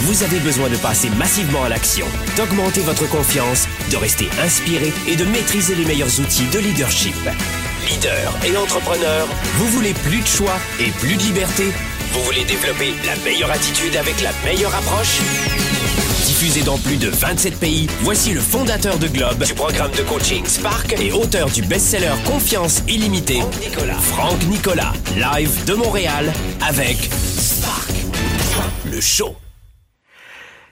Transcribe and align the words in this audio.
vous 0.00 0.22
avez 0.22 0.38
besoin 0.38 0.68
de 0.68 0.76
passer 0.76 1.10
massivement 1.10 1.64
à 1.64 1.68
l'action, 1.68 2.06
d'augmenter 2.36 2.80
votre 2.80 3.08
confiance, 3.08 3.66
de 3.90 3.96
rester 3.96 4.28
inspiré 4.42 4.92
et 5.06 5.16
de 5.16 5.24
maîtriser 5.24 5.74
les 5.74 5.84
meilleurs 5.84 6.20
outils 6.20 6.46
de 6.52 6.58
leadership. 6.58 7.16
Leader 7.88 8.38
et 8.46 8.56
entrepreneur, 8.56 9.26
vous 9.56 9.66
voulez 9.68 9.94
plus 9.94 10.20
de 10.20 10.26
choix 10.26 10.58
et 10.80 10.90
plus 10.90 11.16
de 11.16 11.22
liberté? 11.22 11.72
Vous 12.12 12.22
voulez 12.22 12.44
développer 12.44 12.94
la 13.06 13.16
meilleure 13.24 13.50
attitude 13.50 13.96
avec 13.96 14.20
la 14.22 14.30
meilleure 14.44 14.74
approche? 14.74 15.18
Diffusé 16.26 16.62
dans 16.62 16.78
plus 16.78 16.96
de 16.96 17.08
27 17.08 17.58
pays, 17.58 17.88
voici 18.02 18.32
le 18.32 18.40
fondateur 18.40 18.98
de 18.98 19.08
Globe, 19.08 19.42
du 19.44 19.54
programme 19.54 19.90
de 19.92 20.02
coaching 20.02 20.44
Spark 20.46 20.94
et 21.00 21.10
auteur 21.12 21.48
du 21.50 21.62
best-seller 21.62 22.12
Confiance 22.24 22.82
illimitée, 22.86 23.40
Franck 23.40 23.60
Nicolas. 23.60 23.98
Franck 23.98 24.42
Nicolas, 24.44 24.92
live 25.16 25.64
de 25.64 25.74
Montréal 25.74 26.32
avec 26.60 26.96
Spark, 27.36 27.90
le 28.84 29.00
show. 29.00 29.36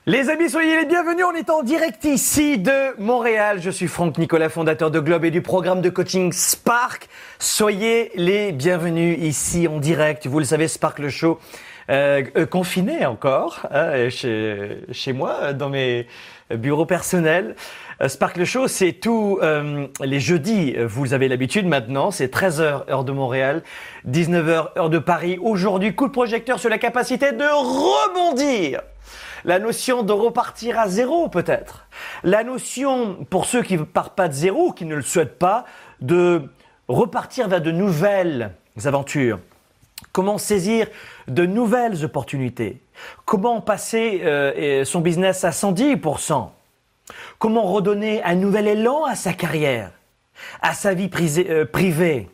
Les 0.09 0.31
amis, 0.31 0.49
soyez 0.49 0.77
les 0.77 0.85
bienvenus. 0.85 1.25
On 1.29 1.35
est 1.35 1.51
en 1.51 1.65
direct 1.65 2.05
ici 2.05 2.59
de 2.59 2.95
Montréal. 2.97 3.59
Je 3.61 3.71
suis 3.71 3.89
Franck 3.89 4.19
Nicolas, 4.19 4.49
fondateur 4.49 4.93
de 4.93 5.01
Globe 5.01 5.25
et 5.25 5.33
du 5.33 5.43
programme 5.43 5.81
de 5.81 5.91
coaching 5.91 6.33
Spark. 6.33 7.09
Soyez 7.41 8.13
les 8.15 8.53
bienvenus 8.53 9.19
ici 9.21 9.67
en 9.67 9.81
direct. 9.81 10.29
Vous 10.29 10.39
le 10.39 10.45
savez, 10.45 10.69
Spark 10.69 11.01
le 11.01 11.09
show. 11.09 11.41
Euh, 11.91 12.23
euh, 12.37 12.47
confiné 12.47 13.05
encore 13.05 13.67
hein, 13.73 14.09
chez, 14.09 14.79
chez 14.93 15.13
moi, 15.13 15.53
dans 15.53 15.71
mes 15.71 16.07
bureaux 16.55 16.87
personnels. 16.87 17.57
Euh, 18.01 18.09
Spark 18.09 18.37
le 18.37 18.45
Show, 18.45 18.69
c'est 18.69 19.07
euh, 19.07 19.87
les 20.05 20.21
jeudis. 20.21 20.77
Vous 20.85 21.15
avez 21.15 21.27
l'habitude 21.29 21.67
maintenant. 21.67 22.11
C'est 22.11 22.33
13h 22.33 22.89
heure 22.91 23.05
de 23.05 23.13
Montréal, 23.13 23.63
19h 24.09 24.79
heure 24.79 24.91
de 24.91 24.99
Paris. 24.99 25.39
Aujourd'hui, 25.41 25.95
coup 25.95 26.07
de 26.07 26.13
projecteur 26.13 26.61
sur 26.61 26.71
la 26.71 26.79
capacité 26.79 27.33
de 27.33 27.45
rebondir 27.45 28.83
la 29.45 29.59
notion 29.59 30.03
de 30.03 30.13
repartir 30.13 30.79
à 30.79 30.89
zéro 30.89 31.29
peut-être. 31.29 31.87
La 32.25 32.45
notion, 32.45 33.25
pour 33.31 33.47
ceux 33.47 33.63
qui 33.63 33.77
ne 33.77 33.85
partent 33.85 34.17
pas 34.17 34.29
de 34.29 34.35
zéro, 34.35 34.73
qui 34.73 34.85
ne 34.85 34.95
le 34.95 35.03
souhaitent 35.03 35.39
pas, 35.39 35.65
de 36.01 36.43
repartir 36.89 37.49
vers 37.49 37.61
de 37.61 37.71
nouvelles 37.71 38.53
aventures. 38.85 39.39
Comment 40.13 40.39
saisir 40.39 40.89
de 41.29 41.47
nouvelles 41.47 42.05
opportunités? 42.05 42.81
Comment 43.25 43.61
passer 43.61 44.21
euh, 44.25 44.85
son 44.85 45.01
business 45.01 45.45
à 45.45 45.51
110% 45.51 46.51
Comment 47.39 47.63
redonner 47.63 48.23
un 48.25 48.35
nouvel 48.35 48.69
élan 48.69 49.05
à 49.05 49.15
sa 49.15 49.33
carrière, 49.33 49.93
à 50.61 50.75
sa 50.75 50.95
vie 50.95 51.11
euh, 51.39 51.65
privée, 51.65 52.29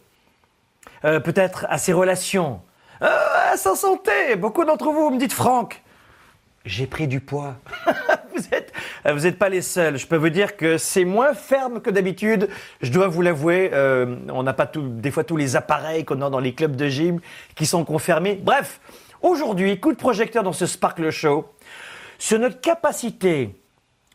euh, 1.05 1.21
peut-être 1.21 1.67
à 1.69 1.79
ses 1.79 1.93
relations, 1.93 2.61
à 3.01 3.57
sa 3.57 3.75
santé 3.75 4.37
Beaucoup 4.37 4.65
d'entre 4.65 4.91
vous 4.91 5.11
me 5.11 5.19
dites, 5.19 5.33
Franck, 5.33 5.82
j'ai 6.65 6.87
pris 6.87 7.09
du 7.09 7.21
poids. 7.21 7.57
vous 8.35 8.43
êtes, 8.53 8.73
vous 9.05 9.21
n'êtes 9.21 9.39
pas 9.39 9.49
les 9.49 9.63
seuls. 9.63 9.99
Je 9.99 10.07
peux 10.07 10.17
vous 10.17 10.29
dire 10.29 10.57
que 10.57 10.79
c'est 10.79 11.05
moins 11.05 11.35
ferme 11.35 11.81
que 11.81 11.91
d'habitude. 11.91 12.49
Je 12.81 12.91
dois 12.91 13.09
vous 13.09 13.23
l'avouer. 13.23 13.71
Euh, 13.73 14.17
on 14.29 14.43
n'a 14.43 14.53
pas 14.53 14.67
tout, 14.67 14.89
des 14.89 15.11
fois 15.11 15.25
tous 15.25 15.37
les 15.37 15.57
appareils 15.57 16.05
qu'on 16.05 16.21
a 16.23 16.31
dans 16.31 16.41
les 16.41 16.55
clubs 16.55 16.77
de 16.77 16.89
gym 16.89 17.21
qui 17.55 17.67
sont 17.67 17.85
confirmés. 17.85 18.39
Bref, 18.43 18.81
aujourd'hui, 19.21 19.79
coup 19.81 19.93
de 19.93 19.99
projecteur 19.99 20.43
dans 20.43 20.53
ce 20.53 20.67
Sparkle 20.67 21.11
Show 21.11 21.49
sur 22.19 22.39
notre 22.39 22.61
capacité 22.61 23.57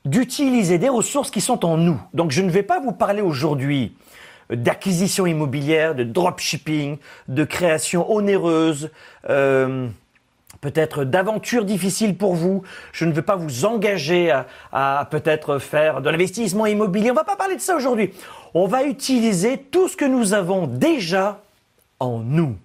d'utiliser 0.05 0.77
des 0.77 0.89
ressources 0.89 1.31
qui 1.31 1.41
sont 1.41 1.65
en 1.65 1.77
nous. 1.77 1.99
Donc, 2.13 2.31
je 2.31 2.41
ne 2.41 2.49
vais 2.49 2.63
pas 2.63 2.79
vous 2.79 2.93
parler 2.93 3.21
aujourd'hui 3.21 3.93
d'acquisition 4.49 5.25
immobilière, 5.25 5.93
de 5.95 6.05
dropshipping, 6.05 6.97
de 7.27 7.43
création 7.43 8.09
onéreuse. 8.09 8.89
Euh, 9.29 9.89
peut-être 10.61 11.03
d'aventures 11.03 11.65
difficiles 11.65 12.15
pour 12.15 12.35
vous. 12.35 12.63
Je 12.91 13.05
ne 13.05 13.11
veux 13.11 13.21
pas 13.21 13.35
vous 13.35 13.65
engager 13.65 14.31
à, 14.71 15.07
peut-être 15.11 15.59
faire 15.59 16.01
de 16.01 16.09
l'investissement 16.09 16.65
immobilier. 16.65 17.11
On 17.11 17.13
ne 17.13 17.19
va 17.19 17.23
pas 17.23 17.35
parler 17.35 17.55
de 17.55 17.61
ça 17.61 17.75
aujourd'hui. 17.75 18.11
On 18.53 18.67
va 18.67 18.83
utiliser 18.83 19.57
tout 19.57 19.87
ce 19.87 19.97
que 19.97 20.05
nous 20.05 20.33
avons 20.33 20.67
déjà 20.67 21.41
en 21.99 22.19
nous. 22.19 22.55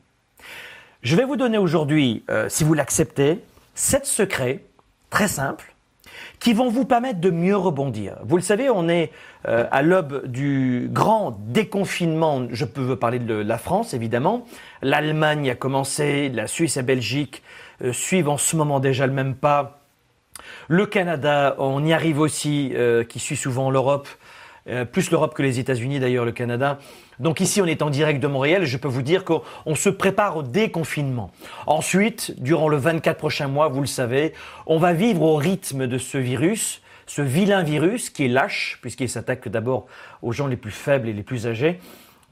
Je 1.02 1.16
vais 1.16 1.24
vous 1.24 1.36
donner 1.36 1.58
aujourd'hui, 1.58 2.22
euh, 2.30 2.48
si 2.48 2.64
vous 2.64 2.74
l'acceptez, 2.74 3.40
sept 3.74 4.06
secrets 4.06 4.62
très 5.10 5.28
simples 5.28 5.72
qui 6.38 6.54
vont 6.54 6.70
vous 6.70 6.84
permettre 6.84 7.20
de 7.20 7.30
mieux 7.30 7.56
rebondir. 7.56 8.16
Vous 8.24 8.36
le 8.36 8.42
savez, 8.42 8.68
on 8.68 8.88
est 8.88 9.12
euh, 9.46 9.64
à 9.70 9.82
l'aube 9.82 10.26
du 10.26 10.88
grand 10.90 11.38
déconfinement. 11.46 12.46
Je 12.50 12.64
peux 12.64 12.96
parler 12.96 13.20
de 13.20 13.34
la 13.34 13.58
France, 13.58 13.94
évidemment. 13.94 14.44
L'Allemagne 14.82 15.50
a 15.50 15.54
commencé, 15.54 16.28
la 16.28 16.48
Suisse 16.48 16.76
et 16.76 16.82
Belgique 16.82 17.42
suivent 17.90 18.28
en 18.28 18.36
ce 18.36 18.54
moment 18.56 18.78
déjà 18.78 19.06
le 19.06 19.12
même 19.12 19.34
pas. 19.34 19.82
Le 20.68 20.86
Canada, 20.86 21.54
on 21.58 21.84
y 21.84 21.92
arrive 21.92 22.20
aussi, 22.20 22.72
euh, 22.74 23.04
qui 23.04 23.18
suit 23.18 23.36
souvent 23.36 23.70
l'Europe, 23.70 24.08
euh, 24.68 24.84
plus 24.84 25.10
l'Europe 25.10 25.34
que 25.34 25.42
les 25.42 25.58
États-Unis 25.58 26.00
d'ailleurs, 26.00 26.24
le 26.24 26.32
Canada. 26.32 26.78
Donc 27.18 27.40
ici, 27.40 27.60
on 27.60 27.66
est 27.66 27.82
en 27.82 27.90
direct 27.90 28.22
de 28.22 28.28
Montréal 28.28 28.64
je 28.64 28.76
peux 28.76 28.88
vous 28.88 29.02
dire 29.02 29.24
qu'on 29.24 29.74
se 29.74 29.88
prépare 29.88 30.36
au 30.36 30.42
déconfinement. 30.42 31.30
Ensuite, 31.66 32.34
durant 32.40 32.68
le 32.68 32.76
24 32.76 33.18
prochains 33.18 33.48
mois, 33.48 33.68
vous 33.68 33.80
le 33.80 33.86
savez, 33.86 34.32
on 34.66 34.78
va 34.78 34.92
vivre 34.92 35.22
au 35.22 35.36
rythme 35.36 35.86
de 35.86 35.98
ce 35.98 36.18
virus, 36.18 36.80
ce 37.06 37.22
vilain 37.22 37.62
virus 37.62 38.10
qui 38.10 38.24
est 38.24 38.28
lâche, 38.28 38.78
puisqu'il 38.82 39.08
s'attaque 39.08 39.48
d'abord 39.48 39.86
aux 40.22 40.32
gens 40.32 40.46
les 40.46 40.56
plus 40.56 40.70
faibles 40.70 41.08
et 41.08 41.12
les 41.12 41.22
plus 41.22 41.46
âgés. 41.46 41.80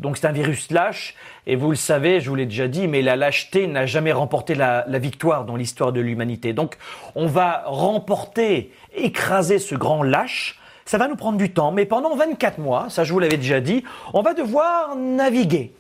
Donc 0.01 0.17
c'est 0.17 0.27
un 0.27 0.33
virus 0.33 0.71
lâche, 0.71 1.15
et 1.47 1.57
vous 1.57 1.71
le 1.71 1.77
savez, 1.77 2.21
je 2.21 2.31
vous 2.31 2.35
l'ai 2.35 2.47
déjà 2.47 2.69
dit, 2.69 2.89
mais 2.89 3.03
la 3.03 3.17
lâcheté 3.17 3.67
n'a 3.67 3.87
jamais 3.87 4.13
remporté 4.13 4.55
la, 4.55 4.85
victoire 4.99 5.45
dans 5.45 5.57
l'histoire 5.57 5.93
de 5.93 6.01
l'humanité. 6.01 6.53
Donc 6.53 6.77
on 7.15 7.27
va 7.27 7.63
remporter, 7.67 8.73
écraser 8.95 9.59
ce 9.59 9.75
grand 9.75 10.03
lâche. 10.03 10.59
Ça 10.87 10.99
va 10.99 11.07
nous 11.07 11.17
prendre 11.17 11.39
du 11.39 11.53
temps, 11.53 11.71
mais 11.71 11.85
pendant 11.85 12.17
24 12.17 12.59
mois, 12.59 12.89
ça 12.89 13.05
je 13.05 13.13
vous 13.13 13.19
l'avais 13.19 13.37
déjà 13.37 13.61
dit, 13.61 13.85
on 14.15 14.23
va 14.23 14.35
devoir 14.35 14.97
naviguer. 14.97 15.73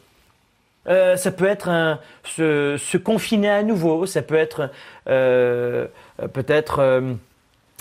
Euh, 0.88 1.16
ça 1.16 1.30
peut 1.30 1.46
être 1.46 1.98
se, 2.24 2.96
confiner 2.96 3.50
à 3.50 3.62
nouveau, 3.62 4.06
ça 4.06 4.22
peut 4.22 4.36
être 4.36 4.70
euh, 5.08 5.86
peut-être 6.32 6.78
euh, 6.78 7.12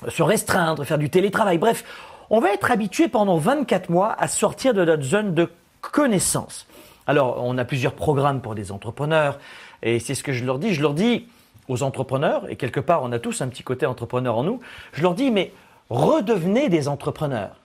se 0.07 0.23
restreindre, 0.23 0.83
faire 0.85 0.97
du 0.97 1.09
télétravail. 1.09 1.57
Bref, 1.57 1.83
on 2.29 2.39
va 2.39 2.51
être 2.53 2.71
habitué 2.71 3.07
pendant 3.07 3.37
24 3.37 3.89
mois 3.89 4.15
à 4.17 4.27
sortir 4.27 4.73
de 4.73 4.85
notre 4.85 5.03
zone 5.03 5.33
de 5.33 5.49
connaissance. 5.81 6.67
Alors, 7.07 7.43
on 7.43 7.57
a 7.57 7.65
plusieurs 7.65 7.93
programmes 7.93 8.41
pour 8.41 8.55
des 8.55 8.71
entrepreneurs, 8.71 9.39
et 9.81 9.99
c'est 9.99 10.15
ce 10.15 10.23
que 10.23 10.33
je 10.33 10.45
leur 10.45 10.59
dis. 10.59 10.73
Je 10.73 10.81
leur 10.81 10.93
dis 10.93 11.27
aux 11.67 11.83
entrepreneurs, 11.83 12.49
et 12.49 12.55
quelque 12.55 12.79
part, 12.79 13.03
on 13.03 13.11
a 13.11 13.19
tous 13.19 13.41
un 13.41 13.47
petit 13.47 13.63
côté 13.63 13.85
entrepreneur 13.85 14.37
en 14.37 14.43
nous, 14.43 14.59
je 14.93 15.01
leur 15.01 15.13
dis, 15.13 15.31
mais 15.31 15.53
redevenez 15.89 16.69
des 16.69 16.87
entrepreneurs. 16.87 17.55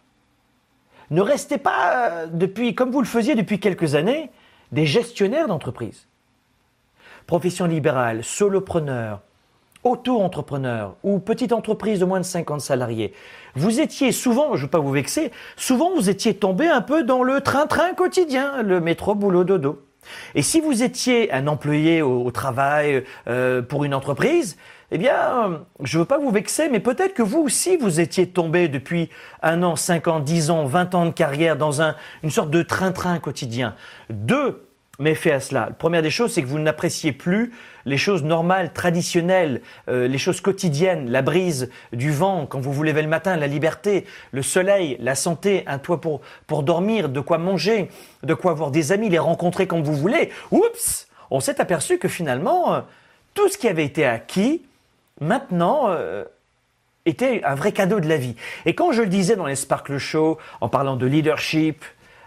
Ne 1.11 1.21
restez 1.21 1.59
pas, 1.59 2.11
euh, 2.11 2.27
depuis, 2.31 2.75
comme 2.75 2.91
vous 2.91 3.01
le 3.01 3.07
faisiez 3.07 3.35
depuis 3.35 3.61
quelques 3.61 3.95
années, 3.95 4.31
des 4.73 4.87
gestionnaires 4.87 5.49
d'entreprise. 5.49 6.07
Profession 7.27 7.67
libérale, 7.67 8.25
solopreneur, 8.25 9.21
auto-entrepreneur 9.85 10.97
ou 11.03 11.19
petite 11.19 11.53
entreprise 11.53 12.01
de 12.01 12.05
moins 12.05 12.21
de 12.21 12.25
50 12.25 12.61
salariés, 12.61 13.13
vous 13.57 13.81
étiez 13.81 14.13
souvent, 14.13 14.51
je 14.53 14.59
ne 14.59 14.63
veux 14.63 14.71
pas 14.71 14.79
vous 14.79 14.91
vexer, 14.93 15.31
souvent 15.57 15.95
vous 15.95 16.11
étiez 16.11 16.35
tombé 16.35 16.69
un 16.69 16.81
peu 16.81 17.03
dans 17.05 17.23
le 17.23 17.41
train-train 17.41 17.95
quotidien, 17.95 18.63
le 18.63 18.81
métro 18.81 19.15
boulot 19.15 19.45
dodo. 19.45 19.83
Et 20.35 20.43
si 20.43 20.61
vous 20.61 20.83
étiez 20.83 21.33
un 21.33 21.47
employé 21.47 22.03
au, 22.03 22.31
travail 22.31 23.05
euh, 23.27 23.63
pour 23.63 23.85
une 23.85 23.95
entreprise, 23.95 24.57
eh 24.91 24.99
bien, 24.99 25.63
je 25.83 25.97
ne 25.97 26.03
veux 26.03 26.07
pas 26.07 26.19
vous 26.19 26.31
vexer, 26.31 26.69
mais 26.69 26.81
peut-être 26.81 27.15
que 27.15 27.23
vous 27.23 27.41
aussi, 27.41 27.77
vous 27.77 28.01
étiez 28.01 28.29
tombé 28.29 28.69
depuis 28.69 29.09
un 29.43 29.63
an, 29.63 29.77
cinq 29.77 30.09
ans, 30.09 30.21
dix 30.21 30.51
ans, 30.51 30.67
vingt 30.67 30.95
ans 30.95 31.07
de 31.07 31.11
carrière 31.11 31.57
dans 31.57 31.81
un, 31.81 31.97
une 32.23 32.31
sorte 32.31 32.51
de 32.51 32.63
train-train 32.63 33.19
quotidien. 33.19 33.75
Deux 34.11 34.64
méfaits 34.99 35.33
à 35.33 35.41
cela. 35.41 35.67
La 35.67 35.73
première 35.73 36.03
des 36.03 36.11
choses, 36.11 36.33
c'est 36.33 36.43
que 36.43 36.47
vous 36.47 36.59
n'appréciez 36.59 37.13
plus 37.13 37.53
les 37.85 37.99
choses 37.99 38.23
normales, 38.23 38.73
traditionnelles, 38.73 39.61
euh, 39.89 40.09
les 40.09 40.19
choses 40.19 40.41
quotidiennes, 40.41 41.11
la 41.11 41.23
brise 41.23 41.71
du 41.93 42.11
vent 42.11 42.47
quand 42.47 42.61
vous 42.61 42.73
vous 42.73 42.83
levez 42.83 43.03
le 43.03 43.09
matin, 43.09 43.37
la 43.37 43.47
liberté, 43.47 44.07
le 44.33 44.43
soleil, 44.43 44.97
la 45.01 45.15
santé, 45.15 45.65
un 45.67 45.79
toit 45.79 46.01
pour, 46.01 46.21
pour 46.47 46.63
dormir, 46.63 47.09
de 47.09 47.21
quoi 47.21 47.39
manger, 47.39 47.89
de 48.23 48.35
quoi 48.35 48.53
avoir 48.53 48.71
des 48.71 48.93
amis, 48.93 49.09
les 49.09 49.19
rencontrer 49.19 49.67
comme 49.67 49.83
vous 49.83 49.95
voulez. 49.95 50.31
Oups 50.51 51.09
On 51.31 51.41
s'est 51.41 51.61
aperçu 51.61 51.99
que 51.99 52.09
finalement, 52.09 52.75
euh, 52.75 52.81
tout 53.35 53.49
ce 53.49 53.59
qui 53.59 53.69
avait 53.69 53.85
été 53.85 54.07
acquis, 54.07 54.63
maintenant, 55.21 55.89
euh, 55.89 56.25
était 57.07 57.43
un 57.45 57.55
vrai 57.55 57.73
cadeau 57.73 58.01
de 58.01 58.09
la 58.09 58.17
vie. 58.17 58.35
Et 58.65 58.75
quand 58.75 58.93
je 58.93 59.03
le 59.03 59.09
disais 59.09 59.37
dans 59.37 59.47
les 59.47 59.57
Sparkle 59.57 59.99
Show, 59.99 60.39
en 60.61 60.69
parlant 60.69 60.97
de 60.97 61.07
leadership, 61.07 61.85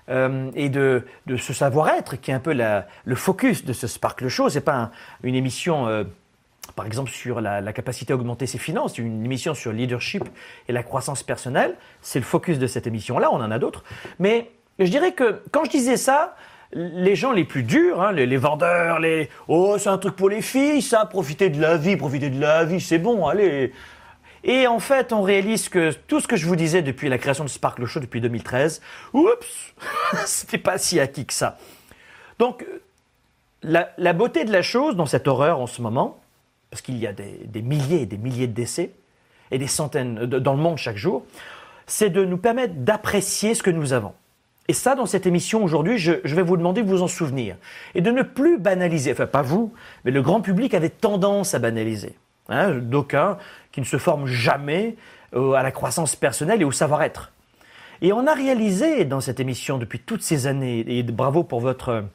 euh, 0.09 0.50
et 0.56 0.69
de, 0.69 1.06
de 1.25 1.38
ce 1.38 1.54
savoir-être 1.54 2.15
qui 2.19 2.31
est 2.31 2.33
un 2.33 2.39
peu 2.39 2.54
le 2.54 3.15
focus 3.15 3.65
de 3.65 3.74
ce 3.74 3.88
Sparkle 3.88 4.27
Show. 4.30 4.50
C'est 4.50 4.62
pas 4.62 4.75
un- 4.75 4.92
une 5.24 5.36
émission, 5.36 5.88
euh, 5.88 6.04
par 6.75 6.86
exemple, 6.86 7.09
sur 7.12 7.42
la, 7.42 7.74
capacité 7.74 8.13
à 8.13 8.15
augmenter 8.15 8.45
ses 8.48 8.57
finances, 8.57 8.95
c'est 8.95 9.01
une 9.01 9.24
émission 9.25 9.54
sur 9.54 9.71
le 9.71 9.77
leadership 9.77 10.24
et 10.68 10.74
la 10.74 10.83
croissance 10.83 11.24
personnelle. 11.24 11.75
C'est 12.01 12.19
le 12.19 12.25
focus 12.25 12.59
de 12.59 12.68
cette 12.68 12.88
émission-là, 12.88 13.30
on 13.31 13.38
en 13.42 13.51
a 13.51 13.59
d'autres. 13.59 13.83
Mais 14.19 14.51
je 14.80 14.86
dirais 14.89 15.13
que 15.13 15.42
quand 15.51 15.65
je 15.65 15.71
disais 15.71 15.98
ça, 15.98 16.36
les 16.74 17.15
gens 17.15 17.31
les 17.31 17.45
plus 17.45 17.63
durs, 17.63 18.01
hein, 18.01 18.12
les, 18.12 18.25
les 18.25 18.38
vendeurs, 18.38 19.00
les 19.00 19.30
oh 19.48 19.77
c'est 19.80 19.88
un 19.89 19.98
truc 19.98 20.15
pour 20.18 20.30
les 20.30 20.42
filles, 20.42 20.81
ça, 20.81 21.06
profiter 21.06 21.50
de 21.50 21.62
la 21.62 21.77
vie, 21.77 21.95
profiter 21.95 22.30
de 22.30 22.39
la 22.39 22.65
vie, 22.65 22.81
c'est 22.81 23.00
bon, 23.00 23.25
allez. 23.25 23.71
Et 24.43 24.67
en 24.67 24.79
fait, 24.79 25.13
on 25.13 25.21
réalise 25.21 25.69
que 25.69 25.91
tout 26.07 26.19
ce 26.19 26.27
que 26.27 26.35
je 26.35 26.45
vous 26.45 26.55
disais 26.55 26.81
depuis 26.81 27.09
la 27.09 27.17
création 27.17 27.43
de 27.43 27.49
Sparkle 27.49 27.85
Show 27.85 27.99
depuis 27.99 28.21
2013, 28.21 28.81
oups, 29.13 29.73
c'était 30.25 30.57
pas 30.57 30.77
si 30.77 30.99
acquis 30.99 31.25
que 31.25 31.33
ça. 31.33 31.57
Donc, 32.39 32.65
la, 33.63 33.89
la 33.97 34.13
beauté 34.13 34.45
de 34.45 34.51
la 34.51 34.61
chose 34.61 34.95
dans 34.95 35.05
cette 35.07 35.27
horreur 35.27 35.59
en 35.59 35.67
ce 35.67 35.81
moment, 35.81 36.19
parce 36.69 36.81
qu'il 36.81 36.97
y 36.97 37.07
a 37.07 37.13
des, 37.13 37.61
milliers 37.61 38.01
et 38.01 38.05
des 38.05 38.17
milliers 38.17 38.47
de 38.47 38.53
décès, 38.53 38.91
et 39.51 39.57
des 39.57 39.67
centaines 39.67 40.25
de- 40.25 40.39
dans 40.39 40.53
le 40.53 40.59
monde 40.59 40.77
chaque 40.77 40.97
jour, 40.97 41.25
c'est 41.87 42.09
de 42.09 42.25
nous 42.25 42.37
permettre 42.37 42.73
d'apprécier 42.75 43.55
ce 43.55 43.63
que 43.63 43.71
nous 43.71 43.93
avons. 43.93 44.13
Et 44.67 44.73
ça, 44.73 44.95
dans 44.95 45.05
cette 45.05 45.25
émission 45.25 45.63
aujourd'hui, 45.63 45.97
je, 45.97 46.13
je 46.25 46.35
vais 46.35 46.41
vous 46.41 46.57
demander 46.57 46.83
de 46.83 46.89
vous 46.89 47.01
en 47.01 47.07
souvenir. 47.07 47.55
Et 47.95 48.01
de 48.01 48.11
ne 48.11 48.21
plus 48.21 48.59
banaliser, 48.59 49.13
enfin 49.13 49.25
pas 49.25 49.41
vous, 49.41 49.73
mais 50.03 50.11
le 50.11 50.21
grand 50.21 50.41
public 50.41 50.73
avait 50.73 50.89
tendance 50.89 51.53
à 51.53 51.59
banaliser. 51.59 52.15
Hein, 52.49 52.75
D'aucuns 52.75 53.38
qui 53.71 53.81
ne 53.81 53.85
se 53.85 53.97
forment 53.97 54.27
jamais 54.27 54.95
euh, 55.35 55.53
à 55.53 55.63
la 55.63 55.71
croissance 55.71 56.15
personnelle 56.15 56.61
et 56.61 56.65
au 56.65 56.71
savoir-être. 56.71 57.31
Et 58.01 58.13
on 58.13 58.27
a 58.27 58.33
réalisé 58.33 59.05
dans 59.05 59.21
cette 59.21 59.39
émission 59.39 59.77
depuis 59.77 59.99
toutes 59.99 60.21
ces 60.21 60.47
années, 60.47 60.85
et 60.88 61.03
bravo 61.03 61.44
pour 61.44 61.59
votre 61.59 62.05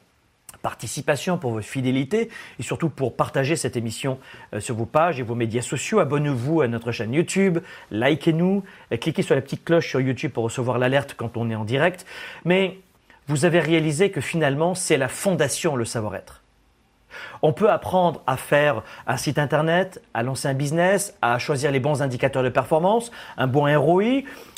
participation, 0.61 1.37
pour 1.37 1.51
votre 1.51 1.67
fidélité 1.67 2.29
et 2.57 2.63
surtout 2.63 2.89
pour 2.89 3.15
partager 3.15 3.55
cette 3.55 3.75
émission 3.75 4.17
euh, 4.53 4.59
sur 4.59 4.75
vos 4.75 4.85
pages 4.85 5.19
et 5.19 5.23
vos 5.23 5.35
médias 5.35 5.61
sociaux. 5.61 5.99
Abonnez-vous 5.99 6.61
à 6.61 6.67
notre 6.67 6.91
chaîne 6.91 7.13
YouTube, 7.13 7.59
likez-nous, 7.91 8.63
euh, 8.91 8.97
cliquez 8.97 9.21
sur 9.21 9.35
la 9.35 9.41
petite 9.41 9.65
cloche 9.65 9.89
sur 9.89 10.01
YouTube 10.01 10.31
pour 10.31 10.45
recevoir 10.45 10.79
l'alerte 10.79 11.15
quand 11.15 11.37
on 11.37 11.51
est 11.51 11.55
en 11.55 11.65
direct. 11.65 12.05
Mais 12.45 12.79
vous 13.27 13.45
avez 13.45 13.59
réalisé 13.59 14.09
que 14.09 14.21
finalement, 14.21 14.73
c'est 14.73 14.97
la 14.97 15.07
fondation, 15.07 15.75
le 15.75 15.85
savoir-être. 15.85 16.42
On 17.41 17.53
peut 17.53 17.69
apprendre 17.69 18.21
à 18.27 18.37
faire 18.37 18.83
un 19.07 19.17
site 19.17 19.37
internet, 19.37 20.01
à 20.13 20.23
lancer 20.23 20.47
un 20.47 20.53
business, 20.53 21.15
à 21.21 21.39
choisir 21.39 21.71
les 21.71 21.79
bons 21.79 22.01
indicateurs 22.01 22.43
de 22.43 22.49
performance, 22.49 23.11
un 23.37 23.47
bon 23.47 23.65
ROI, 23.77 24.03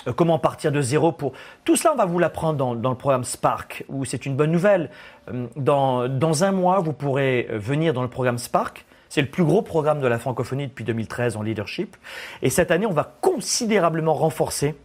euh, 0.08 0.14
comment 0.16 0.40
partir 0.40 0.72
de 0.72 0.82
zéro 0.82 1.12
pour... 1.12 1.34
Tout 1.64 1.76
cela, 1.76 1.94
on 1.94 1.98
va 1.98 2.06
vous 2.06 2.20
l'apprendre 2.20 2.76
dans, 2.76 2.90
le 2.90 2.98
programme 2.98 3.24
Spark, 3.24 3.86
où 3.90 4.06
c'est 4.06 4.26
une 4.26 4.36
bonne 4.36 4.52
nouvelle. 4.52 4.90
Euh, 5.34 5.48
Dans, 5.56 6.08
dans 6.08 6.44
un 6.44 6.52
mois, 6.52 6.80
vous 6.80 6.94
pourrez 6.94 7.48
euh, 7.50 7.58
venir 7.58 7.94
dans 7.94 8.02
le 8.02 8.10
programme 8.10 8.38
Spark. 8.38 8.86
C'est 9.10 9.22
le 9.22 9.28
plus 9.28 9.44
gros 9.44 9.62
programme 9.62 10.02
de 10.02 10.08
la 10.08 10.20
francophonie 10.20 10.68
depuis 10.68 10.84
2013 10.84 11.38
en 11.38 11.42
leadership. 11.42 11.96
Et 12.42 12.50
cette 12.50 12.72
année, 12.72 12.86
on 12.86 12.92
va 12.92 13.14
considérablement 13.22 14.14
renforcer 14.14 14.76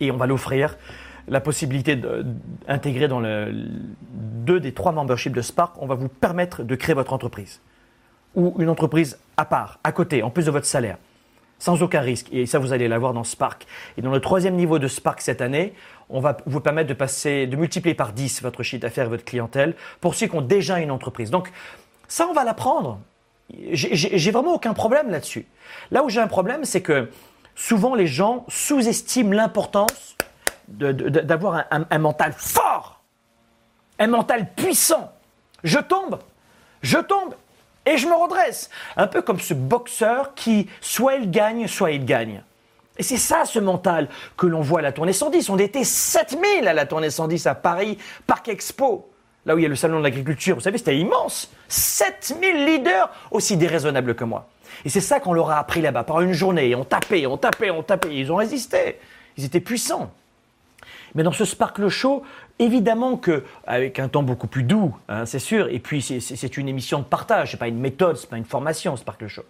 et 0.00 0.10
on 0.10 0.16
va 0.16 0.26
l'offrir 0.26 0.76
la 1.28 1.40
possibilité 1.40 1.96
d'intégrer 1.96 3.08
dans 3.08 3.22
deux 3.22 4.60
des 4.60 4.72
trois 4.72 4.92
memberships 4.92 5.34
de 5.34 5.42
Spark, 5.42 5.80
on 5.80 5.86
va 5.86 5.94
vous 5.94 6.08
permettre 6.08 6.62
de 6.62 6.74
créer 6.74 6.94
votre 6.94 7.12
entreprise. 7.12 7.60
Ou 8.34 8.54
une 8.58 8.68
entreprise 8.68 9.18
à 9.36 9.44
part, 9.44 9.78
à 9.82 9.92
côté, 9.92 10.22
en 10.22 10.30
plus 10.30 10.46
de 10.46 10.50
votre 10.50 10.66
salaire, 10.66 10.98
sans 11.58 11.82
aucun 11.82 12.00
risque. 12.00 12.28
Et 12.32 12.46
ça, 12.46 12.58
vous 12.58 12.72
allez 12.72 12.88
l'avoir 12.88 13.12
dans 13.12 13.24
Spark. 13.24 13.66
Et 13.96 14.02
dans 14.02 14.10
le 14.10 14.20
troisième 14.20 14.54
niveau 14.54 14.78
de 14.78 14.88
Spark 14.88 15.20
cette 15.20 15.40
année, 15.40 15.74
on 16.08 16.20
va 16.20 16.36
vous 16.46 16.60
permettre 16.60 16.88
de 16.88 16.94
passer, 16.94 17.46
de 17.46 17.56
multiplier 17.56 17.94
par 17.94 18.12
10 18.12 18.42
votre 18.42 18.62
chiffre 18.62 18.82
d'affaires 18.82 19.06
et 19.06 19.10
votre 19.10 19.24
clientèle 19.24 19.74
pour 20.00 20.14
ceux 20.14 20.26
qui 20.26 20.36
ont 20.36 20.42
déjà 20.42 20.80
une 20.80 20.90
entreprise. 20.90 21.30
Donc, 21.30 21.52
ça, 22.08 22.26
on 22.28 22.32
va 22.32 22.44
l'apprendre. 22.44 23.00
J'ai 23.72 24.30
vraiment 24.30 24.54
aucun 24.54 24.74
problème 24.74 25.10
là-dessus. 25.10 25.46
Là 25.90 26.04
où 26.04 26.08
j'ai 26.08 26.20
un 26.20 26.28
problème, 26.28 26.64
c'est 26.64 26.82
que 26.82 27.10
souvent 27.54 27.94
les 27.94 28.06
gens 28.06 28.44
sous-estiment 28.48 29.32
l'importance 29.32 30.16
d'avoir 30.70 31.64
un, 31.70 31.98
mental 31.98 32.32
fort, 32.36 33.02
un 33.98 34.06
mental 34.06 34.48
puissant. 34.54 35.12
Je 35.64 35.78
tombe, 35.78 36.18
je 36.82 36.98
tombe 36.98 37.34
et 37.86 37.96
je 37.96 38.06
me 38.06 38.14
redresse. 38.14 38.70
Un 38.96 39.06
peu 39.06 39.22
comme 39.22 39.40
ce 39.40 39.54
boxeur 39.54 40.34
qui, 40.34 40.68
soit 40.80 41.16
il 41.16 41.30
gagne, 41.30 41.66
soit 41.66 41.90
il 41.90 42.04
gagne. 42.04 42.42
Et 42.98 43.02
c'est 43.02 43.16
ça 43.16 43.44
ce 43.44 43.58
mental 43.58 44.08
que 44.36 44.46
l'on 44.46 44.60
voit 44.60 44.80
à 44.80 44.82
la 44.82 44.92
tournée 44.92 45.12
110. 45.12 45.48
On 45.48 45.58
était 45.58 45.84
7000 45.84 46.68
à 46.68 46.74
la 46.74 46.86
tournée 46.86 47.10
110 47.10 47.46
à 47.46 47.54
Paris, 47.54 47.98
Parc 48.26 48.48
Expo, 48.48 49.10
là 49.46 49.54
où 49.54 49.58
il 49.58 49.62
y 49.62 49.66
a 49.66 49.68
le 49.68 49.76
salon 49.76 49.98
de 49.98 50.02
l'agriculture. 50.02 50.56
Vous 50.56 50.60
savez, 50.60 50.78
c'était 50.78 50.98
immense. 50.98 51.50
7000 51.68 52.66
leaders 52.66 53.10
aussi 53.30 53.56
déraisonnables 53.56 54.14
que 54.14 54.24
moi. 54.24 54.48
Et 54.84 54.88
c'est 54.88 55.00
ça 55.00 55.20
qu'on 55.20 55.32
leur 55.32 55.50
a 55.50 55.58
appris 55.58 55.80
là-bas, 55.80 56.04
par 56.04 56.20
une 56.20 56.32
journée. 56.32 56.74
On 56.74 56.84
tapait, 56.84 57.26
on 57.26 57.36
tapait, 57.36 57.70
on 57.70 57.82
tapait. 57.82 58.14
Ils 58.14 58.30
ont 58.30 58.36
résisté. 58.36 59.00
Ils 59.36 59.44
étaient 59.44 59.60
puissants. 59.60 60.12
Mais 61.14 61.22
dans 61.22 61.32
ce 61.32 61.44
Sparkle 61.44 61.88
Show, 61.88 62.22
évidemment 62.58 63.16
que 63.16 63.44
avec 63.66 63.98
un 63.98 64.08
temps 64.08 64.22
beaucoup 64.22 64.46
plus 64.46 64.62
doux, 64.62 64.94
hein, 65.08 65.26
c'est 65.26 65.38
sûr. 65.38 65.68
Et 65.68 65.78
puis 65.78 66.02
c'est- 66.02 66.56
une 66.56 66.68
émission 66.68 66.98
de 66.98 67.04
partage, 67.04 67.52
c'est 67.52 67.56
pas 67.56 67.68
une 67.68 67.78
méthode, 67.80 68.16
c'est 68.16 68.28
pas 68.28 68.36
une 68.36 68.44
formation, 68.44 68.96
Sparkle 68.96 69.26
Show. 69.28 69.42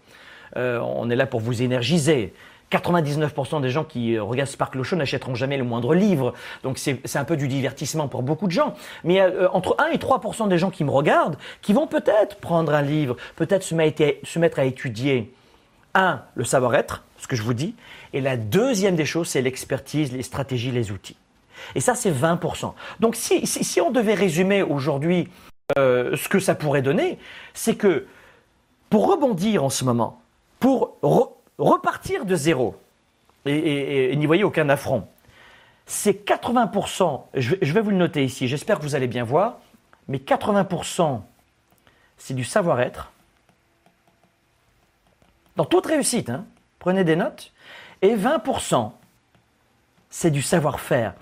Euh, 0.56 0.80
on 0.80 1.08
est 1.10 1.16
là 1.16 1.26
pour 1.26 1.40
vous 1.40 1.62
énergiser. 1.62 2.32
99% 2.70 3.60
des 3.60 3.70
gens 3.70 3.82
qui 3.84 4.14
euh, 4.14 4.22
regardent 4.22 4.48
Sparkle 4.48 4.82
Show 4.82 4.94
n'achèteront 4.96 5.34
jamais 5.34 5.56
le 5.56 5.64
moindre 5.64 5.94
livre. 5.94 6.34
Donc 6.62 6.78
c'est 6.78 7.00
un 7.16 7.24
peu 7.24 7.36
du 7.36 7.48
divertissement 7.48 8.06
pour 8.08 8.22
beaucoup 8.22 8.46
de 8.46 8.52
gens. 8.52 8.74
Mais 9.02 9.14
il 9.14 9.20
euh, 9.20 9.48
entre 9.50 9.74
1 9.78 9.88
et 9.90 9.98
3% 9.98 10.46
des 10.48 10.58
gens 10.58 10.70
qui 10.70 10.84
me 10.84 10.90
regardent 10.90 11.36
qui 11.62 11.72
vont 11.72 11.86
peut-être 11.88 12.36
prendre 12.36 12.72
un 12.72 12.82
livre, 12.82 13.16
peut-être 13.36 13.64
se 13.64 13.74
mettre 13.74 14.58
à 14.60 14.64
étudier 14.64 15.32
un, 15.94 16.22
le 16.36 16.44
savoir-être, 16.44 17.02
ce 17.18 17.26
que 17.26 17.34
je 17.34 17.42
vous 17.42 17.54
dis, 17.54 17.74
et 18.12 18.20
la 18.20 18.36
deuxième 18.36 18.94
des 18.94 19.04
choses, 19.04 19.28
c'est 19.28 19.42
l'expertise, 19.42 20.12
les 20.12 20.22
stratégies, 20.22 20.70
les 20.70 20.92
outils. 20.92 21.16
Et 21.74 21.80
ça, 21.80 21.94
c'est 21.94 22.10
20%. 22.10 22.72
Donc 23.00 23.16
si, 23.16 23.46
si, 23.46 23.80
on 23.80 23.90
devait 23.90 24.14
résumer 24.14 24.62
aujourd'hui 24.62 25.28
euh, 25.78 26.16
ce 26.16 26.28
que 26.28 26.38
ça 26.38 26.54
pourrait 26.54 26.82
donner, 26.82 27.18
c'est 27.54 27.76
que 27.76 28.06
pour 28.88 29.10
rebondir 29.10 29.64
en 29.64 29.70
ce 29.70 29.84
moment, 29.84 30.20
pour 30.58 30.96
re- 31.02 31.30
repartir 31.58 32.24
de 32.24 32.34
zéro, 32.34 32.76
et, 33.46 34.14
n'y 34.16 34.26
voyez 34.26 34.44
aucun 34.44 34.68
affront, 34.68 35.06
c'est 35.86 36.26
80%, 36.26 37.22
je 37.34 37.50
vais, 37.50 37.58
je 37.62 37.72
vais 37.72 37.80
vous 37.80 37.90
le 37.90 37.96
noter 37.96 38.24
ici, 38.24 38.48
j'espère 38.48 38.78
que 38.78 38.82
vous 38.82 38.94
allez 38.94 39.06
bien 39.08 39.24
voir, 39.24 39.58
mais 40.08 40.19
80% 40.19 41.20
c'est 42.20 42.34
du 42.34 42.44
savoir-être, 42.44 43.10
dans 45.56 45.64
toute 45.64 45.86
réussite, 45.86 46.31
hein, 46.31 46.44
prenez 46.79 47.02
des 47.02 47.17
notes, 47.17 47.52
et 48.02 48.14
20%, 48.14 48.93
c'est 50.10 50.31
du 50.31 50.43
savoir-faire. 50.43 51.14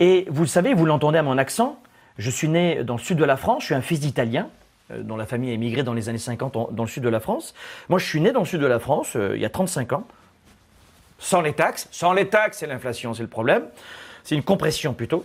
Et 0.00 0.26
vous 0.28 0.42
le 0.42 0.48
savez, 0.48 0.74
vous 0.74 0.86
l'entendez 0.86 1.18
à 1.18 1.22
mon 1.22 1.38
accent, 1.38 1.80
je 2.18 2.30
suis 2.30 2.48
né 2.48 2.84
dans 2.84 2.94
le 2.94 3.00
sud 3.00 3.18
de 3.18 3.24
la 3.24 3.36
France, 3.36 3.62
je 3.62 3.66
suis 3.66 3.74
un 3.74 3.80
fils 3.82 4.00
d'Italien, 4.00 4.48
euh, 4.92 5.02
dont 5.02 5.16
la 5.16 5.26
famille 5.26 5.50
a 5.50 5.54
émigré 5.54 5.82
dans 5.82 5.94
les 5.94 6.08
années 6.08 6.18
50 6.18 6.56
en- 6.56 6.68
dans 6.70 6.84
le 6.84 6.88
sud 6.88 7.02
de 7.02 7.08
la 7.08 7.20
France. 7.20 7.54
Moi, 7.88 7.98
je 7.98 8.06
suis 8.06 8.20
né 8.20 8.32
dans 8.32 8.40
le 8.40 8.46
sud 8.46 8.60
de 8.60 8.66
la 8.66 8.78
France 8.78 9.16
euh, 9.16 9.32
il 9.34 9.40
y 9.42 9.44
a 9.44 9.50
35 9.50 9.92
ans, 9.92 10.04
sans 11.18 11.40
les 11.40 11.52
taxes. 11.52 11.88
Sans 11.90 12.12
les 12.12 12.28
taxes, 12.28 12.58
c'est 12.58 12.66
l'inflation, 12.66 13.12
c'est 13.14 13.22
le 13.22 13.28
problème. 13.28 13.64
C'est 14.22 14.34
une 14.34 14.42
compression 14.44 14.94
plutôt. 14.94 15.24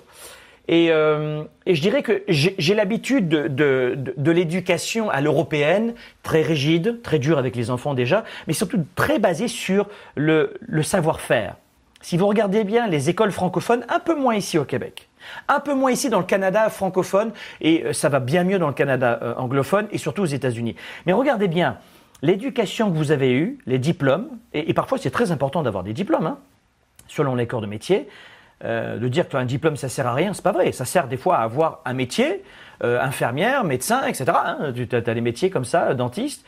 Et, 0.68 0.92
euh, 0.92 1.44
je 1.68 1.82
dirais 1.82 2.04
que 2.04 2.24
j'ai 2.30 2.74
l'habitude 2.74 3.28
de, 3.28 4.32
l'éducation 4.32 5.10
à 5.10 5.20
l'européenne, 5.20 5.94
très 6.24 6.42
rigide, 6.42 7.02
très 7.04 7.20
dure 7.20 7.38
avec 7.38 7.56
les 7.56 7.70
enfants 7.70 7.94
déjà, 7.94 8.24
mais 8.48 8.54
surtout 8.54 8.86
très 8.96 9.20
basée 9.20 9.50
sur 9.50 9.88
le 10.16 10.58
savoir-faire. 10.82 11.58
Si 12.04 12.18
vous 12.18 12.28
regardez 12.28 12.66
bien 12.66 12.88
les 12.88 13.10
écoles 13.10 13.32
francophones, 13.32 13.86
un 13.88 14.02
peu 14.02 14.14
moins 14.14 14.36
ici 14.36 14.58
au 14.58 14.66
Québec, 14.66 15.08
un 15.48 15.62
peu 15.62 15.74
moins 15.74 15.90
ici 15.90 16.10
dans 16.10 16.20
le 16.20 16.26
Canada 16.26 16.70
francophone, 16.70 17.32
et 17.62 17.86
euh, 17.86 17.94
ça 17.94 18.10
va 18.10 18.20
bien 18.20 18.44
mieux 18.44 18.60
dans 18.60 18.68
le 18.68 18.74
Canada 18.74 19.20
euh, 19.22 19.34
anglophone 19.36 19.88
et 19.90 19.98
surtout 19.98 20.24
aux 20.24 20.26
États-Unis. 20.26 20.76
Mais 21.06 21.14
regardez 21.14 21.48
bien, 21.48 21.78
l'éducation 22.22 22.92
que 22.92 22.98
vous 22.98 23.14
avez 23.14 23.32
eue, 23.32 23.58
les 23.66 23.80
diplômes, 23.80 24.28
et, 24.54 24.74
parfois 24.74 24.98
c'est 24.98 25.12
très 25.12 25.32
important 25.32 25.64
d'avoir 25.64 25.86
des 25.86 25.94
diplômes, 25.94 26.28
hein, 26.28 26.40
selon 27.08 27.36
les 27.36 27.48
corps 27.48 27.62
de 27.62 27.68
métier, 27.68 28.10
euh, 28.66 28.98
de 28.98 29.08
dire 29.08 29.30
qu'un 29.30 29.46
diplôme 29.46 29.78
ça 29.78 29.88
sert 29.88 30.06
à 30.06 30.14
rien, 30.14 30.34
c'est 30.34 30.44
pas 30.44 30.52
vrai. 30.52 30.74
Ça 30.74 30.84
sert 30.84 31.08
des 31.08 31.18
fois 31.18 31.38
à 31.38 31.44
avoir 31.44 31.80
un 31.86 31.94
métier, 31.94 32.44
infirmière, 32.82 33.64
médecin, 33.64 34.06
etc. 34.06 34.26
hein. 34.36 34.74
Tu 34.76 34.94
as, 34.94 35.00
des 35.00 35.22
métiers 35.22 35.50
comme 35.50 35.64
ça, 35.64 35.94
dentiste, 35.94 36.46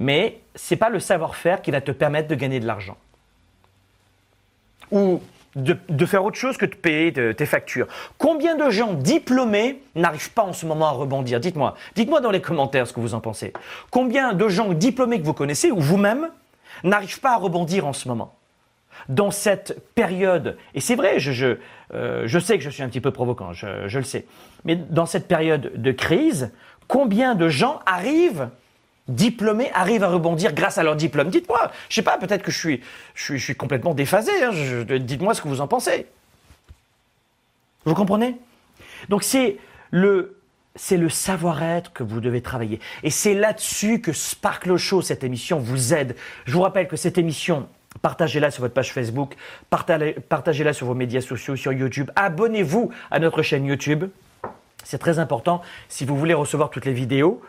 mais 0.00 0.40
c'est 0.54 0.76
pas 0.76 0.88
le 0.88 1.00
savoir-faire 1.00 1.60
qui 1.60 1.70
va 1.70 1.82
te 1.82 1.90
permettre 1.90 2.28
de 2.28 2.34
gagner 2.34 2.60
de 2.60 2.66
l'argent 2.66 2.96
ou 4.90 5.20
de, 5.56 6.06
faire 6.06 6.24
autre 6.24 6.36
chose 6.36 6.56
que 6.56 6.66
de 6.66 6.74
payer 6.74 7.12
tes 7.12 7.46
factures. 7.46 7.86
Combien 8.18 8.54
de 8.54 8.70
gens 8.70 8.92
diplômés 8.92 9.82
n'arrivent 9.94 10.32
pas 10.32 10.42
en 10.42 10.52
ce 10.52 10.66
moment 10.66 10.86
à 10.86 10.90
rebondir? 10.92 11.40
Dites-moi. 11.40 11.74
Dites-moi 11.94 12.20
dans 12.20 12.30
les 12.30 12.40
commentaires 12.40 12.86
ce 12.86 12.92
que 12.92 13.00
vous 13.00 13.14
en 13.14 13.20
pensez. 13.20 13.52
Combien 13.90 14.32
de 14.32 14.48
gens 14.48 14.72
diplômés 14.72 15.20
que 15.20 15.26
vous 15.26 15.34
connaissez 15.34 15.70
ou 15.70 15.80
vous-même 15.80 16.28
n'arrivent 16.84 17.20
pas 17.20 17.32
à 17.32 17.36
rebondir 17.36 17.86
en 17.86 17.92
ce 17.92 18.08
moment? 18.08 18.34
Dans 19.08 19.30
cette 19.30 19.80
période, 19.94 20.56
et 20.74 20.80
c'est 20.80 20.96
vrai, 20.96 21.18
je, 21.18 21.30
je, 21.30 21.58
euh, 21.94 22.24
je, 22.26 22.38
sais 22.38 22.58
que 22.58 22.64
je 22.64 22.70
suis 22.70 22.82
un 22.82 22.88
petit 22.88 23.00
peu 23.00 23.12
provocant, 23.12 23.52
je, 23.52 23.86
je, 23.86 23.98
le 23.98 24.04
sais, 24.04 24.26
mais 24.64 24.74
dans 24.74 25.06
cette 25.06 25.28
période 25.28 25.70
de 25.80 25.92
crise, 25.92 26.50
combien 26.88 27.36
de 27.36 27.48
gens 27.48 27.78
arrivent 27.86 28.48
diplômés, 29.08 29.70
arrivent 29.72 30.04
à 30.04 30.08
rebondir 30.08 30.52
grâce 30.52 30.78
à 30.78 30.82
leur 30.82 30.96
diplôme 30.96 31.30
Dites-moi, 31.30 31.70
je 31.88 31.94
sais 31.96 32.02
pas, 32.02 32.18
peut-être 32.18 32.42
que 32.42 32.50
je 32.50 32.58
suis, 32.58 32.82
je 33.14 33.36
suis, 33.36 33.56
complètement 33.56 33.94
déphasé, 33.94 34.30
hein, 34.42 34.52
dites-moi 35.00 35.34
ce 35.34 35.42
que 35.42 35.48
vous 35.48 35.60
en 35.60 35.68
pensez. 35.68 36.06
Vous 37.84 37.94
comprenez? 37.94 38.36
Donc 39.08 39.22
c'est 39.22 39.56
le 39.90 40.38
c'est 40.78 40.96
le 40.96 41.08
savoir-être 41.08 41.92
que 41.92 42.04
vous 42.04 42.20
devez 42.20 42.40
travailler. 42.40 42.78
Et 43.02 43.10
c'est 43.10 43.34
là-dessus 43.34 44.00
que 44.00 44.12
Sparkle 44.12 44.76
Show, 44.76 45.02
cette 45.02 45.24
émission, 45.24 45.58
vous 45.58 45.92
aide. 45.92 46.14
Je 46.44 46.52
vous 46.52 46.60
rappelle 46.60 46.86
que 46.86 46.96
cette 46.96 47.18
émission, 47.18 47.68
partagez-la 48.00 48.52
sur 48.52 48.62
votre 48.62 48.74
page 48.74 48.92
Facebook, 48.92 49.34
partagez-la 49.70 50.72
sur 50.72 50.86
vos 50.86 50.94
médias 50.94 51.20
sociaux, 51.20 51.56
sur 51.56 51.72
YouTube. 51.72 52.10
Abonnez-vous 52.14 52.90
à 53.10 53.18
notre 53.18 53.42
chaîne 53.42 53.66
YouTube. 53.66 54.04
C'est 54.84 54.98
très 54.98 55.18
important 55.18 55.62
si 55.88 56.04
vous 56.04 56.16
voulez 56.16 56.34
recevoir 56.34 56.70
toutes 56.70 56.86
les 56.86 56.92
vidéos. 56.92 57.42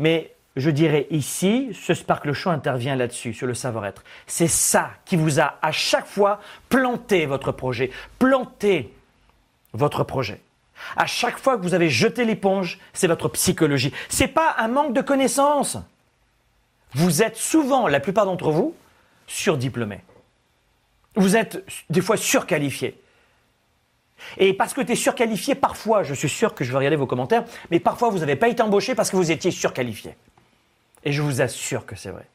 Mais 0.00 0.34
je 0.56 0.70
dirais 0.70 1.06
ici, 1.10 1.70
ce 1.74 1.94
Sparkle 1.94 2.32
Show 2.32 2.50
intervient 2.50 2.96
là-dessus, 2.96 3.34
sur 3.34 3.46
le 3.46 3.54
savoir-être. 3.54 4.02
C'est 4.26 4.48
ça 4.48 4.90
qui 5.04 5.14
vous 5.14 5.38
a 5.38 5.58
à 5.62 5.70
chaque 5.70 6.06
fois 6.06 6.40
planté 6.70 7.26
votre 7.26 7.52
projet, 7.52 7.90
planté 8.18 8.92
votre 9.74 10.02
projet. 10.02 10.40
À 10.96 11.04
chaque 11.06 11.38
fois 11.38 11.58
que 11.58 11.62
vous 11.62 11.74
avez 11.74 11.90
jeté 11.90 12.24
l'éponge, 12.24 12.78
c'est 12.94 13.06
votre 13.06 13.28
psychologie. 13.28 13.92
C'est 14.08 14.28
pas 14.28 14.56
un 14.58 14.68
manque 14.68 14.94
de 14.94 15.02
connaissances. 15.02 15.76
Vous 16.94 17.22
êtes 17.22 17.36
souvent, 17.36 17.86
la 17.86 18.00
plupart 18.00 18.24
d'entre 18.24 18.50
vous, 18.50 18.74
surdiplômés. 19.26 20.00
Vous 21.14 21.36
êtes 21.36 21.62
des 21.90 22.00
fois 22.00 22.16
surqualifiés. 22.16 22.98
Et 24.38 24.52
parce 24.52 24.74
que 24.74 24.80
tu 24.80 24.92
es 24.92 24.96
surqualifié, 24.96 25.54
parfois, 25.54 26.02
je 26.02 26.14
suis 26.14 26.28
sûr 26.28 26.54
que 26.54 26.64
je 26.64 26.70
vais 26.72 26.78
regarder 26.78 26.96
vos 26.96 27.06
commentaires, 27.06 27.44
mais 27.70 27.80
parfois 27.80 28.10
vous 28.10 28.18
n'avez 28.18 28.36
pas 28.36 28.48
été 28.48 28.62
embauché 28.62 28.94
parce 28.94 29.10
que 29.10 29.16
vous 29.16 29.30
étiez 29.30 29.50
surqualifié. 29.50 30.14
Et 31.04 31.12
je 31.12 31.22
vous 31.22 31.40
assure 31.40 31.86
que 31.86 31.96
c'est 31.96 32.10
vrai. 32.10 32.26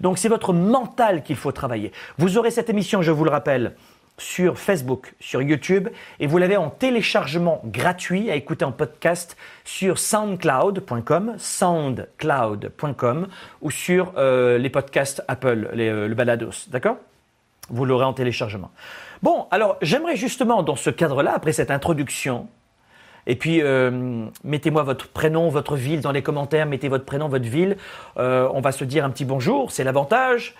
Donc 0.00 0.18
c'est 0.18 0.28
votre 0.28 0.52
mental 0.52 1.22
qu'il 1.22 1.36
faut 1.36 1.52
travailler. 1.52 1.92
Vous 2.18 2.38
aurez 2.38 2.50
cette 2.50 2.70
émission, 2.70 3.02
je 3.02 3.10
vous 3.10 3.24
le 3.24 3.30
rappelle, 3.30 3.74
sur 4.18 4.58
Facebook, 4.58 5.14
sur 5.20 5.42
YouTube, 5.42 5.88
et 6.18 6.26
vous 6.26 6.38
l'avez 6.38 6.56
en 6.56 6.70
téléchargement 6.70 7.62
gratuit 7.64 8.30
à 8.30 8.34
écouter 8.34 8.64
en 8.64 8.72
podcast 8.72 9.36
sur 9.64 9.98
soundcloud.com, 9.98 11.34
soundcloud.com, 11.38 13.28
ou 13.62 13.70
sur 13.70 14.12
euh, 14.16 14.58
les 14.58 14.70
podcasts 14.70 15.22
Apple, 15.28 15.70
euh, 15.76 16.08
le 16.08 16.14
balados, 16.14 16.68
d'accord? 16.68 16.96
Vous 17.70 17.84
l'aurez 17.84 18.04
en 18.04 18.12
téléchargement. 18.12 18.70
Bon, 19.22 19.46
alors 19.50 19.76
j'aimerais 19.82 20.16
justement 20.16 20.62
dans 20.62 20.76
ce 20.76 20.90
cadre-là, 20.90 21.32
après 21.34 21.52
cette 21.52 21.70
introduction, 21.70 22.48
et 23.30 23.36
puis, 23.36 23.60
euh, 23.60 24.24
mettez-moi 24.42 24.84
votre 24.84 25.08
prénom, 25.08 25.50
votre 25.50 25.76
ville 25.76 26.00
dans 26.00 26.12
les 26.12 26.22
commentaires. 26.22 26.64
Mettez 26.64 26.88
votre 26.88 27.04
prénom, 27.04 27.28
votre 27.28 27.46
ville. 27.46 27.76
on 28.16 28.60
va 28.62 28.72
se 28.72 28.84
dire 28.84 29.04
un 29.04 29.10
petit 29.10 29.26
bonjour, 29.26 29.70
c'est 29.70 29.84
l'avantage. 29.84 30.54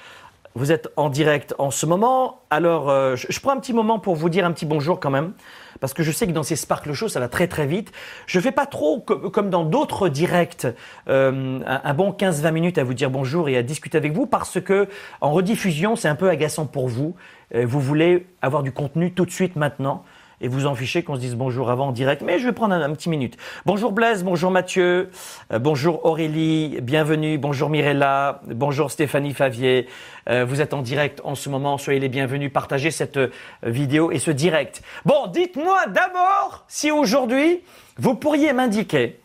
Vous 0.58 0.72
êtes 0.72 0.88
en 0.96 1.08
direct 1.08 1.54
en 1.58 1.70
ce 1.70 1.86
moment. 1.86 2.40
Alors, 2.50 2.90
euh, 2.90 3.14
je, 3.14 3.38
prends 3.38 3.52
un 3.52 3.60
petit 3.60 3.72
moment 3.72 4.00
pour 4.00 4.16
vous 4.16 4.28
dire 4.28 4.44
un 4.44 4.50
petit 4.50 4.66
bonjour 4.66 4.98
quand 4.98 5.08
même, 5.08 5.30
parce 5.78 5.94
que 5.94 6.02
je 6.02 6.10
sais 6.10 6.26
que 6.26 6.32
dans 6.32 6.42
ces 6.42 6.56
Sparkle 6.56 6.92
Show, 6.94 7.06
ça 7.06 7.20
va 7.20 7.28
très 7.28 7.46
très 7.46 7.64
vite. 7.64 7.92
Je 8.26 8.40
fais 8.40 8.50
pas 8.50 8.66
trop 8.66 8.98
comme 8.98 9.50
dans 9.50 9.64
d'autres 9.64 10.08
directs, 10.08 10.66
euh, 11.08 11.60
un, 11.64 11.94
bon 11.94 12.10
15-20 12.10 12.50
minutes 12.50 12.78
à 12.78 12.82
vous 12.82 12.92
dire 12.92 13.08
bonjour 13.08 13.48
et 13.48 13.56
à 13.56 13.62
discuter 13.62 13.96
avec 13.96 14.12
vous, 14.12 14.26
parce 14.26 14.60
que 14.60 14.88
en 15.20 15.30
rediffusion, 15.30 15.94
c'est 15.94 16.08
un 16.08 16.16
peu 16.16 16.28
agaçant 16.28 16.66
pour 16.66 16.88
vous. 16.88 17.14
Euh, 17.54 17.64
vous 17.64 17.78
voulez 17.78 18.26
avoir 18.42 18.64
du 18.64 18.72
contenu 18.72 19.12
tout 19.12 19.26
de 19.26 19.30
suite 19.30 19.54
maintenant 19.54 20.02
et 20.40 20.48
vous 20.48 20.66
en 20.66 20.74
fichez 20.74 21.02
qu'on 21.02 21.16
se 21.16 21.20
dise 21.20 21.34
bonjour 21.34 21.70
avant 21.70 21.88
en 21.88 21.92
direct, 21.92 22.22
mais 22.22 22.38
je 22.38 22.46
vais 22.46 22.52
prendre 22.52 22.74
un, 22.74 22.92
petit 22.92 23.08
minute. 23.08 23.36
Bonjour 23.66 23.92
Blaise, 23.92 24.24
bonjour 24.24 24.50
Mathieu, 24.50 25.10
euh, 25.52 25.58
bonjour 25.58 26.04
Aurélie, 26.04 26.78
bienvenue, 26.80 27.38
bonjour 27.38 27.70
Mirella, 27.70 28.40
bonjour 28.46 28.90
Stéphanie 28.90 29.34
Favier. 29.34 29.88
Euh, 30.28 30.44
vous 30.44 30.60
êtes 30.60 30.74
en 30.74 30.82
direct 30.82 31.20
en 31.24 31.34
ce 31.34 31.48
moment, 31.48 31.78
soyez 31.78 32.00
les 32.00 32.08
bienvenus, 32.08 32.52
partagez 32.52 32.90
cette 32.90 33.16
euh, 33.16 33.30
vidéo 33.64 34.12
et 34.12 34.18
ce 34.18 34.30
direct. 34.30 34.82
Bon, 35.04 35.26
dites-moi 35.26 35.86
d'abord 35.86 36.64
si 36.68 36.90
aujourd'hui 36.90 37.60
vous 37.96 38.14
pourriez 38.14 38.52
m'indiquer, 38.52 39.18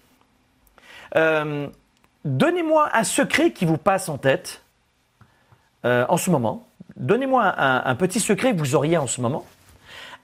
donnez-moi 2.25 2.89
un 2.91 3.03
secret 3.03 3.51
qui 3.51 3.65
vous 3.65 3.77
passe 3.77 4.10
en 4.10 4.17
tête 4.17 4.63
en 5.84 6.17
ce 6.17 6.32
moment. 6.32 6.67
Donnez-moi 6.96 7.53
un, 7.55 7.86
un 7.86 7.96
petit 7.96 8.20
secret 8.20 8.53
que 8.53 8.58
vous 8.58 8.74
auriez 8.74 8.98
en 8.98 9.05
ce 9.05 9.22
moment 9.22 9.46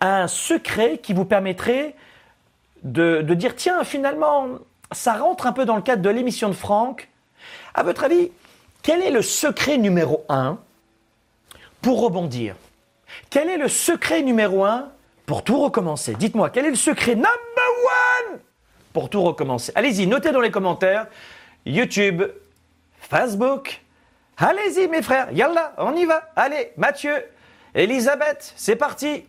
un 0.01 0.27
secret 0.27 0.97
qui 0.97 1.13
vous 1.13 1.25
permettrait 1.25 1.95
de, 2.83 3.21
dire 3.21 3.55
tiens, 3.55 3.83
finalement, 3.83 4.47
ça 4.91 5.13
rentre 5.13 5.47
un 5.47 5.51
peu 5.51 5.65
dans 5.65 5.75
le 5.75 5.81
cadre 5.81 6.01
de 6.01 6.09
l'émission 6.09 6.47
de 6.49 6.53
Franck. 6.53 7.09
À 7.73 7.83
votre 7.83 8.03
avis, 8.03 8.31
quel 8.81 9.01
est 9.01 9.11
le 9.11 9.21
secret 9.21 9.77
numéro 9.77 10.25
un 10.29 10.59
pour 11.81 12.01
rebondir? 12.01 12.55
Quel 13.29 13.49
est 13.49 13.57
le 13.57 13.67
secret 13.67 14.21
numéro 14.21 14.63
un 14.63 14.89
pour 15.25 15.43
tout 15.43 15.59
recommencer? 15.59 16.15
Dites-moi, 16.15 16.49
quel 16.49 16.65
est 16.65 16.71
le 16.71 16.75
secret 16.75 17.15
number 17.15 17.29
one 18.27 18.39
pour 18.93 19.09
tout 19.09 19.21
recommencer? 19.21 19.71
Allez-y, 19.75 20.07
notez 20.07 20.31
dans 20.31 20.41
les 20.41 20.51
commentaires. 20.51 21.07
YouTube, 21.65 22.23
Facebook. 22.99 23.81
Allez-y, 24.37 24.87
mes 24.87 25.01
frères, 25.01 25.31
yalla, 25.33 25.73
on 25.77 25.95
y 25.95 26.05
va. 26.05 26.29
Allez, 26.35 26.71
Mathieu, 26.77 27.13
Elisabeth, 27.75 28.53
c'est 28.55 28.77
parti. 28.77 29.25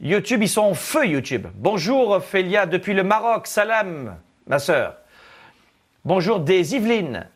YouTube, 0.00 0.42
ils 0.42 0.48
sont 0.48 0.62
en 0.62 0.74
feu, 0.74 1.06
YouTube. 1.06 1.48
Bonjour, 1.56 2.22
Félia, 2.22 2.66
depuis 2.66 2.94
le 2.94 3.02
Maroc. 3.02 3.48
Salam, 3.48 4.16
ma 4.46 4.60
sœur. 4.60 4.94
Bonjour 6.04 6.38
des 6.38 6.76
Yvelines, 6.76 7.26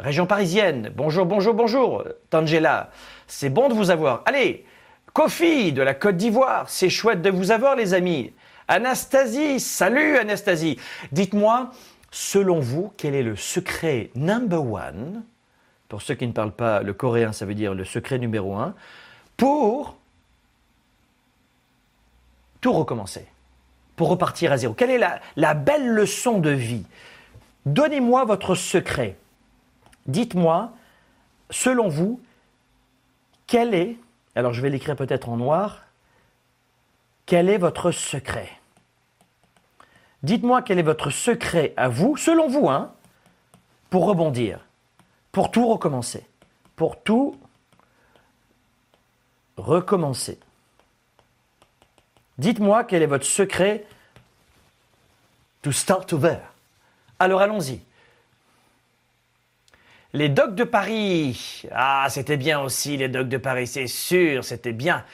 région 0.00 0.26
parisienne. 0.26 0.90
Bonjour, 0.96 1.26
bonjour, 1.26 1.54
bonjour, 1.54 2.02
Tangela. 2.28 2.90
C'est 3.28 3.50
bon 3.50 3.68
de 3.68 3.74
vous 3.74 3.90
avoir. 3.90 4.22
Allez, 4.26 4.66
Kofi 5.12 5.72
de 5.72 5.80
la 5.80 5.94
Côte 5.94 6.16
d'Ivoire. 6.16 6.68
C'est 6.68 6.90
chouette 6.90 7.22
de 7.22 7.30
vous 7.30 7.52
avoir, 7.52 7.76
les 7.76 7.94
amis. 7.94 8.32
Anastasie, 8.66 9.60
salut 9.60 10.18
Anastasie. 10.18 10.76
Dites-moi, 11.12 11.70
selon 12.10 12.58
vous, 12.58 12.92
quel 12.96 13.14
est 13.14 13.22
le 13.22 13.36
secret 13.36 14.10
number 14.16 14.64
one 14.64 15.22
Pour 15.88 16.02
ceux 16.02 16.16
qui 16.16 16.26
ne 16.26 16.32
parlent 16.32 16.50
pas 16.50 16.82
le 16.82 16.94
coréen, 16.94 17.30
ça 17.30 17.46
veut 17.46 17.54
dire 17.54 17.74
le 17.74 17.84
secret 17.84 18.18
numéro 18.18 18.56
un 18.56 18.74
pour 19.36 19.97
tout 22.60 22.72
recommencer, 22.72 23.26
pour 23.96 24.08
repartir 24.08 24.52
à 24.52 24.56
zéro 24.56 24.74
Quelle 24.74 24.90
est 24.90 25.20
la, 25.36 25.54
belle 25.54 25.88
leçon 25.88 26.38
de 26.38 26.50
vie? 26.50 26.84
Donnez-moi 27.66 28.24
votre 28.24 28.54
secret. 28.54 29.16
Dites-moi, 30.06 30.72
selon 31.50 31.88
vous, 31.88 32.20
quel 33.46 33.74
est, 33.74 33.96
alors 34.34 34.52
je 34.52 34.62
vais 34.62 34.70
l'écrire 34.70 34.96
peut-être 34.96 35.28
en 35.28 35.36
noir, 35.36 35.82
quel 37.26 37.48
est 37.48 37.58
votre 37.58 37.90
secret? 37.90 38.48
Dites-moi 40.22 40.62
quel 40.62 40.78
est 40.78 40.82
votre 40.82 41.10
secret 41.10 41.74
à 41.76 41.88
vous, 41.88 42.16
selon 42.16 42.48
vous, 42.48 42.68
hein, 42.68 42.92
pour 43.90 44.06
rebondir, 44.06 44.60
pour 45.32 45.50
tout 45.50 45.66
recommencer, 45.66 46.26
pour 46.76 47.02
tout 47.02 47.38
recommencer. 49.56 50.38
Dites-moi 52.38 52.84
quel 52.84 53.02
est 53.02 53.06
votre 53.06 53.26
secret 53.26 53.84
to 55.62 55.72
start 55.72 56.12
over. 56.12 56.38
Alors 57.18 57.40
allons-y. 57.40 57.80
Les 60.14 60.28
docks 60.28 60.54
de 60.54 60.64
Paris. 60.64 61.64
Ah, 61.72 62.06
c'était 62.08 62.36
bien 62.36 62.60
aussi, 62.60 62.96
les 62.96 63.08
docks 63.08 63.28
de 63.28 63.36
Paris, 63.36 63.66
c'est 63.66 63.86
sûr, 63.86 64.44
c'était 64.44 64.72
bien. 64.72 65.04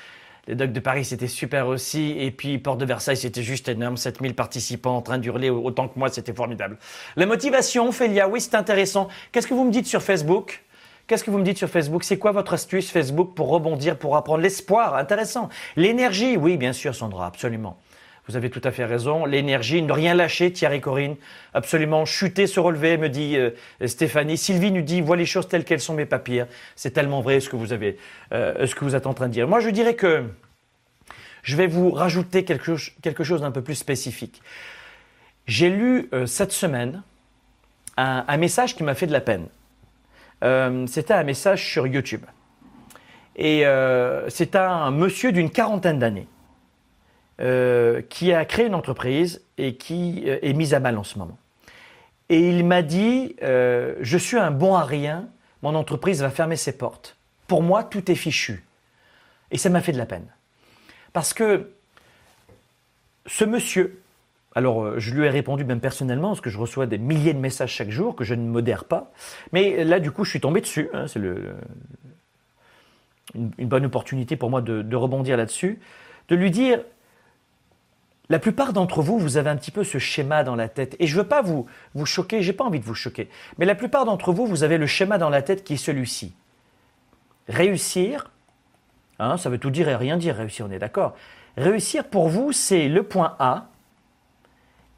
Les 0.47 0.54
docks 0.54 0.73
de 0.73 0.81
Paris, 0.81 1.04
c'était 1.04 1.26
super 1.26 1.66
aussi. 1.66 2.14
Et 2.19 2.31
puis, 2.31 2.59
Porte 2.59 2.78
de 2.78 2.85
Versailles, 2.85 3.16
c'était 3.16 3.43
juste 3.43 3.69
énorme. 3.69 3.97
7000 3.97 4.35
participants 4.35 4.97
en 4.97 5.02
train 5.02 5.19
d'hurler 5.19 5.49
autant 5.49 5.88
que 5.88 5.99
moi, 5.99 6.11
c'était 6.11 6.35
formidable. 6.35 6.76
La 7.16 7.25
motivation, 7.25 7.90
Félia, 7.93 8.28
oui, 8.28 8.40
c'est 8.40 8.54
intéressant. 8.54 9.09
Qu'est-ce 9.33 9.47
que 9.47 9.54
vous 9.54 9.64
me 9.64 9.73
dites 9.73 9.87
sur 9.87 10.02
Facebook? 10.02 10.62
Qu'est-ce 11.06 11.23
que 11.23 11.30
vous 11.30 11.38
me 11.38 11.44
dites 11.44 11.58
sur 11.58 11.68
Facebook? 11.68 12.02
C'est 12.02 12.18
quoi 12.18 12.32
votre 12.32 12.54
astuce 12.54 12.90
Facebook 12.90 13.34
pour 13.34 13.49
rebondir, 13.49 13.99
pour 13.99 14.16
apprendre 14.16 14.40
l'espoir? 14.40 14.94
Intéressant. 14.94 15.50
L'énergie, 15.76 16.38
oui, 16.38 16.56
bien 16.56 16.73
sûr, 16.73 16.94
Sandra, 16.94 17.26
absolument. 17.26 17.78
Vous 18.26 18.37
avez 18.37 18.49
tout 18.49 18.62
à 18.64 18.70
fait 18.70 18.87
raison. 18.87 19.26
L'énergie, 19.26 19.82
ne 19.82 19.92
rien 19.92 20.14
lâcher, 20.14 20.50
Thierry 20.50 20.80
Corinne. 20.80 21.16
Absolument. 21.52 22.06
Chuter, 22.06 22.46
se 22.46 22.58
relever, 22.58 22.96
me 22.96 23.11
dit 23.11 23.37
euh, 23.37 23.50
Stéphanie. 23.84 24.38
Sylvie 24.38 24.70
nous 24.70 24.80
dit, 24.80 25.02
vois 25.02 25.16
les 25.16 25.26
choses 25.26 25.46
telles 25.46 25.64
qu'elles 25.64 25.80
sont, 25.80 25.92
mes 25.92 26.06
papiers. 26.06 26.44
C'est 26.75 26.92
tellement 26.92 27.20
vrai 27.20 27.40
ce 27.40 27.50
que 27.50 27.56
vous 27.56 27.75
avez, 27.75 27.99
euh, 28.32 28.66
ce 28.66 28.75
que 28.75 28.84
vous 28.87 28.96
êtes 28.96 29.06
en 29.06 29.12
train 29.12 29.28
de 29.28 29.32
dire. 29.34 29.46
Moi, 29.46 29.61
je 29.61 29.68
dirais 29.68 29.94
que 29.94 30.25
je 31.42 31.54
vais 31.54 31.66
vous 31.66 31.90
rajouter 31.90 32.44
quelque, 32.44 32.76
quelque 33.02 33.25
chose 33.25 33.42
d'un 33.42 33.50
peu 33.50 33.61
plus 33.61 33.75
spécifique. 33.75 34.40
J'ai 35.46 35.68
lu 35.68 36.08
euh, 36.14 36.25
cette 36.25 36.52
semaine 36.52 37.02
un 37.96 38.37
message 38.38 38.75
qui 38.75 38.82
m'a 38.82 38.96
fait 38.96 39.06
de 39.06 39.12
la 39.12 39.20
peine. 39.20 39.46
Euh, 40.45 40.87
c'était 40.87 41.15
un 41.15 41.25
message 41.25 41.67
sur 41.67 41.87
YouTube. 41.87 42.25
Et 43.37 43.67
euh, 43.67 44.29
c'est 44.29 44.55
un 44.55 44.91
monsieur 44.91 45.33
d'une 45.33 45.51
quarantaine 45.51 45.99
d'années 45.99 46.29
euh, 47.41 48.03
qui 48.03 48.33
a 48.33 48.45
créé 48.45 48.67
une 48.67 48.75
entreprise 48.75 49.43
et 49.59 49.77
qui 49.77 50.23
est 50.27 50.53
mise 50.53 50.75
à 50.75 50.81
mal 50.81 50.99
en 50.99 51.05
ce 51.05 51.19
moment. 51.19 51.39
Et 52.29 52.49
il 52.49 52.65
m'a 52.65 52.83
dit, 52.83 53.37
je 53.41 54.17
suis 54.19 54.39
un 54.39 54.51
bon 54.51 54.75
à 54.75 54.85
rien, 54.85 55.29
mon 55.63 55.75
entreprise 55.75 56.23
va 56.23 56.31
fermer 56.31 56.57
ses 56.57 56.77
portes. 56.77 57.17
Pour 57.47 57.63
moi, 57.63 57.85
tout 57.85 58.11
est 58.11 58.15
fichu. 58.15 58.65
Et 59.51 59.59
ça 59.59 59.69
m'a 59.69 59.81
fait 59.81 59.93
de 59.93 59.99
la 59.99 60.07
peine. 60.07 60.27
Parce 61.13 61.35
que 61.35 61.71
ce 63.27 63.45
monsieur, 63.45 64.03
alors 64.54 64.84
euh, 64.84 64.99
je 64.99 65.12
lui 65.12 65.26
ai 65.26 65.30
répondu 65.30 65.64
même 65.64 65.80
personnellement, 65.80 66.28
parce 66.28 66.40
que 66.40 66.50
je 66.50 66.58
reçois 66.58 66.87
des 66.87 66.99
milliers 66.99 67.34
de 67.34 67.38
messages 67.38 67.73
chaque 67.73 67.90
jour 67.90 68.14
que 68.14 68.25
je 68.25 68.34
ne 68.34 68.46
modère 68.46 68.84
pas. 68.84 69.12
Mais 69.52 69.84
là, 69.84 70.00
du 70.00 70.11
coup, 70.11 70.25
je 70.25 70.30
suis 70.30 70.40
tombé 70.40 70.61
dessus. 70.61 70.88
hein, 70.92 71.06
c'est 71.06 71.20
une, 73.34 73.68
bonne 73.68 73.87
opportunité 73.87 74.37
pour 74.37 74.50
moi 74.50 74.61
de, 74.61 74.82
de 74.82 74.96
rebondir 74.96 75.37
là-dessus, 75.37 75.80
de 76.28 76.37
lui 76.37 76.50
dire, 76.50 76.80
la 78.30 78.38
plupart 78.38 78.73
d'entre 78.73 79.02
vous, 79.02 79.18
vous 79.18 79.37
avez 79.37 79.50
un 79.50 79.56
petit 79.56 79.70
peu 79.70 79.84
ce 79.84 79.99
schéma 79.99 80.44
dans 80.44 80.54
la 80.54 80.68
tête. 80.68 80.96
Et 80.99 81.06
je 81.06 81.16
ne 81.16 81.23
veux 81.23 81.28
pas 81.28 81.42
vous, 81.42 81.66
vous 81.94 82.06
choquer, 82.06 82.42
j'ai 82.42 82.52
pas 82.52 82.64
envie 82.64 82.80
de 82.80 82.84
vous 82.84 82.94
choquer. 82.94 83.28
Mais 83.58 83.66
la 83.66 83.75
plupart 83.75 84.04
d'entre 84.04 84.32
vous, 84.32 84.46
vous 84.46 84.62
avez 84.62 84.78
le 84.78 84.87
schéma 84.87 85.18
dans 85.18 85.30
la 85.30 85.42
tête 85.42 85.64
qui 85.64 85.75
est 85.75 85.78
celui-ci. 85.78 86.34
Réussir, 87.49 88.30
hein, 89.18 89.37
ça 89.37 89.50
veut 89.50 89.58
tout 89.58 89.70
dire 89.70 89.88
et 89.88 89.96
rien 89.96 90.16
dire, 90.16 90.37
réussir, 90.37 90.66
on 90.66 90.73
est 90.73 90.78
d'accord. 90.78 91.14
Réussir 91.56 92.04
pour 92.04 92.28
vous, 92.28 92.52
c'est 92.52 92.88
le 92.88 93.02
point 93.02 93.37
A 93.38 93.68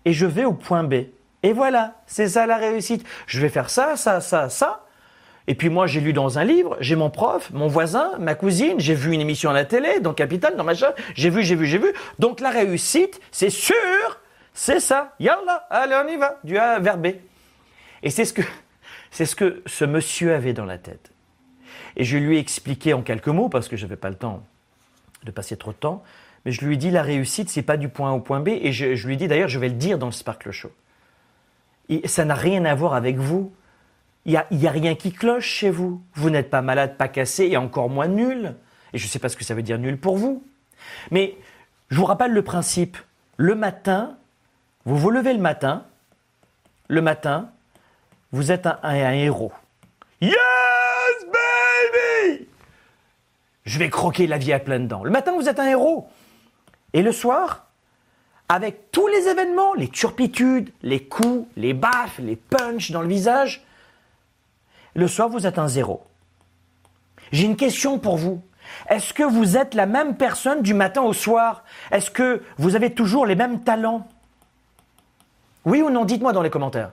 et 0.07 0.13
je 0.13 0.25
vais 0.25 0.47
au 0.47 0.55
point 0.55 0.85
B. 0.85 0.95
Et 1.43 1.53
voilà, 1.53 2.01
c'est 2.07 2.29
ça 2.29 2.47
la 2.47 2.57
réussite. 2.57 3.05
Je 3.27 3.41
vais 3.41 3.51
faire 3.51 3.69
ça, 3.69 3.97
ça, 3.97 4.23
ça, 4.23 4.49
ça. 4.49 4.87
Et 5.49 5.55
puis 5.55 5.69
moi, 5.69 5.87
j'ai 5.87 6.01
lu 6.01 6.13
dans 6.13 6.39
un 6.39 6.45
livre, 6.45 6.77
j'ai 6.81 6.97
mon 6.97 7.11
prof, 7.11 7.51
mon 7.53 7.69
voisin, 7.69 8.13
ma 8.19 8.35
cousine, 8.35 8.81
j'ai 8.81 8.95
vu 8.95 9.13
une 9.13 9.21
émission 9.21 9.51
à 9.51 9.53
la 9.53 9.65
télé, 9.65 10.01
dans 10.01 10.15
Capital, 10.15 10.57
dans 10.57 10.65
machin, 10.65 10.93
j'ai 11.15 11.31
vu, 11.31 11.43
j'ai 11.43 11.55
vu, 11.55 11.67
j'ai 11.67 11.79
vu. 11.79 11.93
Donc 12.19 12.41
la 12.41 12.51
réussite, 12.51 13.21
c'est 13.31 13.51
sûr, 13.51 13.75
c'est 14.55 14.81
ça. 14.81 15.15
Yallah, 15.21 15.67
allez, 15.71 16.01
on 16.05 16.09
y 16.09 16.17
va, 16.17 16.39
du 16.43 16.57
A 16.57 16.79
vers 16.79 16.99
B. 16.99 17.09
Et 18.03 18.11
c'est 18.11 18.25
ce 18.25 18.33
que, 18.33 18.43
c'est 19.11 19.27
ce 19.27 19.37
que 19.37 19.63
ce 19.67 19.85
monsieur 19.85 20.35
avait 20.35 20.53
dans 20.53 20.65
la 20.65 20.79
tête. 20.79 21.11
Et 21.97 22.05
je 22.05 22.17
lui 22.17 22.37
ai 22.37 22.41
expliqué 22.41 22.93
en 22.93 23.03
quelques 23.03 23.29
mots, 23.29 23.49
parce 23.49 23.69
que 23.69 23.77
je 23.77 23.85
n'avais 23.85 23.97
pas 23.97 24.09
le 24.09 24.17
temps 24.17 24.43
de 25.23 25.31
passer 25.31 25.57
trop 25.57 25.73
de 25.73 25.77
temps, 25.77 26.03
mais 26.47 26.53
je 26.53 26.65
lui 26.65 26.79
dit 26.79 26.93
la 26.93 27.03
réussite, 27.03 27.51
c'est 27.51 27.63
pas 27.63 27.77
du 27.77 27.89
point 27.89 28.13
A 28.13 28.15
au 28.15 28.21
point 28.21 28.39
B, 28.39 28.51
et 28.51 28.71
je, 28.71 29.05
lui 29.09 29.17
dit 29.17 29.27
d'ailleurs, 29.27 29.49
je 29.49 29.59
vais 29.59 29.69
le 29.69 29.75
dire 29.75 29.99
dans 29.99 30.07
le 30.07 30.13
Sparkle 30.13 30.53
Show. 30.53 30.71
Et 31.89 32.07
ça 32.07 32.25
n'a 32.25 32.37
rien 32.37 32.65
à 32.65 32.73
voir 32.77 32.95
avec 32.95 33.17
vous. 33.17 33.53
Il 34.27 34.41
n'y 34.53 34.67
a, 34.69 34.71
rien 34.71 34.95
qui 34.95 35.11
cloche 35.11 35.45
chez 35.45 35.71
vous. 35.71 36.01
Vous 36.15 36.31
n'êtes 36.31 36.49
pas 36.49 36.63
malade, 36.63 36.97
pas 36.97 37.09
cassé, 37.09 37.49
et 37.49 37.57
encore 37.57 37.91
moins 37.91 38.07
nul. 38.07 38.55
Et 38.93 38.99
je 38.99 39.07
ne 39.07 39.09
sais 39.09 39.19
pas 39.19 39.29
ce 39.29 39.37
que 39.37 39.43
ça 39.43 39.55
veut 39.55 39.63
dire 39.65 39.77
nul 39.77 39.99
pour 39.99 40.17
vous. 40.19 40.45
Mais 41.11 41.35
je 41.89 41.97
vous 41.97 42.05
rappelle 42.05 42.31
le 42.31 42.43
principe. 42.43 42.97
Le 43.37 43.57
matin, 43.57 44.17
vous 44.85 44.97
vous 44.97 45.11
levez 45.11 45.33
le 45.33 45.41
matin, 45.41 45.85
le 46.87 47.03
matin, 47.03 47.51
vous 48.31 48.53
êtes 48.53 48.69
un 48.85 49.13
héros. 49.15 49.53
Yes, 50.21 50.33
baby! 51.25 52.47
Je 53.65 53.81
vais 53.81 53.91
croquer 53.91 54.29
la 54.29 54.39
vie 54.39 54.53
à 54.53 54.61
pleines 54.61 54.87
dents. 54.87 55.03
Le 55.03 55.11
matin, 55.11 55.33
vous 55.35 55.49
êtes 55.49 55.59
un 55.59 55.67
héros. 55.67 56.09
Et 56.93 57.03
le 57.03 57.13
soir, 57.13 57.67
avec 58.49 58.91
tous 58.93 59.07
les 59.09 59.29
événements, 59.29 59.75
les 59.75 59.89
turpitudes, 59.89 60.73
les 60.83 61.05
coups, 61.05 61.49
les 61.57 61.75
baffes, 61.75 62.19
les 62.19 62.37
punches 62.37 62.91
dans 62.91 63.03
le 63.03 63.09
visage, 63.09 63.65
le 64.95 65.09
soir, 65.09 65.29
vous 65.29 65.47
êtes 65.47 65.59
un 65.59 65.69
zéro. 65.69 66.05
J'ai 67.33 67.45
une 67.45 67.57
question 67.57 67.99
pour 67.99 68.17
vous. 68.17 68.41
Est-ce 68.89 69.13
que 69.13 69.23
vous 69.23 69.57
êtes 69.57 69.75
la 69.75 69.87
même 69.87 70.17
personne 70.17 70.63
du 70.63 70.75
matin 70.75 71.03
au 71.03 71.13
soir? 71.13 71.65
Est-ce 71.91 72.11
que 72.11 72.43
vous 72.57 72.77
avez 72.77 72.95
toujours 72.95 73.27
les 73.27 73.35
mêmes 73.35 73.63
talents? 73.63 74.09
Oui 75.65 75.83
ou 75.83 75.91
non? 75.91 76.05
Dites-moi 76.05 76.33
dans 76.33 76.43
les 76.43 76.51
commentaires. 76.51 76.93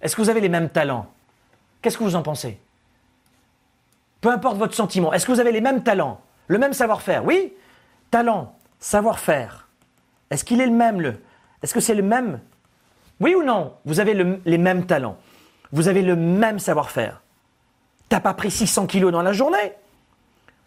Est-ce 0.00 0.16
que 0.16 0.22
vous 0.22 0.30
avez 0.30 0.40
les 0.40 0.48
mêmes 0.48 0.70
talents? 0.70 1.06
Qu'est-ce 1.82 1.98
que 1.98 2.04
vous 2.04 2.16
en 2.16 2.22
pensez? 2.22 2.60
Peu 4.20 4.30
importe 4.30 4.56
votre 4.56 4.74
sentiment. 4.74 5.12
Est-ce 5.12 5.26
que 5.26 5.32
vous 5.32 5.40
avez 5.40 5.52
les 5.52 5.60
mêmes 5.60 5.82
talents? 5.82 6.20
Le 6.46 6.58
même 6.58 6.72
savoir-faire? 6.72 7.24
Oui. 7.24 7.52
Talent, 8.10 8.56
savoir-faire. 8.78 9.68
Est-ce 10.30 10.44
qu'il 10.44 10.60
est 10.60 10.66
le 10.66 10.72
même 10.72 11.00
le 11.00 11.14
Est-ce 11.62 11.74
que 11.74 11.80
c'est 11.80 11.94
le 11.94 12.02
même? 12.02 12.40
Oui 13.20 13.34
ou 13.34 13.42
non? 13.42 13.74
Vous 13.84 14.00
avez 14.00 14.14
le- 14.14 14.40
les 14.44 14.58
mêmes 14.58 14.86
talents. 14.86 15.18
Vous 15.72 15.88
avez 15.88 16.02
le 16.02 16.14
même 16.16 16.58
savoir-faire. 16.58 17.22
T'as 18.08 18.20
pas 18.20 18.34
pris 18.34 18.50
600 18.50 18.86
kilos 18.86 19.12
dans 19.12 19.22
la 19.22 19.32
journée? 19.32 19.72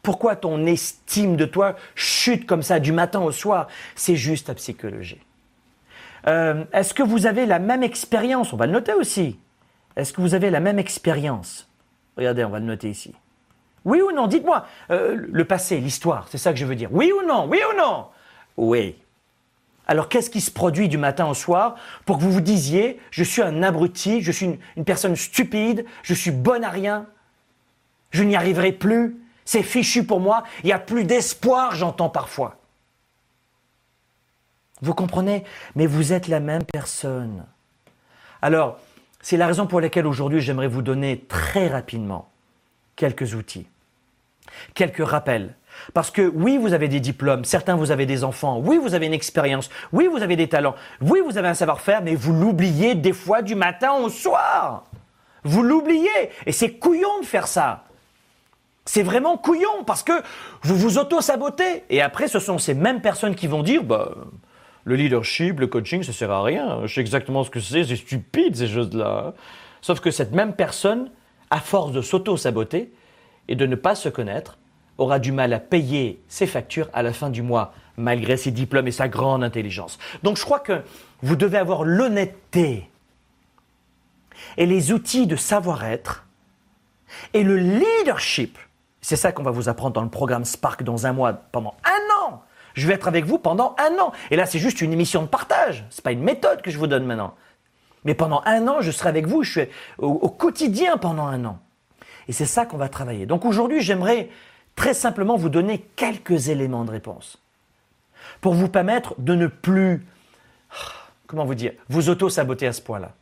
Pourquoi 0.03 0.35
ton 0.35 0.65
estime 0.65 1.35
de 1.35 1.45
toi 1.45 1.75
chute 1.95 2.45
comme 2.47 2.63
ça 2.63 2.79
du 2.79 2.91
matin 2.91 3.21
au 3.21 3.31
soir? 3.31 3.67
C'est 3.95 4.15
juste 4.15 4.47
ta 4.47 4.55
psychologie. 4.55 5.21
Euh, 6.27 6.65
Est-ce 6.73 6.93
que 6.93 7.03
vous 7.03 7.25
avez 7.25 7.45
la 7.45 7.59
même 7.59 7.83
expérience? 7.83 8.51
On 8.53 8.57
va 8.57 8.65
le 8.67 8.73
noter 8.73 8.93
aussi. 8.93 9.39
Est-ce 9.95 10.13
que 10.13 10.21
vous 10.21 10.33
avez 10.35 10.49
la 10.49 10.59
même 10.59 10.79
expérience? 10.79 11.67
Regardez, 12.17 12.43
on 12.43 12.49
va 12.49 12.59
le 12.59 12.65
noter 12.65 12.89
ici. 12.89 13.13
Oui 13.85 14.01
ou 14.01 14.11
non 14.11 14.27
Dites-moi. 14.27 14.65
Euh, 14.91 15.27
le 15.31 15.45
passé, 15.45 15.77
l'histoire, 15.79 16.27
c'est 16.29 16.37
ça 16.37 16.51
que 16.51 16.59
je 16.59 16.65
veux 16.65 16.75
dire. 16.75 16.89
Oui 16.91 17.11
ou 17.11 17.25
non 17.25 17.47
Oui 17.49 17.59
ou 17.71 17.77
non 17.77 18.07
Oui. 18.57 18.95
Alors 19.87 20.07
qu'est-ce 20.07 20.29
qui 20.29 20.41
se 20.41 20.51
produit 20.51 20.87
du 20.87 20.97
matin 20.97 21.27
au 21.27 21.33
soir 21.33 21.75
pour 22.05 22.17
que 22.17 22.23
vous 22.23 22.31
vous 22.31 22.41
disiez 22.41 22.99
je 23.11 23.23
suis 23.23 23.41
un 23.41 23.61
abruti, 23.61 24.21
je 24.21 24.31
suis 24.31 24.57
une, 24.77 24.85
personne 24.85 25.17
stupide, 25.17 25.85
je 26.03 26.13
suis 26.13 26.31
bonne 26.31 26.63
à 26.63 26.69
rien, 26.69 27.07
je 28.11 28.23
n'y 28.23 28.35
arriverai 28.35 28.71
plus, 28.71 29.17
c'est 29.43 29.63
fichu 29.63 30.05
pour 30.05 30.21
moi, 30.21 30.43
il 30.63 30.67
n'y 30.67 30.71
a 30.71 30.79
plus 30.79 31.03
d'espoir, 31.03 31.75
j'entends 31.75 32.09
parfois. 32.09 32.57
Vous 34.81 34.93
comprenez? 34.93 35.43
Mais 35.75 35.87
vous 35.87 36.13
êtes 36.13 36.27
la 36.27 36.39
même 36.39 36.63
personne. 36.63 37.45
Alors, 38.41 38.79
c'est 39.21 39.37
la 39.37 39.45
raison 39.45 39.67
pour 39.67 39.81
laquelle 39.81 40.07
aujourd'hui 40.07 40.39
j'aimerais 40.39 40.67
vous 40.67 40.81
donner 40.81 41.25
très 41.27 41.67
rapidement 41.67 42.30
quelques 43.01 43.33
outils, 43.33 43.65
quelques 44.75 45.03
rappels. 45.03 45.55
Parce 45.95 46.11
que 46.11 46.21
oui, 46.21 46.59
vous 46.59 46.73
avez 46.73 46.87
des 46.87 46.99
diplômes, 46.99 47.45
certains 47.45 47.75
vous 47.75 47.89
avez 47.89 48.05
des 48.05 48.23
enfants, 48.23 48.61
oui, 48.63 48.77
vous 48.77 48.93
avez 48.93 49.07
une 49.07 49.13
expérience, 49.13 49.71
oui, 49.91 50.05
vous 50.05 50.21
avez 50.21 50.35
des 50.35 50.47
talents, 50.47 50.75
oui, 51.01 51.19
vous 51.25 51.39
avez 51.39 51.47
un 51.47 51.55
savoir-faire, 51.55 52.03
mais 52.03 52.13
vous 52.13 52.31
l'oubliez 52.31 52.93
des 52.93 53.13
fois 53.13 53.41
du 53.41 53.55
matin 53.55 53.93
au 53.93 54.09
soir. 54.09 54.83
Vous 55.43 55.63
l'oubliez. 55.63 56.29
Et 56.45 56.51
c'est 56.51 56.73
couillon 56.73 57.21
de 57.21 57.25
faire 57.25 57.47
ça. 57.47 57.85
C'est 58.85 59.01
vraiment 59.01 59.35
couillon 59.35 59.83
parce 59.87 60.03
que 60.03 60.13
vous 60.61 60.75
vous 60.75 60.99
auto-sabotez. 60.99 61.83
Et 61.89 62.03
après, 62.03 62.27
ce 62.27 62.37
sont 62.37 62.59
ces 62.59 62.75
mêmes 62.75 63.01
personnes 63.01 63.33
qui 63.33 63.47
vont 63.47 63.63
dire, 63.63 63.83
bah, 63.83 64.13
le 64.83 64.95
leadership, 64.95 65.59
le 65.59 65.65
coaching, 65.65 66.03
ça 66.03 66.13
sert 66.13 66.29
à 66.29 66.43
rien. 66.43 66.81
Je 66.85 66.93
sais 66.93 67.01
exactement 67.01 67.43
ce 67.43 67.49
que 67.49 67.59
c'est, 67.59 67.83
c'est 67.83 67.95
stupide 67.95 68.55
ces 68.55 68.67
choses-là. 68.67 69.33
Sauf 69.81 69.99
que 70.01 70.11
cette 70.11 70.33
même 70.33 70.53
personne, 70.53 71.09
à 71.51 71.59
force 71.59 71.91
de 71.91 72.01
s'auto-saboter 72.01 72.91
et 73.47 73.55
de 73.55 73.65
ne 73.65 73.75
pas 73.75 73.93
se 73.93 74.09
connaître, 74.09 74.57
aura 74.97 75.19
du 75.19 75.31
mal 75.31 75.53
à 75.53 75.59
payer 75.59 76.21
ses 76.27 76.47
factures 76.47 76.89
à 76.93 77.03
la 77.03 77.13
fin 77.13 77.29
du 77.29 77.41
mois, 77.41 77.73
malgré 77.97 78.37
ses 78.37 78.51
diplômes 78.51 78.87
et 78.87 78.91
sa 78.91 79.07
grande 79.07 79.43
intelligence. 79.43 79.99
Donc 80.23 80.37
je 80.37 80.45
crois 80.45 80.59
que 80.59 80.81
vous 81.21 81.35
devez 81.35 81.57
avoir 81.57 81.83
l'honnêteté 81.83 82.89
et 84.57 84.65
les 84.65 84.91
outils 84.91 85.27
de 85.27 85.35
savoir-être 85.35 86.25
et 87.33 87.43
le 87.43 87.57
leadership. 87.57 88.57
C'est 89.01 89.15
ça 89.15 89.31
qu'on 89.31 89.43
va 89.43 89.51
vous 89.51 89.69
apprendre 89.69 89.93
dans 89.93 90.03
le 90.03 90.09
programme 90.09 90.45
Spark 90.45 90.83
dans 90.83 91.05
un 91.05 91.13
mois, 91.13 91.33
pendant 91.33 91.75
un 91.83 92.25
an. 92.25 92.43
Je 92.73 92.87
vais 92.87 92.93
être 92.93 93.07
avec 93.07 93.25
vous 93.25 93.37
pendant 93.37 93.75
un 93.77 93.99
an. 93.99 94.13
Et 94.29 94.35
là, 94.35 94.45
c'est 94.45 94.59
juste 94.59 94.81
une 94.81 94.93
émission 94.93 95.21
de 95.23 95.27
partage. 95.27 95.85
C'est 95.89 96.03
pas 96.03 96.11
une 96.11 96.23
méthode 96.23 96.61
que 96.61 96.71
je 96.71 96.77
vous 96.77 96.87
donne 96.87 97.05
maintenant. 97.05 97.35
Mais 98.03 98.13
pendant 98.13 98.41
un 98.45 98.67
an, 98.67 98.81
je 98.81 98.91
serai 98.91 99.09
avec 99.09 99.27
vous. 99.27 99.43
Je 99.43 99.51
suis 99.51 99.69
au, 99.97 100.29
quotidien 100.29 100.97
pendant 100.97 101.27
un 101.27 101.45
an. 101.45 101.59
Et 102.27 102.33
c'est 102.33 102.45
ça 102.45 102.65
qu'on 102.65 102.77
va 102.77 102.89
travailler. 102.89 103.25
Donc 103.25 103.45
aujourd'hui, 103.45 103.81
j'aimerais 103.81 104.29
très 104.75 104.93
simplement 104.93 105.35
vous 105.35 105.49
donner 105.49 105.79
quelques 105.95 106.49
éléments 106.49 106.85
de 106.85 106.91
réponse 106.91 107.39
pour 108.39 108.53
vous 108.53 108.69
permettre 108.69 109.15
de 109.19 109.35
ne 109.35 109.47
plus, 109.47 110.05
comment 111.27 111.45
vous 111.45 111.55
dire, 111.55 111.73
vous 111.89 112.09
auto-saboter 112.09 112.67
à 112.67 112.73
ce 112.73 112.81
point-là. 112.81 113.13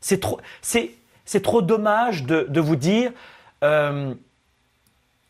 C'est 0.00 0.20
trop, 0.20 0.40
c'est, 0.62 0.92
c'est 1.24 1.42
trop 1.42 1.62
dommage 1.62 2.24
de, 2.24 2.46
de 2.48 2.60
vous 2.60 2.76
dire, 2.76 3.12
euh, 3.64 4.14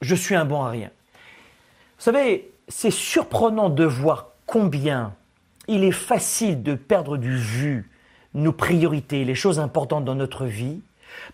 je 0.00 0.14
suis 0.14 0.34
un 0.34 0.44
bon 0.44 0.62
à 0.62 0.70
rien. 0.70 0.90
Vous 1.98 2.04
savez, 2.04 2.50
c'est 2.68 2.90
surprenant 2.90 3.70
de 3.70 3.84
voir 3.84 4.28
combien 4.46 5.14
il 5.66 5.84
est 5.84 5.92
facile 5.92 6.62
de 6.62 6.74
perdre 6.74 7.16
du 7.16 7.36
vue 7.36 7.90
nos 8.34 8.52
priorités, 8.52 9.24
les 9.24 9.34
choses 9.34 9.58
importantes 9.58 10.04
dans 10.04 10.14
notre 10.14 10.44
vie, 10.44 10.80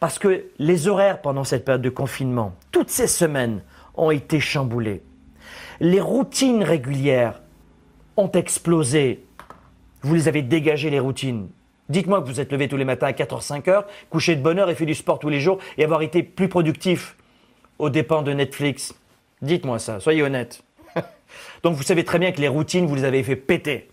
parce 0.00 0.18
que 0.18 0.46
les 0.59 0.88
horaires 0.88 1.20
pendant 1.20 1.44
cette 1.44 1.64
période 1.64 1.83
de 1.83 1.90
confinement, 1.90 2.54
toutes 2.70 2.90
ces 2.90 3.07
semaines, 3.07 3.62
ont 3.96 4.11
été 4.11 4.40
chamboulés. 4.40 5.02
Les 5.80 6.00
routines 6.00 6.64
régulières 6.64 7.42
ont 8.16 8.30
explosé. 8.30 9.24
Vous 10.02 10.14
les 10.14 10.28
avez 10.28 10.42
dégagées, 10.42 10.90
les 10.90 11.00
routines. 11.00 11.48
Dites-moi 11.88 12.22
que 12.22 12.26
vous 12.26 12.40
êtes 12.40 12.50
levé 12.50 12.66
tous 12.66 12.76
les 12.76 12.85
matins 12.85 13.09
à 13.09 13.12
4h, 13.12 13.46
5h, 13.46 13.85
couché 14.11 14.37
de 14.37 14.42
bonne 14.42 14.59
heure 14.59 14.70
et 14.70 14.74
fait 14.74 14.87
du 14.87 14.94
sport 14.94 15.18
tous 15.18 15.28
les 15.28 15.40
jours 15.40 15.59
et 15.78 15.85
avoir 15.85 16.02
été 16.02 16.22
plus 16.22 16.48
productif 16.48 17.16
aux 17.78 17.90
dépens 17.90 18.22
de 18.22 18.33
Netflix, 18.33 18.94
Dites-moi 19.44 19.78
ça, 19.78 20.00
soyez 20.00 20.22
honnête. 20.22 20.62
Donc 21.62 21.76
vous 21.76 21.83
savez 21.83 22.02
très 22.02 22.18
bien 22.18 22.33
que 22.33 22.40
les 22.40 22.48
routines, 22.48 22.87
vous 22.87 22.94
les 22.94 23.04
avez 23.04 23.22
fait 23.22 23.37
péter. 23.37 23.90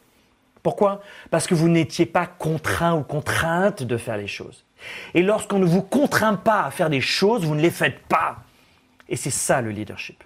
Pourquoi? 0.64 1.02
Parce 1.30 1.48
que 1.48 1.56
vous 1.56 1.70
n'étiez 1.70 2.06
pas 2.06 2.28
contraint 2.28 2.94
ou 2.94 3.04
contrainte 3.04 3.84
de 3.84 3.98
faire 3.98 4.18
les 4.18 4.28
choses. 4.28 4.66
Et 5.14 5.22
lorsqu'on 5.22 5.60
ne 5.60 5.66
vous 5.66 5.82
contraint 5.82 6.36
pas 6.36 6.64
à 6.64 6.72
faire 6.72 6.90
des 6.90 7.02
choses, 7.02 7.46
vous 7.46 7.56
ne 7.56 7.62
les 7.62 7.72
faites 7.72 8.00
pas. 8.08 8.38
Et 9.10 9.16
c'est 9.16 9.32
ça 9.32 9.62
le 9.62 9.72
leadership. 9.72 10.24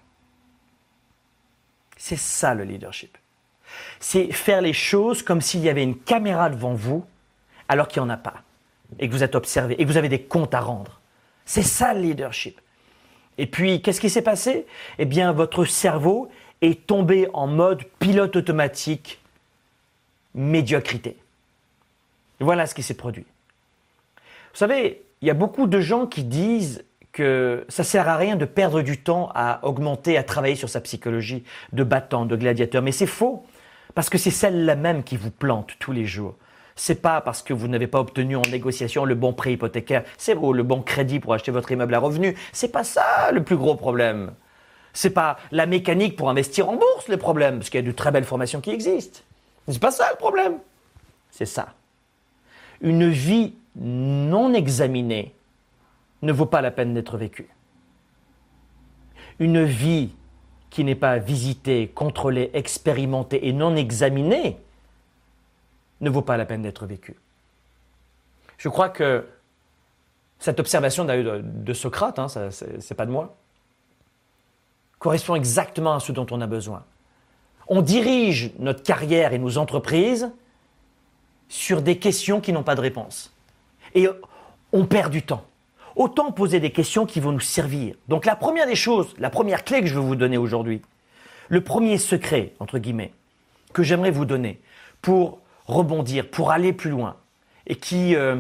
C'est 1.98 2.18
ça 2.18 2.54
le 2.54 2.64
leadership. 2.64 3.18
C'est 4.00 4.32
faire 4.32 4.62
les 4.62 4.74
choses 4.74 5.24
comme 5.24 5.42
s'il 5.42 5.62
y 5.62 5.70
avait 5.70 5.84
une 5.84 5.98
caméra 5.98 6.50
devant 6.50 6.74
vous 6.74 7.06
alors 7.68 7.88
qu'il 7.88 8.02
n'y 8.02 8.08
en 8.08 8.12
a 8.12 8.18
pas. 8.18 8.44
Et 9.00 9.08
que 9.10 9.14
vous 9.14 9.24
êtes 9.24 9.36
observé 9.36 9.76
et 9.80 9.84
que 9.86 9.90
vous 9.90 9.98
avez 9.98 10.10
des 10.10 10.22
comptes 10.22 10.54
à 10.54 10.60
rendre. 10.60 11.02
C'est 11.46 11.64
ça 11.64 11.94
le 11.94 12.02
leadership. 12.02 12.62
Et 13.38 13.48
puis, 13.48 13.82
qu'est-ce 13.82 14.00
qui 14.00 14.10
s'est 14.10 14.22
passé? 14.22 14.66
Eh 14.98 15.06
bien, 15.06 15.32
votre 15.32 15.66
cerveau 15.66 16.30
est 16.62 16.88
tombé 16.88 17.28
en 17.34 17.48
mode 17.48 17.84
pilote 18.00 18.36
automatique 18.36 19.20
médiocrité. 20.36 21.18
Voilà 22.40 22.68
ce 22.68 22.76
qui 22.76 22.84
s'est 22.84 22.94
produit. 22.94 23.26
Vous 24.54 24.60
savez, 24.60 25.02
il 25.22 25.28
y 25.28 25.32
a 25.32 25.34
beaucoup 25.34 25.66
de 25.68 25.80
gens 25.80 26.06
qui 26.06 26.24
disent 26.24 26.84
que 27.12 27.66
ça 27.70 27.84
sert 27.84 28.10
à 28.10 28.18
rien 28.18 28.36
de 28.36 28.46
perdre 28.46 28.82
du 28.82 28.98
temps 28.98 29.32
à 29.34 29.66
augmenter, 29.66 30.18
à 30.18 30.24
travailler 30.24 30.56
sur 30.56 30.70
sa 30.70 30.82
psychologie 30.82 31.44
de 31.72 31.84
battant, 31.84 32.26
de 32.26 32.36
gladiateur. 32.36 32.82
Mais 32.82 32.92
c'est 32.92 33.08
faux, 33.08 33.46
parce 33.96 34.10
que 34.10 34.18
c'est 34.18 34.32
celle-là 34.32 34.76
même 34.76 35.04
qui 35.04 35.16
vous 35.16 35.32
plante 35.32 35.72
tous 35.80 35.94
les 35.94 36.06
jours. 36.06 36.36
C'est 36.76 37.02
pas 37.02 37.22
parce 37.22 37.42
que 37.42 37.54
vous 37.54 37.70
n'avez 37.70 37.88
pas 37.88 38.02
obtenu 38.02 38.36
en 38.36 38.42
négociation 38.52 39.06
le 39.06 39.16
bon 39.16 39.32
prêt 39.32 39.54
hypothécaire, 39.54 40.04
c'est 40.18 40.36
le 40.36 40.64
bon 40.64 40.82
crédit 40.82 41.22
pour 41.22 41.34
acheter 41.34 41.52
votre 41.52 41.72
immeuble 41.72 41.96
à 41.96 42.00
revenu. 42.00 42.36
C'est 42.52 42.68
pas 42.68 42.84
ça 42.84 43.32
le 43.32 43.44
plus 43.44 43.56
gros 43.56 43.76
problème. 43.76 44.34
C'est 44.92 45.12
pas 45.12 45.38
la 45.52 45.66
mécanique 45.66 46.18
pour 46.18 46.30
investir 46.30 46.68
en 46.68 46.76
bourse 46.76 47.08
le 47.08 47.16
problème, 47.16 47.60
parce 47.60 47.70
qu'il 47.70 47.80
y 47.80 47.84
a 47.84 47.88
de 47.88 47.96
très 47.96 48.12
belles 48.12 48.26
formations 48.26 48.60
qui 48.60 48.72
existent. 48.72 49.22
C'est 49.68 49.80
pas 49.80 49.92
ça 49.92 50.10
le 50.12 50.18
problème. 50.18 50.60
C'est 51.32 51.46
ça. 51.46 51.74
Une 52.82 53.10
vie 53.10 53.56
non 53.76 54.54
examinée 54.54 55.34
ne 56.22 56.32
vaut 56.32 56.46
pas 56.46 56.62
la 56.62 56.72
peine 56.72 56.94
d'être 56.94 57.18
vécue. 57.18 57.50
Une 59.40 59.64
vie 59.64 60.14
qui 60.70 60.84
n'est 60.84 60.96
pas 60.96 61.18
visitée, 61.18 61.88
contrôlée, 61.88 62.52
expérimentée 62.54 63.48
et 63.48 63.54
non 63.54 63.76
examinée 63.76 64.60
ne 66.02 66.10
vaut 66.10 66.22
pas 66.22 66.38
la 66.38 66.46
peine 66.46 66.62
d'être 66.62 66.86
vécue. 66.86 67.16
Je 68.58 68.70
crois 68.70 68.90
que 68.90 69.28
cette 70.40 70.60
observation 70.60 71.06
de, 71.06 71.42
de 71.44 71.74
Socrate, 71.74 72.20
hein, 72.20 72.28
ce 72.28 72.66
n'est 72.66 72.96
pas 72.96 73.06
de 73.06 73.12
moi, 73.12 73.36
correspond 75.00 75.36
exactement 75.36 75.96
à 75.96 76.00
ce 76.00 76.12
dont 76.12 76.26
on 76.32 76.42
a 76.42 76.48
besoin. 76.48 76.84
On 77.68 77.82
dirige 77.82 78.52
notre 78.60 78.84
carrière 78.84 79.34
et 79.34 79.40
nos 79.40 79.58
entreprises 79.58 80.32
sur 81.50 81.82
des 81.82 81.98
questions 81.98 82.42
qui 82.42 82.54
n'ont 82.54 82.64
pas 82.64 82.76
de 82.76 82.82
réponse. 82.82 83.34
Et 83.94 84.08
on 84.72 84.86
perd 84.86 85.12
du 85.12 85.24
temps. 85.24 85.46
Autant 85.96 86.32
poser 86.32 86.60
des 86.60 86.72
questions 86.72 87.06
qui 87.06 87.20
vont 87.20 87.32
nous 87.32 87.40
servir. 87.40 87.96
Donc 88.08 88.26
la 88.26 88.36
première 88.36 88.68
des 88.68 88.76
choses, 88.76 89.14
la 89.18 89.30
première 89.30 89.64
clé 89.64 89.82
que 89.82 89.88
je 89.88 89.96
veux 89.96 90.02
vous 90.02 90.16
donner 90.16 90.38
aujourd'hui, 90.38 90.82
le 91.48 91.62
premier 91.62 91.98
secret, 91.98 92.54
entre 92.60 92.80
guillemets, 92.80 93.14
que 93.74 93.84
j'aimerais 93.84 94.12
vous 94.12 94.26
donner 94.26 94.60
pour 95.02 95.40
rebondir, 95.68 96.30
pour 96.30 96.52
aller 96.52 96.74
plus 96.74 96.90
loin, 96.90 97.16
et 97.68 97.76
qui, 97.76 98.16
euh, 98.16 98.38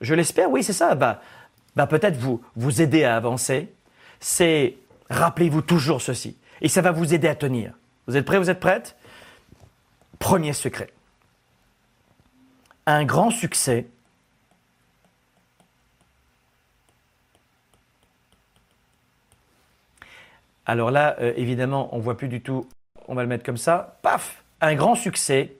je 0.00 0.14
l'espère, 0.14 0.50
oui 0.50 0.62
c'est 0.62 0.72
ça, 0.72 0.94
va, 0.94 1.86
peut-être 1.86 2.16
vous, 2.16 2.40
vous 2.54 2.80
aider 2.80 3.04
à 3.04 3.16
avancer, 3.16 3.72
c'est 4.20 4.76
rappelez-vous 5.10 5.62
toujours 5.62 6.00
ceci. 6.00 6.36
Et 6.60 6.68
ça 6.68 6.82
va 6.82 6.92
vous 6.92 7.14
aider 7.14 7.28
à 7.28 7.34
tenir. 7.34 7.72
Vous 8.06 8.16
êtes 8.16 8.24
prêts, 8.24 8.38
vous 8.38 8.50
êtes 8.50 8.60
prêtes? 8.60 8.96
Premier 10.18 10.52
secret. 10.52 10.90
Un 12.86 13.04
grand 13.04 13.30
succès 13.30 13.86
Alors 20.66 20.90
là, 20.90 21.16
euh, 21.20 21.32
évidemment, 21.36 21.88
on 21.94 21.98
ne 21.98 22.02
voit 22.02 22.16
plus 22.16 22.28
du 22.28 22.40
tout. 22.40 22.66
On 23.06 23.14
va 23.14 23.22
le 23.22 23.28
mettre 23.28 23.44
comme 23.44 23.56
ça. 23.56 23.98
Paf 24.02 24.42
Un 24.60 24.74
grand 24.74 24.96
succès. 24.96 25.54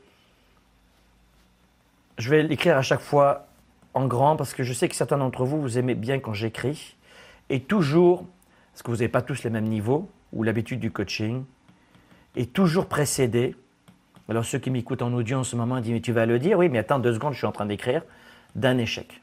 Je 2.18 2.28
vais 2.28 2.42
l'écrire 2.42 2.76
à 2.76 2.82
chaque 2.82 3.00
fois 3.00 3.46
en 3.94 4.06
grand 4.06 4.36
parce 4.36 4.52
que 4.52 4.64
je 4.64 4.72
sais 4.72 4.88
que 4.88 4.96
certains 4.96 5.18
d'entre 5.18 5.44
vous, 5.44 5.60
vous 5.60 5.78
aimez 5.78 5.94
bien 5.94 6.18
quand 6.18 6.34
j'écris. 6.34 6.96
Et 7.50 7.60
toujours, 7.60 8.26
parce 8.72 8.82
que 8.82 8.90
vous 8.90 8.96
n'avez 8.96 9.08
pas 9.08 9.22
tous 9.22 9.44
les 9.44 9.50
mêmes 9.50 9.68
niveaux 9.68 10.10
ou 10.32 10.42
l'habitude 10.42 10.80
du 10.80 10.90
coaching, 10.90 11.44
est 12.36 12.52
toujours 12.52 12.86
précédé. 12.86 13.56
Alors 14.28 14.44
ceux 14.44 14.58
qui 14.58 14.70
m'écoutent 14.70 15.02
en 15.02 15.12
audio 15.12 15.38
en 15.38 15.44
ce 15.44 15.56
moment 15.56 15.80
disent 15.80 15.92
mais 15.92 16.00
tu 16.00 16.12
vas 16.12 16.26
le 16.26 16.38
dire? 16.38 16.58
Oui, 16.58 16.68
mais 16.68 16.78
attends 16.78 16.98
deux 16.98 17.14
secondes, 17.14 17.32
je 17.32 17.38
suis 17.38 17.46
en 17.46 17.52
train 17.52 17.66
d'écrire 17.66 18.02
d'un 18.54 18.78
échec. 18.78 19.22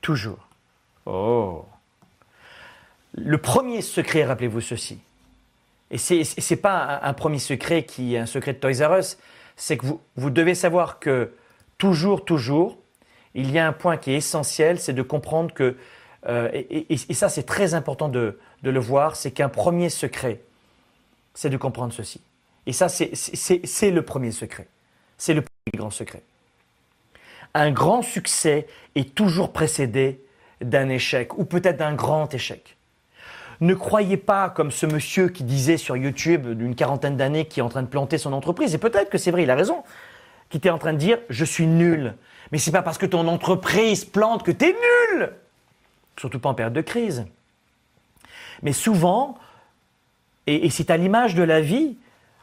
Toujours. 0.00 0.48
Oh. 1.06 1.64
Le 3.12 3.38
premier 3.38 3.80
secret, 3.80 4.24
rappelez-vous 4.24 4.60
ceci. 4.60 4.98
Et 5.90 5.98
ce 5.98 6.14
n'est 6.14 6.60
pas 6.60 7.00
un, 7.02 7.12
premier 7.12 7.38
secret 7.38 7.84
qui 7.84 8.14
est 8.14 8.18
un 8.18 8.26
secret 8.26 8.54
de 8.54 8.58
Toys 8.58 8.86
R 8.86 8.98
Us, 8.98 9.18
c'est 9.56 9.76
que 9.76 9.86
vous, 9.86 10.00
vous 10.16 10.30
devez 10.30 10.54
savoir 10.54 10.98
que 10.98 11.32
toujours, 11.78 12.24
toujours, 12.24 12.78
il 13.34 13.50
y 13.50 13.58
a 13.58 13.66
un 13.66 13.72
point 13.72 13.96
qui 13.96 14.10
est 14.10 14.16
essentiel, 14.16 14.80
c'est 14.80 14.92
de 14.92 15.02
comprendre 15.02 15.54
que, 15.54 15.76
euh, 16.26 16.48
et, 16.52 16.96
ça 17.14 17.28
c'est 17.28 17.42
très 17.42 17.74
important 17.74 18.08
de, 18.08 18.38
le 18.62 18.80
voir, 18.80 19.16
c'est 19.16 19.30
qu'un 19.30 19.48
premier 19.48 19.88
secret, 19.90 20.40
c'est 21.34 21.50
de 21.50 21.56
comprendre 21.56 21.92
ceci. 21.92 22.20
Et 22.66 22.72
ça, 22.72 22.88
c'est 22.88 23.90
le 23.90 24.02
premier 24.02 24.30
secret. 24.30 24.68
C'est 25.18 25.34
le 25.34 25.42
premier 25.42 25.76
grand 25.76 25.90
secret. 25.90 26.22
Un 27.52 27.70
grand 27.70 28.02
succès 28.02 28.66
est 28.94 29.14
toujours 29.14 29.52
précédé 29.52 30.24
d'un 30.62 30.88
échec, 30.88 31.36
ou 31.36 31.44
peut-être 31.44 31.76
d'un 31.76 31.94
grand 31.94 32.32
échec. 32.32 32.76
Ne 33.60 33.74
croyez 33.74 34.16
pas 34.16 34.48
comme 34.48 34.70
ce 34.70 34.86
monsieur 34.86 35.28
qui 35.28 35.44
disait 35.44 35.76
sur 35.76 35.96
YouTube 35.96 36.48
d'une 36.48 36.74
quarantaine 36.74 37.16
d'années 37.16 37.44
qui 37.44 37.60
est 37.60 37.62
en 37.62 37.68
train 37.68 37.82
de 37.82 37.88
planter 37.88 38.18
son 38.18 38.32
entreprise, 38.32 38.74
et 38.74 38.78
peut-être 38.78 39.10
que 39.10 39.18
c'est 39.18 39.30
vrai, 39.30 39.42
il 39.42 39.50
a 39.50 39.54
raison, 39.54 39.84
qui 40.48 40.56
était 40.56 40.70
en 40.70 40.78
train 40.78 40.94
de 40.94 40.98
dire 40.98 41.18
je 41.28 41.44
suis 41.44 41.66
nul. 41.66 42.14
Mais 42.50 42.58
c'est 42.58 42.72
pas 42.72 42.82
parce 42.82 42.98
que 42.98 43.06
ton 43.06 43.28
entreprise 43.28 44.04
plante 44.04 44.42
que 44.42 44.50
tu 44.50 44.66
es 44.66 44.72
nul. 45.12 45.32
Surtout 46.16 46.38
pas 46.38 46.50
en 46.50 46.54
période 46.54 46.72
de 46.72 46.80
crise. 46.80 47.26
Mais 48.62 48.72
souvent, 48.72 49.36
et, 50.46 50.70
c'est 50.70 50.90
à 50.90 50.96
l'image 50.96 51.34
de 51.34 51.42
la 51.42 51.60
vie, 51.60 51.96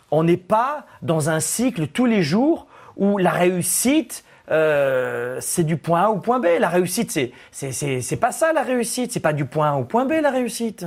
on 0.10 0.24
n'est 0.24 0.38
pas 0.38 0.86
dans 1.02 1.30
un 1.30 1.40
cycle 1.40 1.88
tous 1.88 2.06
les 2.06 2.22
jours 2.22 2.68
où 2.98 3.18
la 3.18 3.32
réussite, 3.32 4.26
euh, 4.50 5.38
c'est 5.40 5.64
du 5.64 5.78
point 5.78 6.04
A 6.04 6.10
au 6.10 6.18
point 6.18 6.40
B. 6.40 6.48
La 6.60 6.70
réussite, 6.70 7.12
c'est, 7.12 7.32
c'est, 7.52 8.18
pas 8.18 8.32
ça 8.32 8.52
la 8.54 8.64
réussite. 8.64 9.12
C'est 9.12 9.20
pas 9.20 9.34
du 9.34 9.46
point 9.46 9.72
A 9.72 9.76
au 9.76 9.84
point 9.84 10.06
B 10.06 10.14
la 10.22 10.32
réussite. 10.32 10.86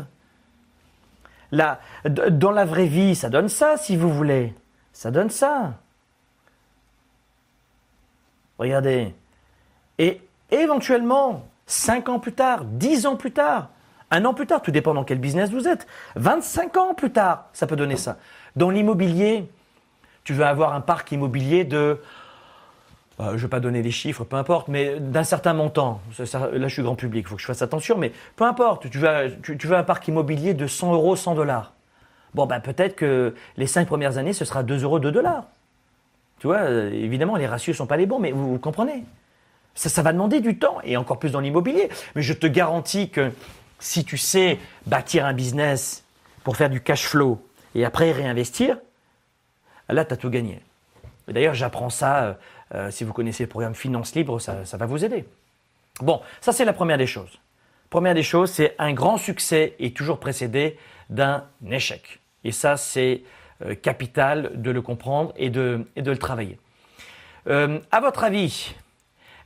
Dans 1.52 2.50
la 2.50 2.64
vraie 2.64 2.86
vie, 2.86 3.14
ça 3.14 3.30
donne 3.30 3.48
ça, 3.48 3.76
si 3.76 3.96
vous 3.96 4.12
voulez. 4.12 4.52
Ça 4.92 5.10
donne 5.10 5.30
ça. 5.30 5.74
Regardez. 8.58 9.14
Et 9.98 10.20
éventuellement, 10.50 11.46
cinq 11.66 12.08
ans 12.08 12.18
plus 12.18 12.32
tard, 12.32 12.64
dix 12.64 13.06
ans 13.06 13.16
plus 13.16 13.32
tard, 13.32 13.68
un 14.10 14.24
an 14.24 14.34
plus 14.34 14.46
tard, 14.46 14.62
tout 14.62 14.70
dépend 14.70 14.94
dans 14.94 15.04
quel 15.04 15.18
business 15.18 15.50
vous 15.50 15.66
êtes. 15.66 15.86
25 16.16 16.76
ans 16.76 16.94
plus 16.94 17.10
tard, 17.10 17.46
ça 17.52 17.66
peut 17.66 17.76
donner 17.76 17.96
ça. 17.96 18.18
Dans 18.54 18.70
l'immobilier, 18.70 19.48
tu 20.22 20.34
veux 20.34 20.44
avoir 20.44 20.74
un 20.74 20.80
parc 20.80 21.10
immobilier 21.12 21.64
de, 21.64 22.00
euh, 23.20 23.30
je 23.30 23.32
ne 23.32 23.36
vais 23.36 23.48
pas 23.48 23.60
donner 23.60 23.82
les 23.82 23.90
chiffres, 23.90 24.24
peu 24.24 24.36
importe, 24.36 24.68
mais 24.68 24.98
d'un 25.00 25.24
certain 25.24 25.52
montant. 25.52 26.00
là, 26.18 26.68
je 26.68 26.72
suis 26.72 26.82
grand 26.82 26.94
public, 26.94 27.24
il 27.26 27.28
faut 27.28 27.36
que 27.36 27.42
je 27.42 27.46
fasse 27.46 27.62
attention, 27.62 27.98
mais 27.98 28.12
peu 28.36 28.44
importe, 28.44 28.88
tu 28.90 28.98
veux, 28.98 29.36
tu, 29.42 29.66
veux 29.66 29.76
un 29.76 29.84
parc 29.84 30.06
immobilier 30.08 30.54
de 30.54 30.66
100 30.66 30.94
euros, 30.94 31.16
100 31.16 31.34
dollars. 31.34 31.72
Bon, 32.34 32.46
ben, 32.46 32.60
peut-être 32.60 32.96
que 32.96 33.34
les 33.56 33.66
cinq 33.66 33.86
premières 33.86 34.18
années, 34.18 34.32
ce 34.32 34.44
sera 34.44 34.62
2 34.62 34.82
euros, 34.82 34.98
2 34.98 35.12
dollars. 35.12 35.44
Tu 36.40 36.48
vois, 36.48 36.58
euh, 36.58 36.90
évidemment, 36.92 37.36
les 37.36 37.46
ratios 37.46 37.74
ne 37.74 37.78
sont 37.78 37.86
pas 37.86 37.96
les 37.96 38.06
bons, 38.06 38.18
mais 38.18 38.32
vous 38.32 38.58
comprenez. 38.58 39.04
Ça, 39.74 39.88
ça 39.88 40.02
va 40.02 40.12
demander 40.12 40.40
du 40.40 40.58
temps, 40.58 40.78
et 40.84 40.96
encore 40.96 41.18
plus 41.18 41.32
dans 41.32 41.40
l'immobilier. 41.40 41.88
Mais 42.14 42.22
je 42.22 42.32
te 42.32 42.46
garantis 42.46 43.10
que 43.10 43.32
si 43.80 44.04
tu 44.04 44.16
sais 44.16 44.58
bâtir 44.86 45.26
un 45.26 45.32
business 45.32 46.04
pour 46.42 46.56
faire 46.56 46.70
du 46.70 46.80
cash 46.80 47.06
flow 47.06 47.44
et 47.74 47.84
après 47.84 48.12
réinvestir, 48.12 48.78
là, 49.88 50.04
tu 50.04 50.14
as 50.14 50.16
tout 50.16 50.30
gagné. 50.30 50.60
D'ailleurs, 51.28 51.54
j'apprends 51.54 51.90
ça, 51.90 52.24
euh, 52.24 52.34
euh, 52.74 52.90
si 52.90 53.04
vous 53.04 53.12
connaissez 53.12 53.44
le 53.44 53.48
programme 53.48 53.74
Finance 53.74 54.14
Libre, 54.14 54.40
ça, 54.40 54.62
va 54.72 54.86
vous 54.86 55.04
aider. 55.04 55.24
Bon, 56.00 56.20
ça 56.40 56.52
c'est 56.52 56.64
la 56.64 56.72
première 56.72 56.98
des 56.98 57.06
choses. 57.06 57.38
Première 57.88 58.14
des 58.14 58.22
choses, 58.22 58.50
c'est 58.50 58.74
un 58.78 58.92
grand 58.92 59.16
succès 59.16 59.74
est 59.78 59.96
toujours 59.96 60.18
précédé 60.18 60.78
d'un 61.10 61.44
échec. 61.70 62.20
Et 62.42 62.52
ça, 62.52 62.76
c'est 62.76 63.22
euh, 63.64 63.74
capital 63.74 64.50
de 64.60 64.70
le 64.70 64.82
comprendre 64.82 65.32
et 65.36 65.50
de, 65.50 65.86
et 65.96 66.02
de 66.02 66.10
le 66.10 66.18
travailler. 66.18 66.58
à 67.46 68.00
votre 68.00 68.24
avis, 68.24 68.74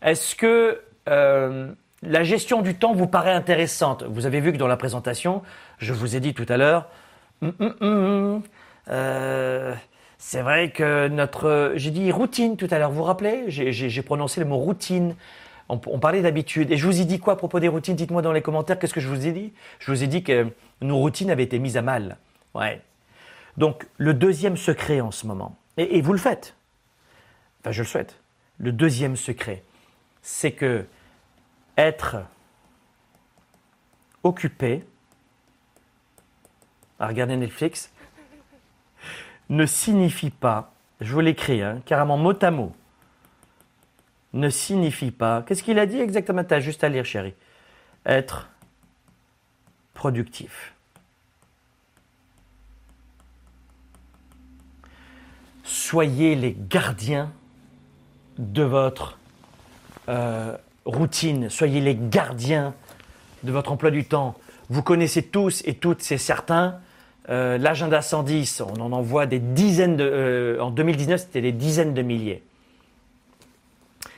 est-ce 0.02 0.34
que 0.34 0.80
la 1.06 2.22
gestion 2.22 2.62
du 2.62 2.74
temps 2.74 2.94
vous 2.94 3.06
paraît 3.06 3.32
intéressante? 3.32 4.04
Vous 4.04 4.26
avez 4.26 4.40
vu 4.40 4.52
que 4.52 4.58
dans 4.58 4.66
la 4.68 4.76
présentation, 4.76 5.42
je 5.78 5.92
vous 5.92 6.16
ai 6.16 6.20
dit 6.20 6.34
tout 6.34 6.46
à 6.48 6.56
l'heure, 6.56 6.88
hum, 7.42 7.52
hum, 7.58 7.74
hum, 7.80 8.42
euh, 8.88 9.74
c'est 10.18 10.42
vrai 10.42 10.70
que 10.70 11.08
notre, 11.08 11.72
j'ai 11.76 11.90
dit 11.90 12.10
routine 12.12 12.56
tout 12.56 12.68
à 12.70 12.78
l'heure. 12.78 12.90
Vous 12.90 12.98
vous 12.98 13.04
rappelez? 13.04 13.44
J'ai 13.48 14.02
prononcé 14.02 14.40
le 14.40 14.46
mot 14.46 14.58
routine. 14.58 15.14
On, 15.68 15.80
on 15.86 15.98
parlait 15.98 16.22
d'habitude. 16.22 16.70
Et 16.70 16.76
je 16.76 16.86
vous 16.86 17.00
ai 17.00 17.04
dit 17.04 17.20
quoi 17.20 17.34
à 17.34 17.36
propos 17.36 17.60
des 17.60 17.68
routines? 17.68 17.94
Dites-moi 17.94 18.22
dans 18.22 18.32
les 18.32 18.42
commentaires. 18.42 18.78
Qu'est-ce 18.78 18.94
que 18.94 19.00
je 19.00 19.08
vous 19.08 19.26
ai 19.26 19.32
dit? 19.32 19.52
Je 19.78 19.90
vous 19.90 20.02
ai 20.02 20.06
dit 20.06 20.24
que 20.24 20.48
nos 20.80 20.98
routines 20.98 21.30
avaient 21.30 21.44
été 21.44 21.58
mises 21.58 21.76
à 21.76 21.82
mal. 21.82 22.16
Ouais. 22.54 22.80
Donc 23.56 23.86
le 23.96 24.14
deuxième 24.14 24.56
secret 24.56 25.00
en 25.00 25.10
ce 25.10 25.26
moment, 25.26 25.56
et, 25.76 25.98
et 25.98 26.00
vous 26.00 26.12
le 26.12 26.18
faites. 26.18 26.54
Enfin, 27.60 27.72
je 27.72 27.82
le 27.82 27.88
souhaite. 27.88 28.20
Le 28.58 28.72
deuxième 28.72 29.16
secret, 29.16 29.62
c'est 30.30 30.52
que 30.52 30.84
être 31.78 32.18
occupé 34.22 34.84
à 37.00 37.06
regarder 37.06 37.36
Netflix 37.36 37.90
ne 39.48 39.64
signifie 39.64 40.28
pas, 40.28 40.74
je 41.00 41.12
vous 41.14 41.20
l'écris, 41.20 41.62
hein, 41.62 41.80
carrément 41.86 42.18
mot 42.18 42.34
à 42.42 42.50
mot, 42.50 42.76
ne 44.34 44.50
signifie 44.50 45.10
pas, 45.10 45.42
qu'est-ce 45.42 45.62
qu'il 45.62 45.78
a 45.78 45.86
dit 45.86 45.98
exactement? 45.98 46.44
Tu 46.44 46.52
as 46.52 46.60
juste 46.60 46.84
à 46.84 46.90
lire, 46.90 47.06
chérie. 47.06 47.34
Être 48.04 48.50
productif. 49.94 50.74
Soyez 55.64 56.34
les 56.36 56.54
gardiens 56.54 57.32
de 58.36 58.62
votre 58.62 59.17
euh, 60.08 60.56
routine, 60.84 61.50
soyez 61.50 61.80
les 61.80 61.96
gardiens 61.96 62.74
de 63.42 63.52
votre 63.52 63.72
emploi 63.72 63.90
du 63.90 64.04
temps. 64.04 64.34
Vous 64.70 64.82
connaissez 64.82 65.22
tous 65.22 65.62
et 65.66 65.74
toutes, 65.74 66.02
c'est 66.02 66.18
certain, 66.18 66.78
euh, 67.28 67.58
l'agenda 67.58 68.00
110, 68.00 68.62
on 68.62 68.80
en 68.80 68.92
envoie 68.92 69.26
des 69.26 69.38
dizaines 69.38 69.96
de... 69.96 70.04
Euh, 70.04 70.60
en 70.60 70.70
2019, 70.70 71.20
c'était 71.20 71.42
des 71.42 71.52
dizaines 71.52 71.94
de 71.94 72.02
milliers. 72.02 72.42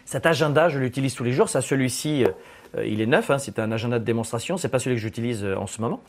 Cet 0.05 0.27
agenda, 0.27 0.69
je 0.69 0.79
l'utilise 0.79 1.15
tous 1.15 1.25
les 1.25 1.33
jours. 1.33 1.49
Ça, 1.49 1.61
celui-ci, 1.61 2.25
il 2.85 3.01
est 3.01 3.07
neuf. 3.07 3.31
Hein, 3.31 3.39
c'est 3.39 3.61
un 3.61 3.71
agenda 3.71 4.01
de 4.01 4.05
démonstration. 4.05 4.57
C'est 4.57 4.69
pas 4.69 4.81
celui 4.81 4.97
que 4.97 5.03
j'utilise 5.03 5.45
en 5.45 5.69
ce 5.69 5.81
moment. 5.81 6.01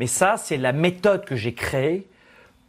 Mais 0.00 0.06
ça, 0.06 0.34
c'est 0.36 0.58
la 0.58 0.72
méthode 0.72 1.24
que 1.24 1.34
j'ai 1.34 1.54
créée 1.54 2.06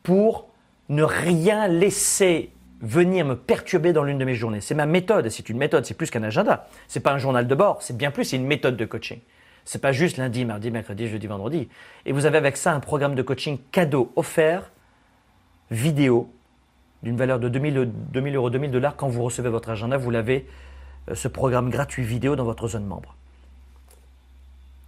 pour 0.03 0.47
ne 0.87 1.03
rien 1.03 1.67
laisser 1.67 2.49
venir 2.83 3.25
me 3.25 3.35
perturber 3.35 3.93
dans 3.93 4.03
l'une 4.03 4.19
de 4.19 4.25
mes 4.25 4.35
journées. 4.35 4.61
C'est 4.61 4.75
ma 4.75 4.85
méthode. 4.85 5.29
C'est 5.29 5.49
une 5.49 5.57
méthode. 5.57 5.85
C'est 5.85 5.93
plus 5.95 6.11
qu'un 6.11 6.21
agenda. 6.21 6.67
C'est 6.87 6.99
pas 6.99 7.13
un 7.13 7.17
journal 7.17 7.47
de 7.47 7.55
bord. 7.55 7.81
C'est 7.81 7.97
bien 7.97 8.11
plus. 8.11 8.25
C'est 8.25 8.35
une 8.35 8.45
méthode 8.45 8.77
de 8.77 8.85
coaching. 8.85 9.19
C'est 9.65 9.81
pas 9.81 9.93
juste 9.93 10.17
lundi, 10.17 10.43
mardi, 10.43 10.69
mercredi, 10.69 11.07
jeudi, 11.07 11.25
vendredi. 11.25 11.69
Et 12.05 12.11
vous 12.11 12.25
avez 12.25 12.37
avec 12.37 12.57
ça 12.57 12.73
un 12.73 12.81
programme 12.81 13.15
de 13.15 13.21
coaching 13.21 13.57
cadeau 13.71 14.11
offert, 14.17 14.71
vidéo, 15.71 16.29
d'une 17.01 17.15
valeur 17.15 17.39
de 17.39 17.47
2000, 17.47 17.89
2000 18.11 18.35
euros, 18.35 18.49
2000 18.49 18.71
dollars. 18.71 18.95
Quand 18.97 19.07
vous 19.07 19.23
recevez 19.23 19.49
votre 19.49 19.69
agenda, 19.69 19.95
vous 19.95 20.11
l'avez, 20.11 20.45
euh, 21.09 21.15
ce 21.15 21.29
programme 21.29 21.69
gratuit 21.69 22.03
vidéo 22.03 22.35
dans 22.35 22.43
votre 22.43 22.67
zone 22.67 22.85
membre. 22.85 23.15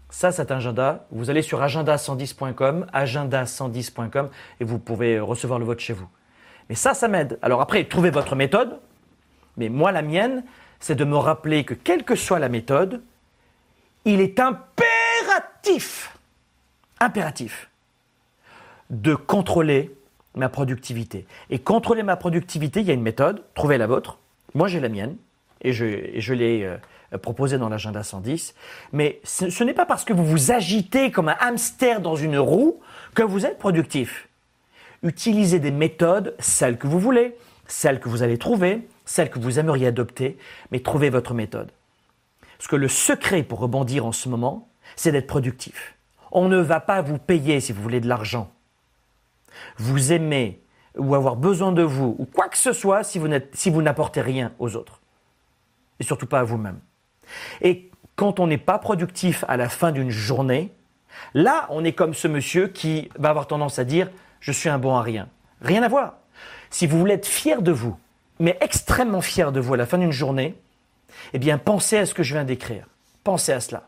Ça, 0.10 0.32
cet 0.32 0.52
agenda, 0.52 1.08
vous 1.12 1.30
allez 1.30 1.42
sur 1.42 1.62
agenda110.com, 1.62 2.86
agenda110.com, 2.94 4.30
et 4.60 4.64
vous 4.64 4.80
pouvez 4.80 5.20
recevoir 5.20 5.60
le 5.60 5.66
vote 5.66 5.80
chez 5.80 5.94
vous. 5.94 6.08
Mais 6.70 6.76
ça, 6.76 6.94
ça 6.94 7.08
m'aide. 7.08 7.38
Alors 7.42 7.62
après, 7.62 7.84
trouvez 7.86 8.10
votre 8.10 8.36
méthode. 8.36 8.80
Mais 9.58 9.70
moi, 9.70 9.92
la 9.92 10.02
mienne, 10.02 10.44
c'est 10.80 10.96
de 10.96 11.04
me 11.04 11.18
rappeler 11.18 11.64
que 11.64 11.74
quelle 11.74 12.04
que 12.04 12.16
soit 12.16 12.40
la 12.40 12.50
méthode, 12.50 13.02
il 14.04 14.20
est 14.20 14.40
impératif, 14.40 16.18
impératif, 17.00 17.70
de 18.90 19.16
contrôler 19.16 19.96
ma 20.36 20.50
productivité. 20.50 21.26
Et 21.50 21.60
contrôler 21.60 22.04
ma 22.04 22.18
productivité, 22.18 22.82
il 22.82 22.88
y 22.88 22.92
a 22.92 22.94
une 22.94 23.02
méthode, 23.02 23.44
trouvez 23.54 23.78
la 23.78 23.88
vôtre. 23.88 24.18
Moi, 24.54 24.68
j'ai 24.68 24.80
la 24.80 24.90
mienne, 24.90 25.16
et 25.62 25.74
je, 25.74 26.34
l'ai 26.34 26.64
euh, 26.64 27.18
proposée 27.18 27.58
dans 27.58 27.70
l'agenda 27.70 28.04
110. 28.04 28.54
Mais 28.92 29.20
ce, 29.24 29.50
ce 29.50 29.64
n'est 29.64 29.74
pas 29.74 29.86
parce 29.86 30.06
que 30.06 30.14
vous 30.14 30.26
vous 30.26 30.52
agitez 30.52 31.12
comme 31.12 31.30
un 31.30 31.38
hamster 31.40 32.02
dans 32.02 32.16
une 32.16 32.38
roue 32.38 32.80
que 33.16 33.24
vous 33.24 33.46
êtes 33.46 33.58
productif. 33.58 34.28
Utilisez 35.06 35.60
des 35.60 35.70
méthodes, 35.70 36.36
celles 36.40 36.80
que 36.80 36.88
vous 36.88 37.00
voulez, 37.00 37.38
celles 37.68 38.00
que 38.00 38.10
vous 38.10 38.24
allez 38.24 38.40
trouver, 38.40 38.88
celles 39.06 39.30
que 39.30 39.38
vous 39.38 39.60
aimeriez 39.60 39.86
adopter, 39.86 40.36
mais 40.72 40.80
trouvez 40.80 41.12
votre 41.12 41.36
méthode. 41.36 41.72
Parce 42.58 42.68
que 42.68 42.76
le 42.76 42.88
secret 42.88 43.44
pour 43.44 43.60
rebondir 43.60 44.08
en 44.08 44.12
ce 44.12 44.28
moment, 44.30 44.68
c'est 44.96 45.12
d'être 45.12 45.28
productif. 45.28 45.94
On 46.32 46.48
ne 46.48 46.58
va 46.58 46.80
pas 46.80 47.04
vous 47.04 47.20
payer 47.20 47.60
si 47.60 47.72
vous 47.72 47.84
voulez 47.84 48.02
de 48.02 48.08
l'argent. 48.08 48.52
Vous 49.78 50.12
aimez 50.12 50.60
ou 50.98 51.14
avoir 51.14 51.36
besoin 51.36 51.72
de 51.72 51.84
vous 51.84 52.16
ou 52.18 52.26
quoi 52.26 52.50
que 52.50 52.58
ce 52.58 52.74
soit 52.74 53.04
si 53.04 53.20
vous, 53.20 53.28
si 53.54 53.70
vous 53.70 53.84
n'apportez 53.84 54.22
rien 54.22 54.54
aux 54.58 54.76
autres. 54.76 55.02
Et 56.00 56.04
surtout 56.04 56.26
pas 56.26 56.40
à 56.40 56.44
vous-même. 56.44 56.80
Et 57.62 57.92
quand 58.16 58.40
on 58.40 58.48
n'est 58.48 58.58
pas 58.58 58.80
productif 58.80 59.46
à 59.48 59.56
la 59.56 59.70
fin 59.70 59.92
d'une 59.92 60.10
journée, 60.10 60.74
là, 61.36 61.68
on 61.70 61.84
est 61.84 61.94
comme 61.94 62.16
ce 62.16 62.28
monsieur 62.28 62.70
qui 62.70 63.10
va 63.20 63.30
avoir 63.30 63.46
tendance 63.46 63.78
à 63.78 63.84
dire 63.84 64.10
je 64.40 64.52
suis 64.52 64.70
un 64.70 64.80
bon 64.80 64.96
à 64.96 65.02
rien. 65.02 65.30
Rien 65.62 65.84
à 65.84 65.88
voir. 65.88 66.16
Si 66.70 66.88
vous 66.88 67.00
voulez 67.00 67.16
être 67.16 67.28
fier 67.28 67.62
de 67.62 67.72
vous, 67.72 67.98
mais 68.40 68.58
extrêmement 68.62 69.22
fier 69.22 69.52
de 69.52 69.60
vous 69.60 69.74
à 69.74 69.78
la 69.78 69.86
fin 69.86 69.98
d'une 69.98 70.12
journée, 70.12 70.56
eh 71.34 71.40
bien, 71.40 71.58
pensez 71.58 71.98
à 71.98 72.06
ce 72.06 72.14
que 72.14 72.24
je 72.24 72.34
viens 72.34 72.44
d'écrire. 72.44 72.88
Pensez 73.24 73.54
à 73.54 73.60
cela. 73.60 73.88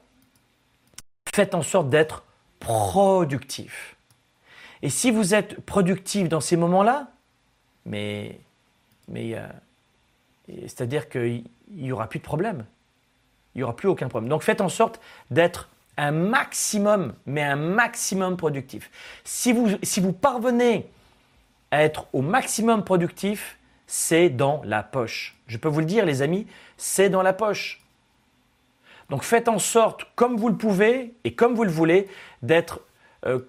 Faites 1.34 1.54
en 1.54 1.62
sorte 1.62 1.90
d'être 1.90 2.24
productif. 2.60 3.96
Et 4.82 4.90
si 4.90 5.12
vous 5.12 5.34
êtes 5.34 5.60
productif 5.62 6.30
dans 6.30 6.40
ces 6.40 6.56
moments-là, 6.56 7.08
mais, 7.86 8.40
mais 9.08 9.36
euh, 9.36 9.48
c'est-à-dire 10.48 11.10
qu'il 11.10 11.44
n'y 11.72 11.92
aura 11.92 12.08
plus 12.08 12.20
de 12.20 12.24
problème. 12.24 12.66
Il 13.56 13.60
n'y 13.60 13.64
aura 13.64 13.76
plus 13.76 13.88
aucun 13.88 14.08
problème. 14.08 14.30
Donc 14.30 14.44
faites 14.44 14.62
en 14.62 14.70
sorte 14.70 15.00
d'être 15.32 15.70
un 15.98 16.12
maximum, 16.12 17.14
mais 17.26 17.44
un 17.44 17.56
maximum 17.56 18.38
productif. 18.38 18.92
Si 19.24 19.52
vous, 19.52 19.70
si 19.82 20.00
vous 20.00 20.14
parvenez 20.14 20.88
à 21.72 21.84
être 21.84 22.08
au 22.14 22.22
maximum 22.22 22.84
productif, 22.84 23.58
c'est 23.88 24.30
dans 24.30 24.62
la 24.64 24.84
poche. 24.84 25.36
Je 25.48 25.58
peux 25.58 25.70
vous 25.70 25.80
le 25.80 25.86
dire, 25.86 26.06
les 26.06 26.22
amis, 26.22 26.46
c'est 26.78 27.10
dans 27.10 27.24
la 27.24 27.34
poche. 27.34 27.82
Donc 29.10 29.24
faites 29.24 29.48
en 29.48 29.60
sorte, 29.60 30.06
comme 30.16 30.38
vous 30.38 30.50
le 30.50 30.58
pouvez 30.58 31.14
et 31.24 31.34
comme 31.34 31.56
vous 31.56 31.64
le 31.64 31.72
voulez, 31.72 32.08
d'être 32.42 32.82
euh, 33.26 33.40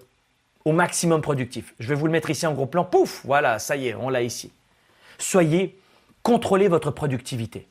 au 0.65 0.71
maximum 0.71 1.21
productif. 1.21 1.73
Je 1.79 1.87
vais 1.89 1.95
vous 1.95 2.05
le 2.05 2.11
mettre 2.11 2.29
ici 2.29 2.47
en 2.47 2.53
gros 2.53 2.65
plan. 2.65 2.85
Pouf, 2.85 3.21
voilà, 3.25 3.59
ça 3.59 3.75
y 3.75 3.89
est, 3.89 3.95
on 3.95 4.09
l'a 4.09 4.21
ici. 4.21 4.51
Soyez, 5.17 5.77
contrôlez 6.23 6.69
votre 6.69 6.91
productivité. 6.91 7.67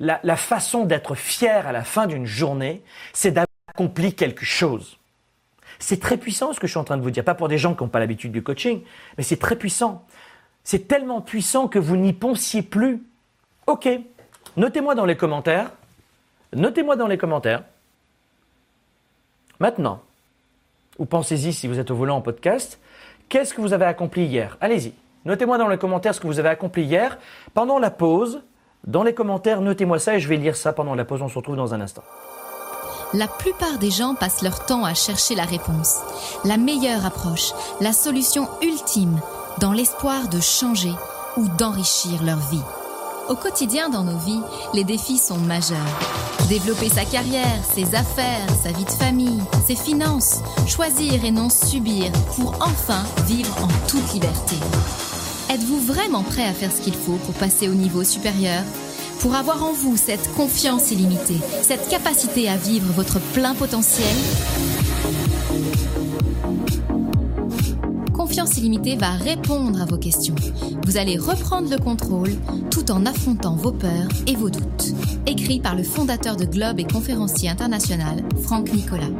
La, 0.00 0.20
la 0.22 0.36
façon 0.36 0.84
d'être 0.84 1.14
fier 1.14 1.66
à 1.66 1.72
la 1.72 1.84
fin 1.84 2.06
d'une 2.06 2.26
journée, 2.26 2.82
c'est 3.12 3.30
d'avoir 3.30 3.51
accompli 3.72 4.14
quelque 4.14 4.44
chose. 4.44 4.98
C'est 5.78 6.00
très 6.00 6.16
puissant 6.16 6.52
ce 6.52 6.60
que 6.60 6.66
je 6.66 6.72
suis 6.72 6.78
en 6.78 6.84
train 6.84 6.96
de 6.96 7.02
vous 7.02 7.10
dire. 7.10 7.24
Pas 7.24 7.34
pour 7.34 7.48
des 7.48 7.58
gens 7.58 7.74
qui 7.74 7.82
n'ont 7.82 7.88
pas 7.88 7.98
l'habitude 7.98 8.32
du 8.32 8.42
coaching, 8.42 8.82
mais 9.16 9.24
c'est 9.24 9.38
très 9.38 9.56
puissant. 9.56 10.04
C'est 10.62 10.86
tellement 10.86 11.20
puissant 11.20 11.68
que 11.68 11.78
vous 11.78 11.96
n'y 11.96 12.12
pensiez 12.12 12.62
plus. 12.62 13.02
Ok, 13.66 13.88
notez-moi 14.56 14.94
dans 14.94 15.06
les 15.06 15.16
commentaires. 15.16 15.72
Notez-moi 16.54 16.96
dans 16.96 17.06
les 17.06 17.18
commentaires. 17.18 17.64
Maintenant, 19.58 20.02
ou 20.98 21.06
pensez-y 21.06 21.52
si 21.52 21.66
vous 21.66 21.78
êtes 21.78 21.90
au 21.90 21.96
volant 21.96 22.16
en 22.16 22.20
podcast, 22.20 22.78
qu'est-ce 23.28 23.54
que 23.54 23.60
vous 23.60 23.72
avez 23.72 23.86
accompli 23.86 24.24
hier? 24.24 24.58
Allez-y. 24.60 24.92
Notez-moi 25.24 25.56
dans 25.56 25.68
les 25.68 25.78
commentaires 25.78 26.14
ce 26.14 26.20
que 26.20 26.26
vous 26.26 26.38
avez 26.38 26.50
accompli 26.50 26.82
hier. 26.82 27.18
Pendant 27.54 27.78
la 27.78 27.90
pause, 27.90 28.42
dans 28.84 29.02
les 29.02 29.14
commentaires, 29.14 29.60
notez-moi 29.60 29.98
ça 29.98 30.16
et 30.16 30.20
je 30.20 30.28
vais 30.28 30.36
lire 30.36 30.56
ça 30.56 30.72
pendant 30.72 30.94
la 30.94 31.04
pause. 31.04 31.22
On 31.22 31.28
se 31.28 31.38
retrouve 31.38 31.56
dans 31.56 31.74
un 31.74 31.80
instant. 31.80 32.02
La 33.14 33.28
plupart 33.28 33.78
des 33.78 33.90
gens 33.90 34.14
passent 34.14 34.40
leur 34.40 34.64
temps 34.64 34.84
à 34.84 34.94
chercher 34.94 35.34
la 35.34 35.44
réponse, 35.44 35.96
la 36.44 36.56
meilleure 36.56 37.04
approche, 37.04 37.52
la 37.80 37.92
solution 37.92 38.48
ultime 38.62 39.20
dans 39.58 39.72
l'espoir 39.72 40.28
de 40.28 40.40
changer 40.40 40.94
ou 41.36 41.46
d'enrichir 41.46 42.22
leur 42.22 42.38
vie. 42.38 42.62
Au 43.28 43.34
quotidien 43.34 43.90
dans 43.90 44.02
nos 44.02 44.16
vies, 44.16 44.40
les 44.72 44.84
défis 44.84 45.18
sont 45.18 45.36
majeurs. 45.36 45.78
Développer 46.48 46.88
sa 46.88 47.04
carrière, 47.04 47.60
ses 47.74 47.94
affaires, 47.94 48.48
sa 48.62 48.72
vie 48.72 48.84
de 48.84 48.90
famille, 48.90 49.42
ses 49.66 49.76
finances, 49.76 50.40
choisir 50.66 51.22
et 51.24 51.30
non 51.30 51.50
subir 51.50 52.10
pour 52.36 52.54
enfin 52.60 53.02
vivre 53.26 53.54
en 53.62 53.68
toute 53.88 54.12
liberté. 54.14 54.56
Êtes-vous 55.50 55.80
vraiment 55.80 56.22
prêt 56.22 56.46
à 56.46 56.54
faire 56.54 56.72
ce 56.72 56.80
qu'il 56.80 56.94
faut 56.94 57.18
pour 57.26 57.34
passer 57.34 57.68
au 57.68 57.74
niveau 57.74 58.04
supérieur? 58.04 58.62
Pour 59.22 59.36
avoir 59.36 59.62
en 59.62 59.72
vous 59.72 59.96
cette 59.96 60.34
confiance 60.34 60.90
illimitée, 60.90 61.38
cette 61.62 61.88
capacité 61.88 62.48
à 62.48 62.56
vivre 62.56 62.92
votre 62.92 63.20
plein 63.20 63.54
potentiel 63.54 64.16
Confiance 68.12 68.56
illimitée 68.56 68.96
va 68.96 69.12
répondre 69.12 69.80
à 69.80 69.84
vos 69.84 69.96
questions. 69.96 70.34
Vous 70.84 70.96
allez 70.96 71.18
reprendre 71.18 71.70
le 71.70 71.78
contrôle 71.78 72.32
tout 72.72 72.90
en 72.90 73.06
affrontant 73.06 73.54
vos 73.54 73.70
peurs 73.70 74.08
et 74.26 74.34
vos 74.34 74.50
doutes. 74.50 74.92
Écrit 75.28 75.60
par 75.60 75.76
le 75.76 75.84
fondateur 75.84 76.34
de 76.34 76.44
Globe 76.44 76.80
et 76.80 76.84
conférencier 76.84 77.48
international, 77.48 78.24
Franck 78.42 78.72
Nicolas. 78.72 79.10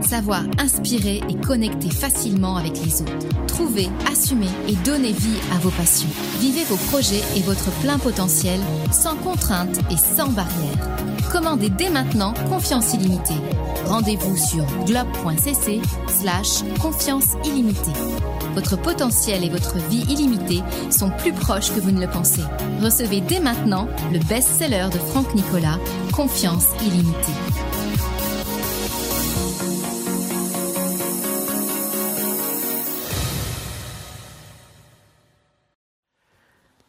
Savoir 0.00 0.42
inspirer 0.58 1.20
et 1.28 1.34
connecter 1.34 1.90
facilement 1.90 2.56
avec 2.56 2.72
les 2.84 3.02
autres. 3.02 3.46
Trouver, 3.46 3.88
assumer 4.10 4.48
et 4.68 4.74
donner 4.84 5.12
vie 5.12 5.38
à 5.52 5.58
vos 5.58 5.70
passions. 5.70 6.08
Vivez 6.40 6.64
vos 6.64 6.76
projets 6.90 7.22
et 7.36 7.42
votre 7.42 7.70
plein 7.80 7.98
potentiel 7.98 8.60
sans 8.92 9.16
contrainte 9.16 9.78
et 9.90 9.96
sans 9.96 10.28
barrière. 10.28 10.98
Commandez 11.32 11.68
dès 11.68 11.90
maintenant 11.90 12.32
Confiance 12.48 12.94
illimitée. 12.94 13.34
Rendez-vous 13.86 14.36
sur 14.36 14.64
globe.cc 14.86 15.80
slash 16.08 16.62
confiance 16.80 17.34
illimitée. 17.44 17.92
Votre 18.54 18.76
potentiel 18.76 19.44
et 19.44 19.50
votre 19.50 19.76
vie 19.88 20.04
illimitée 20.08 20.62
sont 20.90 21.10
plus 21.10 21.32
proches 21.32 21.72
que 21.72 21.80
vous 21.80 21.90
ne 21.90 22.00
le 22.00 22.10
pensez. 22.10 22.42
Recevez 22.82 23.20
dès 23.20 23.40
maintenant 23.40 23.88
le 24.12 24.18
best-seller 24.20 24.88
de 24.92 24.98
Franck 24.98 25.34
Nicolas, 25.34 25.78
Confiance 26.12 26.66
illimitée. 26.84 27.57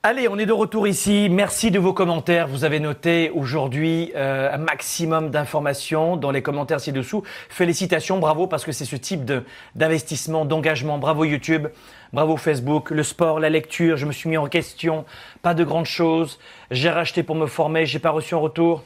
Allez, 0.01 0.29
on 0.29 0.37
est 0.37 0.45
de 0.45 0.53
retour 0.53 0.87
ici. 0.87 1.27
Merci 1.29 1.71
de 1.71 1.77
vos 1.77 1.91
commentaires. 1.91 2.47
Vous 2.47 2.63
avez 2.63 2.79
noté 2.79 3.31
aujourd'hui 3.31 4.13
euh, 4.15 4.49
un 4.49 4.57
maximum 4.57 5.29
d'informations 5.29 6.15
dans 6.15 6.31
les 6.31 6.41
commentaires 6.41 6.79
ci-dessous. 6.79 7.21
Félicitations, 7.49 8.17
bravo, 8.17 8.47
parce 8.47 8.63
que 8.63 8.71
c'est 8.71 8.85
ce 8.85 8.95
type 8.95 9.29
d'investissement, 9.75 10.45
d'engagement. 10.45 10.99
Bravo 10.99 11.25
YouTube, 11.25 11.67
bravo 12.13 12.37
Facebook, 12.37 12.91
le 12.91 13.03
sport, 13.03 13.41
la 13.41 13.49
lecture. 13.49 13.97
Je 13.97 14.05
me 14.05 14.13
suis 14.13 14.29
mis 14.29 14.37
en 14.37 14.47
question. 14.47 15.03
Pas 15.41 15.53
de 15.53 15.65
grandes 15.65 15.85
choses. 15.85 16.39
J'ai 16.71 16.89
racheté 16.89 17.21
pour 17.21 17.35
me 17.35 17.45
former. 17.45 17.85
J'ai 17.85 17.99
pas 17.99 18.11
reçu 18.11 18.35
en 18.35 18.39
retour. 18.39 18.85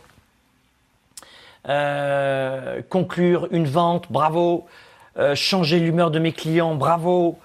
Euh, 1.69 2.81
conclure 2.89 3.49
une 3.51 3.67
vente, 3.67 4.11
bravo. 4.11 4.65
Euh, 5.19 5.35
changer 5.35 5.79
l'humeur 5.79 6.09
de 6.09 6.17
mes 6.17 6.31
clients, 6.31 6.73
bravo. 6.73 7.37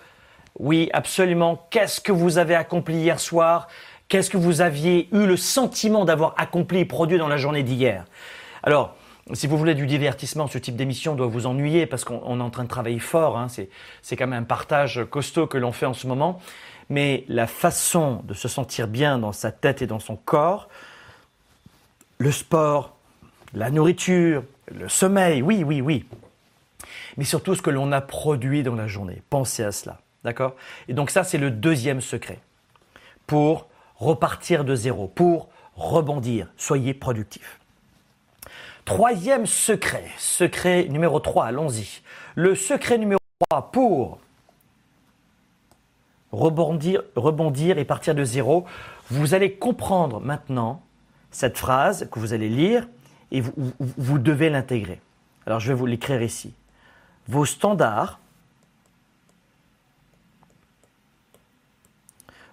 Oui, 0.58 0.90
absolument. 0.92 1.66
Qu'est-ce 1.70 2.00
que 2.00 2.12
vous 2.12 2.38
avez 2.38 2.54
accompli 2.54 2.96
hier 2.96 3.20
soir? 3.20 3.68
Qu'est-ce 4.08 4.30
que 4.30 4.36
vous 4.36 4.60
aviez 4.60 5.08
eu 5.12 5.26
le 5.26 5.36
sentiment 5.36 6.04
d'avoir 6.04 6.34
accompli 6.36 6.80
et 6.80 6.84
produit 6.84 7.18
dans 7.18 7.28
la 7.28 7.36
journée 7.36 7.62
d'hier? 7.62 8.04
Alors, 8.62 8.96
si 9.34 9.46
vous 9.46 9.58
voulez 9.58 9.74
du 9.74 9.86
divertissement, 9.86 10.46
ce 10.46 10.58
type 10.58 10.74
d'émission 10.74 11.14
doit 11.14 11.26
vous 11.26 11.46
ennuyer 11.46 11.86
parce 11.86 12.04
qu'on 12.04 12.40
est 12.40 12.42
en 12.42 12.50
train 12.50 12.64
de 12.64 12.68
travailler 12.68 12.98
fort. 12.98 13.38
Hein. 13.38 13.48
C'est 14.02 14.16
quand 14.16 14.26
même 14.26 14.42
un 14.42 14.46
partage 14.46 15.04
costaud 15.10 15.46
que 15.46 15.58
l'on 15.58 15.72
fait 15.72 15.86
en 15.86 15.94
ce 15.94 16.06
moment. 16.06 16.40
Mais 16.88 17.24
la 17.28 17.46
façon 17.46 18.22
de 18.24 18.32
se 18.32 18.48
sentir 18.48 18.88
bien 18.88 19.18
dans 19.18 19.32
sa 19.32 19.52
tête 19.52 19.82
et 19.82 19.86
dans 19.86 20.00
son 20.00 20.16
corps, 20.16 20.70
le 22.16 22.32
sport, 22.32 22.96
la 23.52 23.70
nourriture, 23.70 24.42
le 24.74 24.88
sommeil, 24.88 25.42
oui, 25.42 25.62
oui, 25.64 25.82
oui. 25.82 26.06
Mais 27.18 27.24
surtout 27.24 27.54
ce 27.54 27.60
que 27.60 27.70
l'on 27.70 27.92
a 27.92 28.00
produit 28.00 28.62
dans 28.62 28.74
la 28.74 28.86
journée. 28.86 29.22
Pensez 29.28 29.62
à 29.62 29.72
cela. 29.72 30.00
D'accord? 30.28 30.56
Et 30.88 30.92
donc 30.92 31.08
ça, 31.08 31.24
c'est 31.24 31.38
le 31.38 31.50
deuxième 31.50 32.02
secret. 32.02 32.38
Pour 33.26 33.66
repartir 33.96 34.62
de 34.62 34.74
zéro, 34.74 35.08
pour 35.08 35.48
rebondir, 35.74 36.48
soyez 36.58 36.92
productif. 36.92 37.58
Troisième 38.84 39.46
secret, 39.46 40.04
secret 40.18 40.84
numéro 40.90 41.18
3, 41.18 41.46
allons-y. 41.46 42.02
Le 42.34 42.54
secret 42.54 42.98
numéro 42.98 43.18
3 43.48 43.72
pour 43.72 44.18
rebondir, 46.30 47.04
rebondir 47.16 47.78
et 47.78 47.86
partir 47.86 48.14
de 48.14 48.22
zéro, 48.22 48.66
vous 49.10 49.32
allez 49.32 49.54
comprendre 49.54 50.20
maintenant 50.20 50.82
cette 51.30 51.56
phrase 51.56 52.06
que 52.12 52.18
vous 52.18 52.34
allez 52.34 52.50
lire 52.50 52.86
et 53.30 53.40
vous, 53.40 53.54
vous 53.78 54.18
devez 54.18 54.50
l'intégrer. 54.50 55.00
Alors 55.46 55.58
je 55.58 55.68
vais 55.68 55.78
vous 55.78 55.86
l'écrire 55.86 56.20
ici. 56.20 56.52
Vos 57.28 57.46
standards 57.46 58.20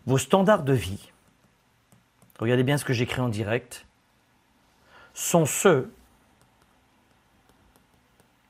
Vos 0.05 0.17
standards 0.17 0.63
de 0.63 0.73
vie, 0.73 1.11
regardez 2.39 2.63
bien 2.63 2.77
ce 2.77 2.85
que 2.85 2.93
j'écris 2.93 3.21
en 3.21 3.29
direct, 3.29 3.85
sont 5.13 5.45
ceux, 5.45 5.91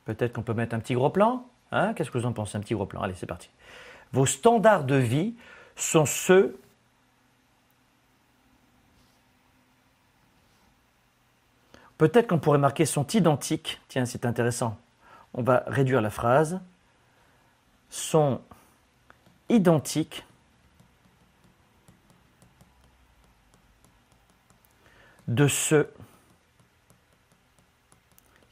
peut-être 0.06 0.34
qu'on 0.34 0.42
peut 0.42 0.54
mettre 0.54 0.76
un 0.76 0.80
petit 0.80 0.96
gros 0.96 1.10
plan, 1.10 1.48
hein 1.72 1.94
qu'est-ce 1.94 2.12
que 2.12 2.18
vous 2.18 2.26
en 2.26 2.34
pensez, 2.34 2.58
un 2.58 2.62
petit 2.62 2.74
gros 2.74 2.86
plan, 2.86 3.02
allez 3.02 3.14
c'est 3.16 3.26
parti. 3.26 3.50
Vos 4.12 4.26
standards 4.26 4.84
de 4.84 4.96
vie 4.96 5.36
sont 5.76 6.06
ceux 6.06 6.60
Peut-être 11.98 12.28
qu'on 12.28 12.40
pourrait 12.40 12.58
marquer 12.58 12.86
sont 12.86 13.08
identiques. 13.08 13.80
Tiens, 13.88 14.06
c'est 14.06 14.26
intéressant. 14.26 14.78
On 15.34 15.44
va 15.44 15.64
réduire 15.68 16.02
la 16.02 16.10
phrase. 16.10 16.60
Sont 17.90 18.42
identiques 19.48 20.26
de 25.28 25.48
ceux 25.48 25.92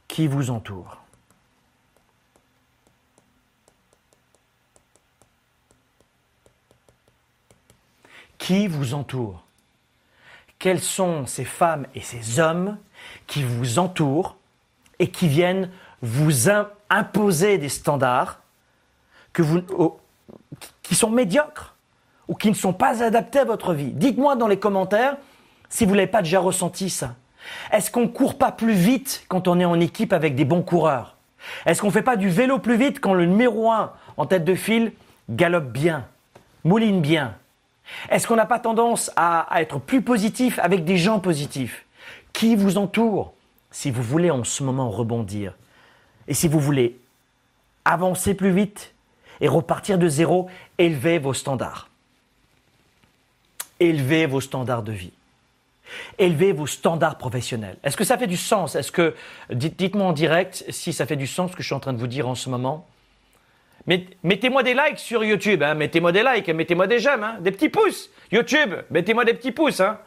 qui 0.08 0.26
vous 0.26 0.50
entourent. 0.50 0.98
Qui 8.38 8.66
vous 8.66 8.94
entoure? 8.94 9.44
Quelles 10.58 10.82
sont 10.82 11.26
ces 11.26 11.44
femmes 11.44 11.86
et 11.94 12.00
ces 12.00 12.40
hommes 12.40 12.78
qui 13.26 13.42
vous 13.42 13.78
entourent 13.78 14.36
et 14.98 15.10
qui 15.10 15.28
viennent 15.28 15.70
vous 16.02 16.48
imposer 16.90 17.58
des 17.58 17.68
standards 17.68 18.40
qui 20.82 20.94
sont 20.94 21.10
médiocres 21.10 21.74
ou 22.28 22.34
qui 22.34 22.48
ne 22.48 22.54
sont 22.54 22.72
pas 22.72 23.02
adaptés 23.02 23.40
à 23.40 23.44
votre 23.44 23.74
vie? 23.74 23.92
Dites-moi 23.92 24.36
dans 24.36 24.48
les 24.48 24.58
commentaires 24.58 25.16
si 25.74 25.86
vous 25.86 25.96
n'avez 25.96 26.06
pas 26.06 26.22
déjà 26.22 26.38
ressenti 26.38 26.88
ça. 26.88 27.16
Est-ce 27.72 27.90
qu'on 27.90 28.02
ne 28.02 28.06
court 28.06 28.38
pas 28.38 28.52
plus 28.52 28.74
vite 28.74 29.24
quand 29.26 29.48
on 29.48 29.58
est 29.58 29.64
en 29.64 29.80
équipe 29.80 30.12
avec 30.12 30.36
des 30.36 30.44
bons 30.44 30.62
coureurs? 30.62 31.16
Est-ce 31.66 31.80
qu'on 31.80 31.88
ne 31.88 31.92
fait 31.92 32.00
pas 32.00 32.14
du 32.14 32.28
vélo 32.28 32.60
plus 32.60 32.76
vite 32.76 33.00
quand 33.00 33.12
le 33.12 33.26
numéro 33.26 33.72
1 33.72 33.92
en 34.16 34.26
tête 34.26 34.44
de 34.44 34.54
file 34.54 34.92
galope 35.28 35.72
bien, 35.72 36.06
mouline 36.62 37.00
bien? 37.00 37.34
Est-ce 38.08 38.28
qu'on 38.28 38.36
n'a 38.36 38.46
pas 38.46 38.60
tendance 38.60 39.10
à, 39.16 39.48
être 39.56 39.80
plus 39.80 40.00
positif 40.00 40.60
avec 40.60 40.84
des 40.84 40.96
gens 40.96 41.18
positifs? 41.18 41.86
Qui 42.32 42.54
vous 42.54 42.78
entoure? 42.78 43.34
Si 43.72 43.90
vous 43.90 44.02
voulez 44.02 44.30
en 44.30 44.44
ce 44.44 44.62
moment 44.62 44.90
rebondir. 44.90 45.54
Et 46.28 46.34
si 46.34 46.46
vous 46.46 46.60
voulez 46.60 47.00
avancer 47.84 48.34
plus 48.34 48.52
vite 48.52 48.94
et 49.40 49.48
repartir 49.48 49.98
de 49.98 50.06
zéro, 50.06 50.48
élevez 50.78 51.18
vos 51.18 51.34
standards. 51.34 51.88
Élevez 53.80 54.26
vos 54.26 54.40
standards 54.40 54.84
de 54.84 54.92
vie. 54.92 55.12
Élevez 56.18 56.52
vos 56.52 56.66
standards 56.66 57.18
professionnels. 57.18 57.76
Est-ce 57.84 57.96
que 57.96 58.04
ça 58.04 58.16
fait 58.16 58.26
du 58.26 58.36
sens? 58.36 58.74
Est-ce 58.74 58.92
que 58.92 59.14
dites-moi 59.50 60.06
en 60.06 60.12
direct 60.12 60.64
si 60.68 60.92
ça 60.92 61.06
fait 61.06 61.16
du 61.16 61.26
sens 61.26 61.50
ce 61.50 61.56
que 61.56 61.62
je 61.62 61.68
suis 61.68 61.74
en 61.74 61.80
train 61.80 61.92
de 61.92 61.98
vous 61.98 62.06
dire 62.06 62.28
en 62.28 62.34
ce 62.34 62.48
moment. 62.48 62.86
Mettez-moi 63.86 64.62
des 64.62 64.72
likes 64.72 64.98
sur 64.98 65.24
YouTube, 65.24 65.62
hein. 65.62 65.74
mettez-moi 65.74 66.10
des 66.10 66.22
likes, 66.22 66.48
mettez-moi 66.48 66.86
des 66.86 67.00
j'aime, 67.00 67.22
hein. 67.22 67.36
des 67.40 67.50
petits 67.50 67.68
pouces. 67.68 68.10
YouTube, 68.32 68.74
mettez-moi 68.90 69.26
des 69.26 69.34
petits 69.34 69.52
pouces. 69.52 69.80
Hein. 69.80 69.98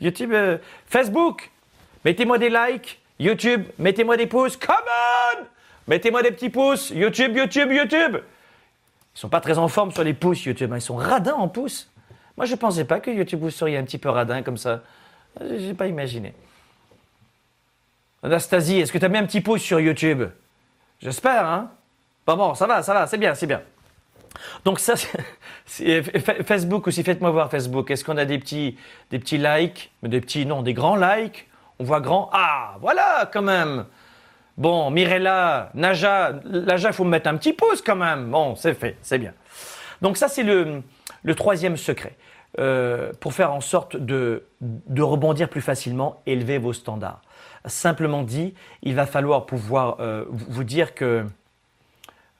YouTube, 0.00 0.32
euh, 0.32 0.58
Facebook, 0.86 1.50
mettez-moi 2.04 2.38
des 2.38 2.50
likes. 2.50 3.00
YouTube, 3.20 3.66
mettez-moi 3.78 4.16
des 4.16 4.26
pouces. 4.26 4.56
Come 4.56 4.74
on 5.36 5.44
Mettez-moi 5.86 6.22
des 6.22 6.32
petits 6.32 6.50
pouces. 6.50 6.90
YouTube, 6.90 7.36
YouTube, 7.36 7.70
YouTube. 7.70 8.16
Ils 9.14 9.18
sont 9.18 9.28
pas 9.28 9.40
très 9.40 9.58
en 9.58 9.68
forme 9.68 9.92
sur 9.92 10.02
les 10.02 10.14
pouces 10.14 10.44
YouTube, 10.44 10.72
ils 10.74 10.80
sont 10.80 10.96
radins 10.96 11.34
en 11.34 11.46
pouces. 11.46 11.91
Moi, 12.36 12.46
je 12.46 12.52
ne 12.52 12.56
pensais 12.56 12.84
pas 12.84 13.00
que 13.00 13.10
YouTube 13.10 13.40
vous 13.40 13.50
seriez 13.50 13.76
un 13.76 13.84
petit 13.84 13.98
peu 13.98 14.08
radin 14.08 14.42
comme 14.42 14.56
ça. 14.56 14.82
Je 15.40 15.54
n'ai 15.54 15.74
pas 15.74 15.86
imaginé. 15.86 16.34
Anastasie, 18.22 18.80
est-ce 18.80 18.92
que 18.92 18.98
tu 18.98 19.04
as 19.04 19.08
mis 19.08 19.18
un 19.18 19.26
petit 19.26 19.40
pouce 19.40 19.62
sur 19.62 19.80
YouTube? 19.80 20.24
J'espère, 21.00 21.46
hein 21.46 21.70
Bon, 22.26 22.36
bon, 22.36 22.54
ça 22.54 22.66
va, 22.66 22.82
ça 22.82 22.94
va, 22.94 23.06
c'est 23.06 23.18
bien, 23.18 23.34
c'est 23.34 23.48
bien. 23.48 23.62
Donc 24.64 24.78
ça, 24.78 24.94
Facebook 25.66 26.86
aussi, 26.86 27.02
faites-moi 27.02 27.30
voir 27.30 27.50
Facebook. 27.50 27.90
Est-ce 27.90 28.04
qu'on 28.04 28.16
a 28.16 28.24
des 28.24 28.38
petits, 28.38 28.78
des 29.10 29.18
petits 29.18 29.38
likes? 29.38 29.90
Des 30.02 30.20
petits, 30.20 30.46
non, 30.46 30.62
des 30.62 30.72
grands 30.72 30.96
likes 30.96 31.48
On 31.78 31.84
voit 31.84 32.00
grand. 32.00 32.30
Ah, 32.32 32.76
voilà, 32.80 33.28
quand 33.32 33.42
même 33.42 33.86
Bon, 34.56 34.90
Mirella, 34.90 35.70
Naja, 35.74 36.34
Naja, 36.44 36.90
il 36.90 36.94
faut 36.94 37.04
me 37.04 37.10
mettre 37.10 37.28
un 37.28 37.36
petit 37.36 37.52
pouce 37.52 37.82
quand 37.82 37.96
même. 37.96 38.30
Bon, 38.30 38.54
c'est 38.54 38.74
fait, 38.74 38.96
c'est 39.02 39.18
bien. 39.18 39.32
Donc 40.02 40.16
ça, 40.16 40.28
c'est 40.28 40.42
le, 40.42 40.82
troisième 41.34 41.76
secret, 41.76 42.16
euh, 42.58 43.12
pour 43.20 43.32
faire 43.32 43.52
en 43.52 43.60
sorte 43.60 43.96
de, 43.96 44.44
rebondir 44.98 45.48
plus 45.48 45.60
facilement, 45.60 46.20
élevez 46.26 46.58
vos 46.58 46.72
standards. 46.72 47.22
Simplement 47.66 48.24
dit, 48.24 48.54
il 48.82 48.94
va 48.94 49.06
falloir 49.06 49.46
pouvoir 49.46 50.00
euh, 50.00 50.24
vous 50.28 50.64
dire 50.64 50.94
que 50.94 51.24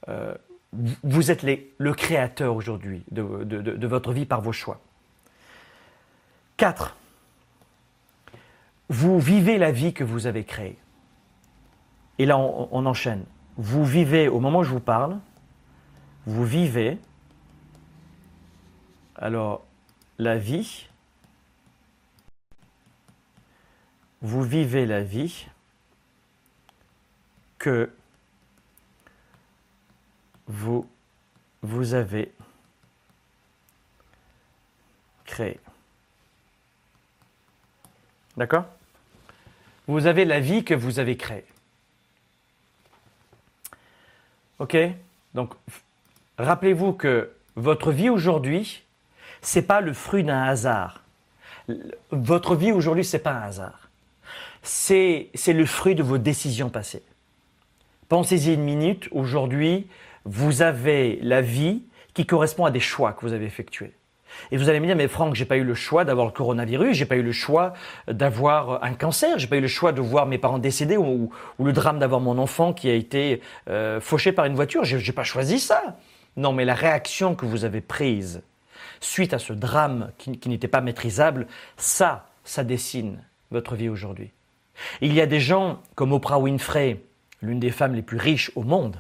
euh, 0.08 0.34
vous 0.72 1.30
êtes 1.30 1.46
le 1.78 1.94
créateur 1.94 2.56
aujourd'hui 2.56 3.04
de, 3.12 3.86
votre 3.86 4.12
vie 4.12 4.26
par 4.26 4.40
vos 4.40 4.52
choix. 4.52 4.80
4. 6.56 6.96
Vous 8.88 9.20
vivez 9.20 9.58
la 9.58 9.70
vie 9.70 9.92
que 9.92 10.02
vous 10.02 10.26
avez 10.26 10.44
créée. 10.44 10.78
Et 12.18 12.26
là, 12.26 12.36
on 12.38 12.86
enchaîne. 12.86 13.24
Vous 13.56 13.84
vivez, 13.84 14.28
au 14.28 14.40
moment 14.40 14.60
où 14.60 14.64
je 14.64 14.70
vous 14.70 14.80
parle, 14.80 15.18
vous 16.26 16.44
vivez, 16.44 16.98
alors, 19.22 19.64
la 20.18 20.36
vie, 20.36 20.88
vous 24.20 24.42
vivez 24.42 24.84
la 24.84 25.04
vie 25.04 25.46
que 27.56 27.88
vous, 30.48 30.88
avez 31.94 32.32
créée. 35.24 35.60
D'accord? 38.36 38.64
Vous 39.86 40.06
avez 40.06 40.24
la 40.24 40.40
vie 40.40 40.64
que 40.64 40.74
vous 40.74 40.98
avez 40.98 41.16
créée. 41.16 41.46
Ok? 44.58 44.76
Donc, 45.34 45.54
rappelez-vous 46.38 46.94
que 46.94 47.32
votre 47.54 47.92
vie 47.92 48.08
aujourd'hui, 48.08 48.82
ce 49.42 49.58
n'est 49.58 49.64
pas 49.64 49.80
le 49.80 49.92
fruit 49.92 50.24
d'un 50.24 50.42
hasard. 50.42 51.02
Votre 52.10 52.56
vie 52.56 52.72
aujourd'hui, 52.72 53.04
ce 53.04 53.16
n'est 53.16 53.22
pas 53.22 53.32
un 53.32 53.42
hasard. 53.42 53.90
C'est 54.62 55.30
le 55.48 55.66
fruit 55.66 55.94
de 55.94 56.02
vos 56.02 56.18
décisions 56.18 56.70
passées. 56.70 57.02
Pensez-y 58.08 58.54
une 58.54 58.62
minute. 58.62 59.08
Aujourd'hui, 59.10 59.86
vous 60.24 60.62
avez 60.62 61.18
la 61.22 61.40
vie 61.40 61.82
qui 62.14 62.26
correspond 62.26 62.64
à 62.64 62.70
des 62.70 62.80
choix 62.80 63.12
que 63.12 63.22
vous 63.22 63.32
avez 63.32 63.46
effectués. 63.46 63.92
Et 64.50 64.56
vous 64.56 64.68
allez 64.68 64.80
me 64.80 64.86
dire, 64.86 64.96
mais 64.96 65.08
Franck, 65.08 65.34
j'ai 65.34 65.44
pas 65.44 65.56
eu 65.56 65.64
le 65.64 65.74
choix 65.74 66.04
d'avoir 66.04 66.26
le 66.26 66.32
coronavirus, 66.32 66.96
j'ai 66.96 67.04
pas 67.04 67.16
eu 67.16 67.22
le 67.22 67.32
choix 67.32 67.74
d'avoir 68.08 68.82
un 68.82 68.94
cancer, 68.94 69.38
j'ai 69.38 69.46
pas 69.46 69.56
eu 69.56 69.60
le 69.60 69.68
choix 69.68 69.92
de 69.92 70.00
voir 70.00 70.26
mes 70.26 70.38
parents 70.38 70.58
décédés 70.58 70.96
ou, 70.96 71.30
le 71.62 71.72
drame 71.72 71.98
d'avoir 71.98 72.20
mon 72.20 72.38
enfant 72.38 72.72
qui 72.72 72.88
a 72.88 72.94
été 72.94 73.40
euh, 73.68 74.00
fauché 74.00 74.32
par 74.32 74.46
une 74.46 74.54
voiture. 74.54 74.84
J'ai, 74.84 75.12
pas 75.12 75.24
choisi 75.24 75.58
ça. 75.58 75.96
Non, 76.36 76.52
mais 76.52 76.64
la 76.64 76.74
réaction 76.74 77.34
que 77.34 77.44
vous 77.44 77.64
avez 77.64 77.80
prise 77.80 78.42
suite 79.02 79.34
à 79.34 79.38
ce 79.38 79.52
drame 79.52 80.10
qui, 80.18 80.48
n'était 80.48 80.68
pas 80.68 80.80
maîtrisable, 80.80 81.46
ça, 81.76 82.28
ça 82.44 82.64
dessine 82.64 83.18
votre 83.50 83.74
vie 83.74 83.88
aujourd'hui. 83.88 84.30
Il 85.00 85.12
y 85.12 85.20
a 85.20 85.26
des 85.26 85.40
gens 85.40 85.80
comme 85.94 86.12
Oprah 86.12 86.38
Winfrey, 86.38 87.00
l'une 87.42 87.60
des 87.60 87.70
femmes 87.70 87.94
les 87.94 88.02
plus 88.02 88.18
riches 88.18 88.50
au 88.54 88.62
monde. 88.62 88.96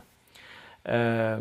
Euh, 0.88 1.38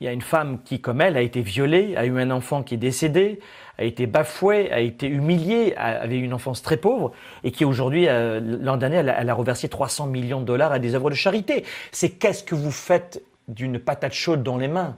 il 0.00 0.06
y 0.06 0.08
a 0.08 0.12
une 0.12 0.20
femme 0.20 0.58
qui, 0.64 0.80
comme 0.80 1.00
elle, 1.00 1.16
a 1.16 1.20
été 1.20 1.42
violée, 1.42 1.94
a 1.96 2.06
eu 2.06 2.18
un 2.18 2.32
enfant 2.32 2.64
qui 2.64 2.74
est 2.74 2.78
décédé, 2.78 3.38
a 3.78 3.84
été 3.84 4.06
bafouée, 4.06 4.72
a 4.72 4.80
été 4.80 5.06
humiliée, 5.06 5.76
avait 5.76 6.18
une 6.18 6.34
enfance 6.34 6.60
très 6.60 6.76
pauvre, 6.76 7.12
et 7.44 7.52
qui 7.52 7.64
aujourd'hui, 7.64 8.08
euh, 8.08 8.40
l'an 8.40 8.78
dernier, 8.78 8.96
elle, 8.96 9.30
a 9.30 9.34
reversé 9.34 9.68
300 9.68 10.08
millions 10.08 10.40
de 10.40 10.44
dollars 10.44 10.72
à 10.72 10.80
des 10.80 10.96
œuvres 10.96 11.08
de 11.08 11.14
charité. 11.14 11.64
C'est 11.92 12.10
qu'est-ce 12.10 12.42
que 12.42 12.56
vous 12.56 12.72
faites 12.72 13.22
d'une 13.46 13.78
patate 13.78 14.12
chaude 14.12 14.42
dans 14.42 14.58
les 14.58 14.66
mains? 14.66 14.96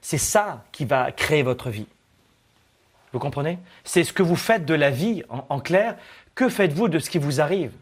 C'est 0.00 0.18
ça 0.18 0.64
qui 0.72 0.86
va 0.86 1.12
créer 1.12 1.44
votre 1.44 1.70
vie. 1.70 1.86
Vous 3.12 3.18
comprenez? 3.18 3.58
C'est 3.84 4.04
ce 4.04 4.12
que 4.12 4.22
vous 4.22 4.36
faites 4.36 4.64
de 4.64 4.74
la 4.74 4.90
vie, 4.90 5.22
en, 5.30 5.60
clair. 5.60 5.96
Que 6.34 6.48
faites-vous 6.48 6.88
de 6.88 6.98
ce 6.98 7.10
qui 7.10 7.18
vous 7.18 7.40
arrive? 7.40 7.72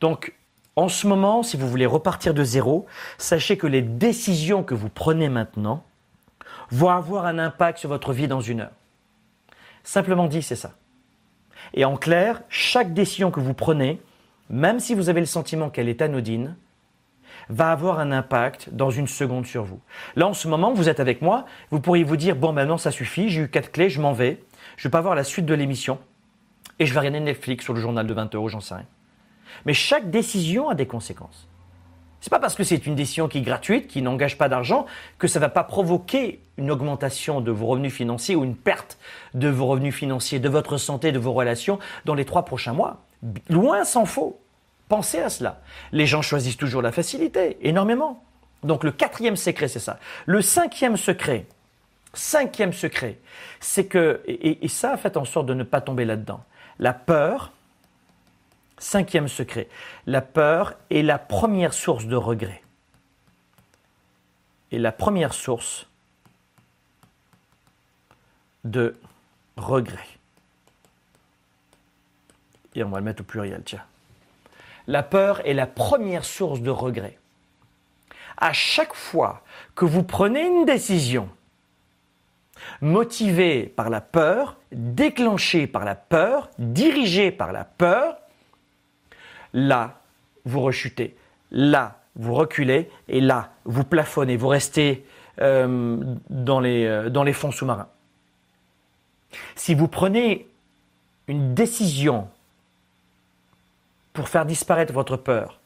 Donc, 0.00 0.34
en 0.74 0.88
ce 0.88 1.06
moment, 1.06 1.42
si 1.42 1.56
vous 1.56 1.68
voulez 1.68 1.86
repartir 1.86 2.34
de 2.34 2.44
zéro, 2.44 2.86
sachez 3.18 3.56
que 3.56 3.66
les 3.66 3.82
décisions 3.82 4.62
que 4.62 4.74
vous 4.74 4.88
prenez 4.88 5.28
maintenant 5.28 5.84
vont 6.70 6.90
avoir 6.90 7.26
un 7.26 7.38
impact 7.38 7.78
sur 7.78 7.88
votre 7.88 8.12
vie 8.12 8.28
dans 8.28 8.40
une 8.40 8.60
heure. 8.60 8.72
Simplement 9.84 10.26
dit, 10.26 10.42
c'est 10.42 10.56
ça. 10.56 10.72
Et 11.74 11.84
en 11.84 11.96
clair, 11.96 12.42
chaque 12.48 12.92
décision 12.92 13.30
que 13.30 13.40
vous 13.40 13.54
prenez, 13.54 14.00
même 14.50 14.80
si 14.80 14.94
vous 14.94 15.08
avez 15.08 15.20
le 15.20 15.26
sentiment 15.26 15.70
qu'elle 15.70 15.88
est 15.88 16.02
anodine, 16.02 16.56
va 17.48 17.70
avoir 17.70 17.98
un 17.98 18.12
impact 18.12 18.70
dans 18.72 18.90
une 18.90 19.06
seconde 19.06 19.46
sur 19.46 19.64
vous. 19.64 19.80
Là, 20.16 20.26
en 20.26 20.34
ce 20.34 20.48
moment, 20.48 20.72
vous 20.72 20.88
êtes 20.88 21.00
avec 21.00 21.22
moi, 21.22 21.46
vous 21.70 21.80
pourriez 21.80 22.04
vous 22.04 22.16
dire, 22.16 22.36
bon, 22.36 22.52
maintenant, 22.52 22.78
ça 22.78 22.90
suffit, 22.90 23.28
j'ai 23.28 23.42
eu 23.42 23.48
quatre 23.48 23.72
clés, 23.72 23.90
je 23.90 24.00
m'en 24.00 24.12
vais, 24.12 24.42
je 24.76 24.86
ne 24.86 24.88
vais 24.88 24.92
pas 24.92 25.00
voir 25.00 25.14
la 25.14 25.24
suite 25.24 25.46
de 25.46 25.54
l'émission, 25.54 25.98
et 26.78 26.86
je 26.86 26.92
vais 26.92 27.00
regarder 27.00 27.20
Netflix 27.20 27.64
sur 27.64 27.74
le 27.74 27.80
journal 27.80 28.06
de 28.06 28.14
20 28.14 28.34
euros, 28.34 28.48
j'en 28.48 28.60
sais 28.60 28.74
rien. 28.74 28.86
Mais 29.64 29.74
chaque 29.74 30.10
décision 30.10 30.68
a 30.68 30.74
des 30.74 30.86
conséquences. 30.86 31.48
C'est 32.20 32.30
pas 32.30 32.40
parce 32.40 32.54
que 32.54 32.64
c'est 32.64 32.86
une 32.86 32.94
décision 32.94 33.28
qui 33.28 33.38
est 33.38 33.42
gratuite, 33.42 33.86
qui 33.86 34.02
n'engage 34.02 34.36
pas 34.36 34.48
d'argent, 34.48 34.86
que 35.18 35.28
ça 35.28 35.38
ne 35.38 35.44
va 35.44 35.48
pas 35.48 35.64
provoquer 35.64 36.40
une 36.56 36.70
augmentation 36.70 37.40
de 37.40 37.50
vos 37.50 37.66
revenus 37.66 37.92
financiers 37.92 38.34
ou 38.34 38.42
une 38.42 38.56
perte 38.56 38.98
de 39.34 39.48
vos 39.48 39.66
revenus 39.66 39.94
financiers, 39.94 40.40
de 40.40 40.48
votre 40.48 40.76
santé, 40.76 41.12
de 41.12 41.18
vos 41.18 41.32
relations 41.32 41.78
dans 42.04 42.14
les 42.14 42.24
trois 42.24 42.44
prochains 42.44 42.72
mois. 42.72 43.04
Loin 43.48 43.84
s'en 43.84 44.06
faut. 44.06 44.40
Pensez 44.88 45.18
à 45.18 45.30
cela. 45.30 45.60
Les 45.92 46.06
gens 46.06 46.22
choisissent 46.22 46.56
toujours 46.56 46.82
la 46.82 46.92
facilité, 46.92 47.58
énormément. 47.62 48.22
Donc 48.62 48.84
le 48.84 48.92
quatrième 48.92 49.36
secret, 49.36 49.68
c'est 49.68 49.80
ça. 49.80 49.98
Le 50.26 50.40
cinquième 50.42 50.96
secret, 50.96 51.46
cinquième 52.14 52.72
secret, 52.72 53.18
c'est 53.60 53.86
que, 53.86 54.22
et, 54.26 54.68
ça, 54.68 54.96
faites 54.96 55.16
en 55.16 55.24
sorte 55.24 55.46
de 55.46 55.54
ne 55.54 55.64
pas 55.64 55.80
tomber 55.80 56.04
là-dedans. 56.04 56.42
La 56.78 56.92
peur, 56.92 57.52
cinquième 58.78 59.28
secret, 59.28 59.68
la 60.06 60.20
peur 60.20 60.74
est 60.90 61.02
la 61.02 61.18
première 61.18 61.74
source 61.74 62.06
de 62.06 62.16
regret. 62.16 62.62
Et 64.72 64.78
la 64.78 64.92
première 64.92 65.32
source 65.32 65.86
de 68.64 68.96
regret. 69.56 70.06
Et 72.74 72.84
on 72.84 72.90
va 72.90 72.98
le 72.98 73.04
mettre 73.04 73.22
au 73.22 73.24
pluriel, 73.24 73.62
tiens. 73.64 73.84
La 74.86 75.02
peur 75.02 75.46
est 75.46 75.54
la 75.54 75.66
première 75.66 76.24
source 76.24 76.60
de 76.60 76.70
regret. 76.70 77.18
À 78.36 78.52
chaque 78.52 78.94
fois 78.94 79.42
que 79.74 79.84
vous 79.84 80.02
prenez 80.02 80.46
une 80.46 80.64
décision 80.64 81.28
motivée 82.80 83.64
par 83.64 83.90
la 83.90 84.00
peur, 84.00 84.56
déclenchée 84.72 85.66
par 85.66 85.84
la 85.84 85.94
peur, 85.94 86.50
dirigée 86.58 87.30
par 87.30 87.52
la 87.52 87.64
peur, 87.64 88.16
là, 89.52 90.00
vous 90.44 90.60
rechutez. 90.60 91.16
Là, 91.50 92.00
vous 92.16 92.34
reculez 92.34 92.90
et 93.08 93.20
là, 93.20 93.52
vous 93.64 93.84
plafonnez, 93.84 94.36
vous 94.36 94.48
restez 94.48 95.04
euh, 95.40 95.98
euh, 96.30 97.08
dans 97.10 97.24
les 97.24 97.32
fonds 97.32 97.52
sous-marins. 97.52 97.88
Si 99.54 99.74
vous 99.74 99.88
prenez 99.88 100.48
une 101.28 101.54
décision 101.54 102.28
pour 104.16 104.28
faire 104.30 104.46
disparaître 104.46 104.92
votre 104.92 105.16
peur. 105.16 105.60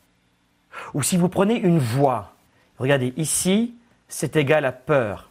Ou 0.93 1.03
si 1.03 1.17
vous 1.17 1.29
prenez 1.29 1.55
une 1.55 1.79
voie, 1.79 2.35
regardez, 2.79 3.15
ici, 3.17 3.77
c'est 4.09 4.35
égal 4.37 4.65
à 4.65 4.73
peur, 4.73 5.31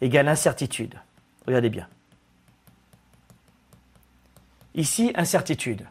égal 0.00 0.28
à 0.28 0.32
incertitude. 0.32 0.96
Regardez 1.46 1.70
bien. 1.70 1.88
Ici, 4.74 5.12
incertitude. 5.14 5.86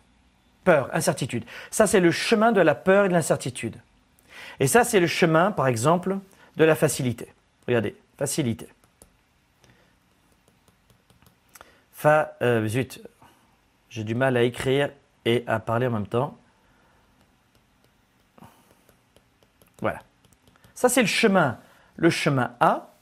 Peur, 0.65 0.89
incertitude. 0.93 1.45
Ça, 1.71 1.87
c'est 1.87 2.01
le 2.01 2.11
chemin 2.11 2.51
de 2.51 2.61
la 2.61 2.75
peur 2.75 3.05
et 3.05 3.07
de 3.07 3.13
l'incertitude. 3.13 3.77
Et 4.59 4.67
ça, 4.67 4.83
c'est 4.83 4.99
le 4.99 5.07
chemin, 5.07 5.51
par 5.51 5.67
exemple, 5.67 6.17
de 6.57 6.65
la 6.65 6.75
facilité. 6.75 7.33
Regardez, 7.67 7.95
facilité. 8.17 8.67
Fa, 11.93 12.35
euh, 12.41 12.67
zut, 12.67 13.01
j'ai 13.89 14.03
du 14.03 14.15
mal 14.15 14.35
à 14.35 14.43
écrire 14.43 14.89
et 15.25 15.43
à 15.47 15.59
parler 15.59 15.87
en 15.87 15.91
même 15.91 16.07
temps. 16.07 16.37
Voilà. 19.81 19.99
Ça, 20.75 20.89
c'est 20.89 21.01
le 21.01 21.07
chemin, 21.07 21.57
le 21.95 22.09
chemin 22.09 22.51
A 22.59 22.93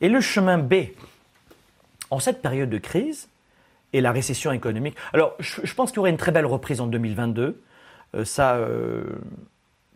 et 0.00 0.08
le 0.08 0.20
chemin 0.20 0.58
B. 0.58 0.74
En 2.10 2.18
cette 2.18 2.42
période 2.42 2.70
de 2.70 2.78
crise 2.78 3.28
et 3.92 4.00
la 4.00 4.12
récession 4.12 4.52
économique, 4.52 4.96
alors 5.12 5.34
je, 5.38 5.74
pense 5.74 5.90
qu'il 5.90 5.96
y 5.96 6.00
aurait 6.00 6.10
une 6.10 6.16
très 6.16 6.32
belle 6.32 6.46
reprise 6.46 6.80
en 6.80 6.86
2022. 6.86 7.62
Euh, 8.14 8.24
ça, 8.24 8.56
euh, 8.56 9.04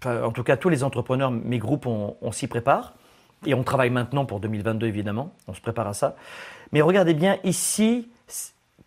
en 0.05 0.31
tout 0.31 0.45
cas, 0.45 0.57
tous 0.57 0.69
les 0.69 0.85
entrepreneurs, 0.85 1.31
mes 1.31 1.59
groupes, 1.59 1.87
on, 1.87 2.17
on 2.21 2.33
s'y 2.33 2.47
prépare. 2.47 2.95
Et 3.47 3.55
on 3.55 3.63
travaille 3.63 3.91
maintenant 3.91 4.25
pour 4.25 4.41
2022, 4.41 4.87
évidemment. 4.87 5.33
On 5.49 5.55
se 5.55 5.61
prépare 5.61 5.89
à 5.89 5.95
ça. 5.95 6.17
Mais 6.73 6.81
regardez 6.81 7.15
bien, 7.15 7.39
ici, 7.45 8.09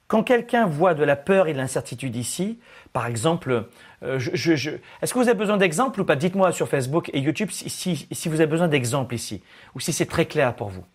quand 0.07 0.23
quelqu'un 0.23 0.65
voit 0.65 0.93
de 0.93 1.03
la 1.03 1.15
peur 1.15 1.47
et 1.47 1.53
de 1.53 1.57
l'incertitude 1.57 2.15
ici, 2.15 2.59
par 2.93 3.07
exemple, 3.07 3.67
euh, 4.03 4.19
est-ce 4.19 5.13
que 5.13 5.19
vous 5.19 5.27
avez 5.27 5.37
besoin 5.37 5.57
d'exemples 5.57 6.01
ou 6.01 6.05
pas? 6.05 6.15
Dites-moi 6.15 6.51
sur 6.53 6.69
Facebook 6.69 7.09
et 7.13 7.19
YouTube 7.19 7.49
si, 7.51 8.07
vous 8.25 8.35
avez 8.35 8.47
besoin 8.47 8.69
d'exemples 8.69 9.15
ici, 9.15 9.43
ou 9.75 9.79
si 9.79 9.91
c'est 9.91 10.05
très 10.05 10.25
clair 10.25 10.55
pour 10.55 10.69
vous. 10.69 10.85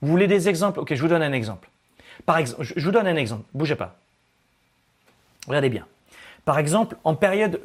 Vous 0.00 0.08
voulez 0.08 0.26
des 0.26 0.48
exemples? 0.48 0.80
Ok, 0.80 0.94
je 0.94 1.00
vous 1.00 1.08
donne 1.08 1.22
un 1.22 1.32
exemple. 1.32 1.68
Par 2.26 2.38
exemple, 2.38 2.64
je 2.64 2.84
vous 2.84 2.90
donne 2.90 3.06
un 3.06 3.16
exemple. 3.16 3.44
Bougez 3.54 3.76
pas. 3.76 3.96
Regardez 5.46 5.70
bien. 5.70 5.86
Par 6.44 6.58
exemple, 6.58 6.96
en 7.04 7.14
période, 7.14 7.60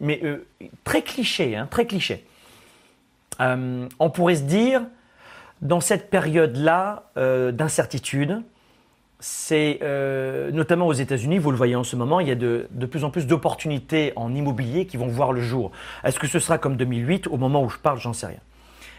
mais 0.00 0.20
euh, 0.24 0.46
très 0.84 1.02
cliché, 1.02 1.56
hein, 1.56 1.68
très 1.70 1.86
cliché. 1.86 2.24
Euh, 3.40 3.86
on 3.98 4.10
pourrait 4.10 4.36
se 4.36 4.42
dire, 4.42 4.82
dans 5.60 5.80
cette 5.80 6.08
période-là 6.08 7.04
d'incertitude, 7.52 8.42
c'est 9.22 9.78
euh, 9.82 10.50
notamment 10.50 10.86
aux 10.86 10.92
États-Unis, 10.92 11.38
vous 11.38 11.50
le 11.50 11.56
voyez 11.56 11.76
en 11.76 11.84
ce 11.84 11.96
moment, 11.96 12.20
il 12.20 12.28
y 12.28 12.30
a 12.30 12.34
de, 12.34 12.66
de 12.70 12.86
plus 12.86 13.04
en 13.04 13.10
plus 13.10 13.26
d'opportunités 13.26 14.12
en 14.16 14.34
immobilier 14.34 14.84
qui 14.86 14.96
vont 14.96 15.06
voir 15.06 15.32
le 15.32 15.40
jour. 15.40 15.70
Est-ce 16.04 16.18
que 16.18 16.26
ce 16.26 16.38
sera 16.38 16.58
comme 16.58 16.76
2008 16.76 17.28
Au 17.28 17.36
moment 17.36 17.62
où 17.62 17.70
je 17.70 17.78
parle, 17.78 17.98
j'en 17.98 18.12
sais 18.12 18.26
rien. 18.26 18.40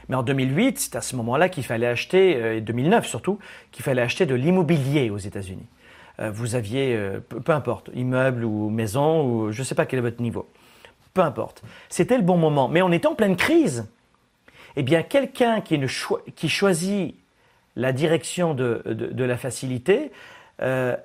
Mais 0.09 0.15
en 0.15 0.23
2008, 0.23 0.79
c'est 0.79 0.95
à 0.95 1.01
ce 1.01 1.15
moment-là 1.17 1.49
qu'il 1.49 1.63
fallait 1.63 1.87
acheter, 1.87 2.57
et 2.57 2.61
2009 2.61 3.05
surtout, 3.05 3.37
qu'il 3.71 3.83
fallait 3.83 4.01
acheter 4.01 4.25
de 4.25 4.35
l'immobilier 4.35 5.09
aux 5.09 5.17
États-Unis. 5.17 5.67
vous 6.19 6.55
aviez, 6.55 6.97
peu, 7.29 7.39
peu, 7.39 7.53
importe, 7.53 7.89
immeuble 7.93 8.43
ou 8.43 8.69
maison, 8.69 9.25
ou 9.25 9.51
je 9.51 9.59
ne 9.59 9.65
sais 9.65 9.75
pas 9.75 9.85
quel 9.85 9.99
est 9.99 10.01
votre 10.01 10.21
niveau. 10.21 10.49
Peu 11.13 11.21
importe. 11.21 11.63
C'était 11.87 12.17
le 12.17 12.23
bon 12.23 12.37
moment. 12.37 12.67
Mais 12.67 12.81
on 12.81 12.91
était 12.91 13.07
en 13.07 13.15
pleine 13.15 13.37
crise 13.37 13.85
eh 14.75 14.83
bien 14.83 15.03
quelqu'un 15.03 15.61
qui, 15.61 15.79
qui, 16.35 16.49
choisit 16.49 17.15
la 17.75 17.91
direction 17.91 18.53
de, 18.53 18.81
la 19.17 19.37
facilité 19.37 20.11
euh, 20.61 20.95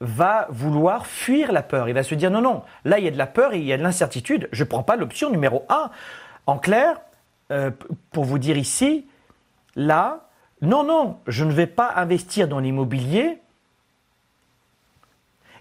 va 0.00 0.46
vouloir 0.50 1.06
fuir 1.06 1.52
la 1.52 1.62
peur. 1.62 1.88
Il 1.88 1.94
va 1.94 2.02
se 2.02 2.14
dire 2.14 2.30
non, 2.30 2.42
non, 2.42 2.62
là 2.84 2.98
il 2.98 3.04
y 3.04 3.08
a 3.08 3.10
de 3.10 3.18
la 3.18 3.26
peur 3.26 3.54
il 3.54 3.64
y 3.64 3.72
a 3.72 3.78
de 3.78 3.82
l'incertitude, 3.82 4.48
je 4.52 4.64
ne 4.64 4.68
prends 4.68 4.82
pas 4.82 4.96
l'option 4.96 5.30
numéro 5.30 5.64
1. 5.68 5.90
En 6.46 6.58
clair, 6.58 7.00
euh, 7.50 7.70
pour 8.12 8.24
vous 8.24 8.38
dire 8.38 8.56
ici, 8.56 9.06
là, 9.74 10.28
non, 10.62 10.84
non, 10.84 11.18
je 11.26 11.44
ne 11.44 11.52
vais 11.52 11.66
pas 11.66 11.92
investir 11.96 12.48
dans 12.48 12.60
l'immobilier. 12.60 13.38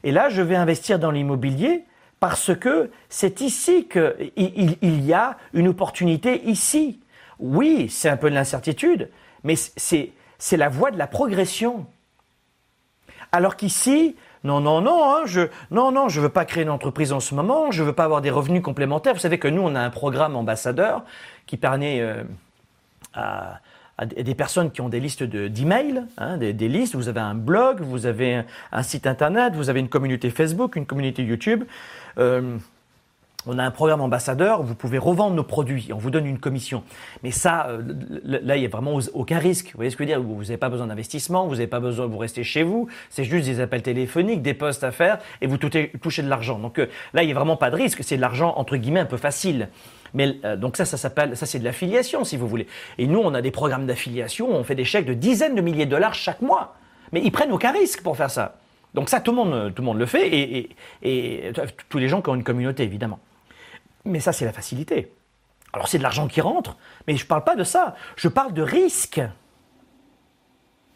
Et 0.04 0.12
là, 0.12 0.30
je 0.30 0.42
vais 0.42 0.56
investir 0.56 1.00
dans 1.00 1.12
l'immobilier 1.12 1.86
parce 2.20 2.56
que 2.56 2.92
c'est 3.10 3.42
ici 3.42 3.88
qu'il 3.88 4.78
il 4.82 5.06
y 5.06 5.14
a 5.14 5.38
une 5.54 5.68
opportunité 5.68 6.44
ici. 6.48 7.00
Oui, 7.40 7.88
c'est 7.90 8.10
un 8.10 8.18
peu 8.18 8.30
de 8.30 8.36
l'incertitude, 8.36 9.10
mais 9.44 9.56
c'est, 9.56 10.12
la 10.58 10.70
voie 10.70 10.92
de 10.92 10.98
la 10.98 11.08
progression. 11.08 11.86
Alors 13.32 13.56
qu'ici, 13.56 14.16
non, 14.44 14.62
non, 14.62 14.80
non, 14.80 15.04
hein, 15.04 15.24
je, 15.26 15.42
non, 15.72 15.92
non, 15.92 16.08
je 16.08 16.22
veux 16.22 16.30
pas 16.30 16.46
créer 16.46 16.64
une 16.64 16.70
entreprise 16.70 17.12
en 17.12 17.20
ce 17.20 17.34
moment, 17.34 17.72
je 17.72 17.84
veux 17.84 17.94
pas 17.94 18.04
avoir 18.04 18.22
des 18.22 18.30
revenus 18.30 18.62
complémentaires. 18.62 19.14
Vous 19.14 19.20
savez 19.20 19.40
que 19.40 19.48
nous, 19.48 19.62
on 19.62 19.76
a 19.76 19.82
un 19.82 19.90
programme 19.90 20.36
ambassadeur 20.36 21.04
qui 21.48 21.58
permet 21.58 22.00
euh, 22.00 22.24
à, 23.14 23.60
des 24.06 24.36
personnes 24.36 24.72
qui 24.72 24.82
ont 24.82 24.90
des 24.90 25.00
listes 25.00 25.24
d'emails, 25.24 26.04
hein, 26.18 26.38
des, 26.38 26.54
listes. 26.54 26.96
Vous 26.96 27.08
avez 27.08 27.22
un 27.22 27.34
blog, 27.34 27.82
vous 27.82 28.06
avez 28.06 28.44
un, 28.72 28.84
site 28.84 29.08
internet, 29.08 29.56
vous 29.56 29.70
avez 29.70 29.80
une 29.80 29.90
communauté 29.90 30.30
Facebook, 30.30 30.76
une 30.76 30.86
communauté 30.86 31.24
YouTube. 31.24 31.64
Euh, 32.18 32.58
on 33.48 33.60
a 33.60 33.64
un 33.64 33.72
programme 33.72 34.02
ambassadeur, 34.02 34.64
vous 34.64 34.76
pouvez 34.76 34.98
revendre 34.98 35.36
nos 35.36 35.44
produits, 35.44 35.90
on 35.94 35.98
vous 35.98 36.10
donne 36.10 36.26
une 36.26 36.40
commission. 36.40 36.84
Mais 37.24 37.32
ça, 37.32 37.68
euh, 37.68 37.82
là, 38.24 38.56
il 38.56 38.60
n'y 38.60 38.66
a 38.66 38.70
vraiment 38.70 39.00
aucun 39.14 39.40
risque. 39.40 39.68
Vous 39.68 39.78
voyez 39.78 39.92
ce 39.92 39.96
que 39.96 40.04
je 40.04 40.10
veux 40.10 40.16
dire? 40.16 40.22
Vous 40.22 40.42
n'avez 40.42 40.58
pas 40.58 40.70
besoin 40.70 40.88
d'investissement, 40.88 41.46
vous 41.46 41.56
n'avez 41.56 41.68
pas 41.68 41.80
besoin, 41.80 42.06
vous 42.08 42.18
restez 42.18 42.44
chez 42.44 42.64
vous, 42.64 42.88
c'est 43.10 43.24
juste 43.24 43.46
des 43.46 43.60
appels 43.60 43.82
téléphoniques, 43.82 44.42
des 44.42 44.54
postes 44.54 44.84
à 44.84 44.92
faire, 44.92 45.20
et 45.42 45.48
vous 45.48 45.58
touchez 45.58 45.92
de 45.92 46.30
l'argent. 46.30 46.60
Donc 46.60 46.80
euh, 46.80 46.88
là, 47.14 47.24
il 47.24 47.28
n'y 47.28 47.32
a 47.32 47.36
vraiment 47.36 47.58
pas 47.58 47.70
de 47.70 47.76
risque, 47.76 48.04
c'est 48.04 48.18
de 48.18 48.22
l'argent, 48.22 48.54
entre 48.58 48.78
guillemets, 48.78 49.02
un 49.02 49.06
peu 49.06 49.18
facile. 49.18 49.70
Mais 50.14 50.38
euh, 50.46 50.56
donc 50.56 50.78
ça, 50.78 50.86
ça 50.86 50.98
s'appelle, 50.98 51.36
ça 51.38 51.46
c'est 51.46 51.60
de 51.60 51.66
l'affiliation, 51.66 52.24
si 52.24 52.38
vous 52.38 52.48
voulez. 52.48 52.68
Et 52.98 53.08
nous, 53.08 53.20
on 53.20 53.34
a 53.34 53.42
des 53.42 53.52
programmes 53.52 53.86
d'affiliation, 53.86 54.50
on 54.50 54.64
fait 54.64 54.76
des 54.76 54.86
chèques 54.86 55.06
de 55.06 55.14
dizaines 55.14 55.56
de 55.56 55.62
milliers 55.62 55.86
de 55.86 55.92
dollars 55.92 56.14
chaque 56.14 56.42
mois. 56.42 56.76
Mais 57.12 57.22
ils 57.24 57.32
prennent 57.32 57.52
aucun 57.52 57.72
risque 57.72 58.02
pour 58.02 58.18
faire 58.18 58.32
ça. 58.32 58.56
Donc 58.94 59.10
ça, 59.10 59.20
tout 59.20 59.32
le 59.32 59.38
monde, 59.38 59.74
tout 59.76 59.82
le, 59.82 59.86
monde 59.86 60.00
le 60.00 60.06
fait, 60.06 60.28
et, 60.28 60.70
et 61.04 61.52
tous 61.90 61.98
les 61.98 62.08
gens 62.08 62.22
qui 62.22 62.30
ont 62.30 62.36
une 62.36 62.44
communauté, 62.46 62.84
évidemment. 62.84 63.20
Mais 64.06 64.20
ça, 64.20 64.32
c'est 64.32 64.46
la 64.46 64.54
facilité. 64.54 65.12
Alors 65.74 65.88
c'est 65.90 65.98
de 65.98 66.04
l'argent 66.04 66.28
qui 66.28 66.40
rentre, 66.40 66.78
mais 67.06 67.18
je 67.18 67.24
ne 67.26 67.28
parle 67.28 67.44
pas 67.44 67.56
de 67.56 67.64
ça. 67.64 67.96
Je 68.16 68.30
parle 68.30 68.54
de 68.54 68.62
risque. 68.62 69.22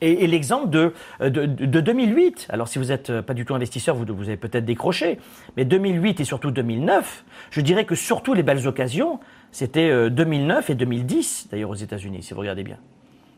Et, 0.01 0.27
l'exemple 0.27 0.69
de, 0.69 0.93
de, 1.19 1.81
2008, 1.81 2.47
alors 2.49 2.69
si 2.69 2.79
vous 2.79 2.85
n'êtes 2.85 3.19
pas 3.19 3.33
du 3.33 3.43
tout 3.43 3.53
investisseur, 3.53 3.97
vous, 3.97 4.05
vous 4.07 4.23
avez 4.23 4.37
peut-être 4.37 4.63
décroché, 4.63 5.19
mais 5.57 5.65
2008 5.65 6.21
et 6.21 6.23
surtout 6.23 6.51
2009, 6.51 7.25
je 7.51 7.59
dirais 7.59 7.83
que 7.83 7.95
surtout 7.95 8.33
les 8.33 8.41
belles 8.41 8.65
occasions, 8.65 9.19
c'était 9.51 10.09
2009 10.09 10.69
euh, 10.69 10.71
et 10.71 10.75
2010, 10.75 11.49
d'ailleurs 11.51 11.71
aux 11.71 11.75
États-Unis, 11.75 12.23
si 12.23 12.33
vous 12.33 12.39
regardez 12.39 12.63
bien. 12.63 12.77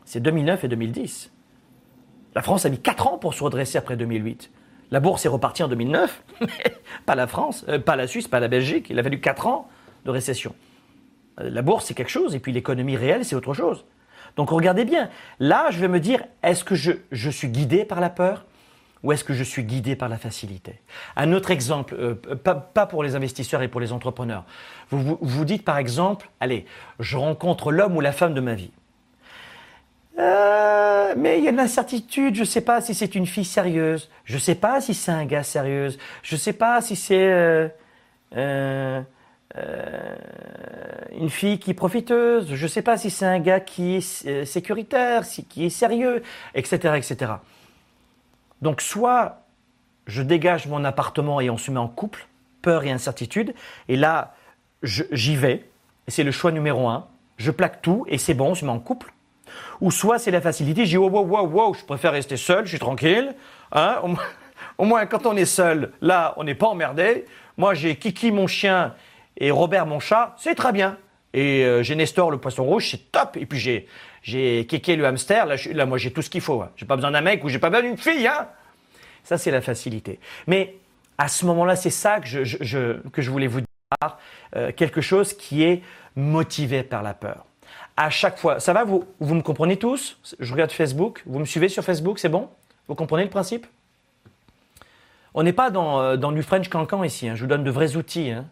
C'est 0.04 0.20
2009 0.20 0.62
et 0.62 0.68
2010. 0.68 1.32
La 2.36 2.42
France 2.42 2.64
a 2.64 2.70
mis 2.70 2.78
4 2.78 3.08
ans 3.08 3.18
pour 3.18 3.34
se 3.34 3.42
redresser 3.42 3.76
après 3.76 3.96
2008. 3.96 4.48
La 4.92 5.00
bourse 5.00 5.24
est 5.24 5.28
repartie 5.30 5.62
en 5.62 5.68
2009, 5.68 6.22
mais 6.42 6.48
pas 7.06 7.14
la 7.14 7.26
France, 7.26 7.64
euh, 7.68 7.78
pas 7.78 7.96
la 7.96 8.06
Suisse, 8.06 8.28
pas 8.28 8.40
la 8.40 8.48
Belgique. 8.48 8.88
Il 8.90 8.98
a 8.98 9.02
fallu 9.02 9.20
4 9.20 9.46
ans 9.46 9.68
de 10.04 10.10
récession. 10.10 10.54
Euh, 11.40 11.48
la 11.48 11.62
bourse, 11.62 11.86
c'est 11.86 11.94
quelque 11.94 12.10
chose, 12.10 12.34
et 12.34 12.40
puis 12.40 12.52
l'économie 12.52 12.98
réelle, 12.98 13.24
c'est 13.24 13.34
autre 13.34 13.54
chose. 13.54 13.86
Donc 14.36 14.50
regardez 14.50 14.84
bien. 14.84 15.08
Là, 15.40 15.68
je 15.70 15.80
vais 15.80 15.88
me 15.88 15.98
dire, 15.98 16.22
est-ce 16.42 16.62
que 16.62 16.74
je, 16.74 17.30
suis 17.30 17.48
guidé 17.48 17.86
par 17.86 18.00
la 18.00 18.10
peur 18.10 18.44
ou 19.02 19.12
est-ce 19.12 19.24
que 19.24 19.32
je 19.32 19.42
suis 19.42 19.64
guidé 19.64 19.96
par 19.96 20.10
la 20.10 20.18
facilité? 20.18 20.82
Un 21.16 21.32
autre 21.32 21.50
exemple, 21.50 21.94
euh, 21.98 22.14
pas, 22.14 22.86
pour 22.86 23.02
les 23.02 23.16
investisseurs 23.16 23.62
et 23.62 23.68
pour 23.68 23.80
les 23.80 23.92
entrepreneurs. 23.92 24.44
vous, 24.90 25.16
vous 25.22 25.44
dites 25.46 25.64
par 25.64 25.78
exemple, 25.78 26.28
allez, 26.38 26.66
je 27.00 27.16
rencontre 27.16 27.72
l'homme 27.72 27.96
ou 27.96 28.02
la 28.02 28.12
femme 28.12 28.34
de 28.34 28.42
ma 28.42 28.54
vie. 28.54 28.72
Euh, 30.18 31.14
mais 31.16 31.38
il 31.38 31.44
y 31.44 31.48
a 31.48 31.52
de 31.52 31.56
l'incertitude. 31.56 32.34
Je 32.34 32.40
ne 32.40 32.46
sais 32.46 32.60
pas 32.60 32.80
si 32.80 32.94
c'est 32.94 33.14
une 33.14 33.26
fille 33.26 33.44
sérieuse. 33.44 34.10
Je 34.24 34.34
ne 34.34 34.40
sais 34.40 34.54
pas 34.54 34.80
si 34.80 34.94
c'est 34.94 35.12
un 35.12 35.24
gars 35.24 35.42
sérieux. 35.42 35.88
Je 36.22 36.34
ne 36.34 36.38
sais 36.38 36.52
pas 36.52 36.80
si 36.80 36.96
c'est 36.96 37.32
euh, 37.32 37.68
euh, 38.36 39.02
une 41.18 41.30
fille 41.30 41.58
qui 41.58 41.70
est 41.70 41.74
profiteuse. 41.74 42.54
Je 42.54 42.62
ne 42.62 42.68
sais 42.68 42.82
pas 42.82 42.96
si 42.96 43.10
c'est 43.10 43.26
un 43.26 43.40
gars 43.40 43.60
qui 43.60 43.96
est 43.96 44.44
sécuritaire, 44.44 45.24
qui 45.48 45.66
est 45.66 45.70
sérieux, 45.70 46.22
etc., 46.54 46.94
etc. 46.96 47.32
Donc 48.60 48.80
soit 48.80 49.38
je 50.06 50.22
dégage 50.22 50.66
mon 50.66 50.84
appartement 50.84 51.40
et 51.40 51.50
on 51.50 51.58
se 51.58 51.70
met 51.70 51.78
en 51.78 51.88
couple, 51.88 52.26
peur 52.60 52.84
et 52.84 52.90
incertitude, 52.90 53.54
et 53.88 53.96
là 53.96 54.34
j'y 54.82 55.36
vais. 55.36 55.68
C'est 56.08 56.24
le 56.24 56.32
choix 56.32 56.50
numéro 56.50 56.88
un. 56.88 57.06
Je 57.36 57.50
plaque 57.50 57.82
tout 57.82 58.04
et 58.08 58.18
c'est 58.18 58.34
bon, 58.34 58.50
on 58.50 58.54
se 58.54 58.64
met 58.64 58.70
en 58.70 58.80
couple 58.80 59.11
ou 59.80 59.90
soit 59.90 60.18
c'est 60.18 60.30
la 60.30 60.40
facilité, 60.40 60.84
dis 60.84 60.96
wow, 60.96 61.08
wow, 61.08 61.26
wow, 61.26 61.46
wow, 61.46 61.74
je 61.74 61.84
préfère 61.84 62.12
rester 62.12 62.36
seul, 62.36 62.64
je 62.64 62.70
suis 62.70 62.78
tranquille. 62.78 63.34
Hein 63.72 64.00
au, 64.78 64.84
moins, 64.84 65.06
quand 65.06 65.26
on 65.26 65.36
est 65.36 65.44
seul, 65.44 65.92
là, 66.00 66.34
on 66.36 66.44
n'est 66.44 66.54
pas 66.54 66.66
emmerdé. 66.66 67.24
Moi, 67.56 67.74
j'ai 67.74 67.96
Kiki, 67.96 68.32
mon 68.32 68.46
chien, 68.46 68.94
et 69.36 69.50
Robert, 69.50 69.86
mon 69.86 70.00
chat, 70.00 70.34
c'est 70.38 70.54
très 70.54 70.72
bien. 70.72 70.96
Et 71.34 71.64
euh, 71.64 71.82
j'ai 71.82 71.94
Nestor, 71.94 72.30
le 72.30 72.38
poisson 72.38 72.64
rouge, 72.64 72.90
c'est 72.90 73.10
top. 73.10 73.36
Et 73.36 73.46
puis 73.46 73.58
j'ai 73.58 73.86
j'ai 74.22 74.64
le 74.64 75.04
hamster, 75.04 75.46
là, 75.46 75.86
moi, 75.86 75.98
j'ai 75.98 76.12
tout 76.12 76.22
ce 76.22 76.30
qu'il 76.30 76.40
faut. 76.40 76.62
Hein. 76.62 76.70
J'ai 76.76 76.86
pas 76.86 76.96
besoin 76.96 77.10
d'un 77.10 77.20
mec 77.20 77.42
ou 77.42 77.48
j'ai 77.48 77.58
pas 77.58 77.70
besoin 77.70 77.88
d'une 77.88 77.98
fille. 77.98 78.26
Hein 78.26 78.48
ça, 79.24 79.38
c'est 79.38 79.50
la 79.50 79.60
facilité. 79.60 80.18
Mais 80.46 80.76
à 81.18 81.28
ce 81.28 81.44
moment-là, 81.46 81.76
c'est 81.76 81.90
ça 81.90 82.20
que 82.20 82.26
je, 82.26 82.44
je, 82.44 83.00
que 83.10 83.22
je 83.22 83.30
voulais 83.30 83.46
vous 83.46 83.60
dire. 83.60 83.66
Euh, 84.56 84.72
quelque 84.72 85.02
chose 85.02 85.34
qui 85.34 85.62
est 85.64 85.82
motivé 86.16 86.82
par 86.82 87.02
la 87.02 87.12
peur 87.12 87.44
à 88.04 88.10
chaque 88.10 88.38
fois. 88.38 88.60
Ça 88.60 88.72
va, 88.72 88.84
vous, 88.84 89.04
vous 89.20 89.34
me 89.34 89.42
comprenez 89.42 89.76
tous? 89.76 90.18
Je 90.38 90.52
regarde 90.52 90.72
Facebook, 90.72 91.22
vous 91.26 91.38
me 91.38 91.44
suivez 91.44 91.68
sur 91.68 91.84
Facebook, 91.84 92.18
c'est 92.18 92.28
bon? 92.28 92.48
Vous 92.88 92.94
comprenez 92.94 93.24
le 93.24 93.30
principe? 93.30 93.66
On 95.34 95.42
n'est 95.42 95.52
pas 95.52 95.70
dans, 95.70 96.00
euh, 96.00 96.16
dans, 96.16 96.32
du 96.32 96.42
French 96.42 96.68
cancan 96.68 97.04
ici, 97.04 97.28
hein. 97.28 97.34
je 97.36 97.42
vous 97.42 97.46
donne 97.46 97.64
de 97.64 97.70
vrais 97.70 97.96
outils. 97.96 98.30
Hein. 98.30 98.46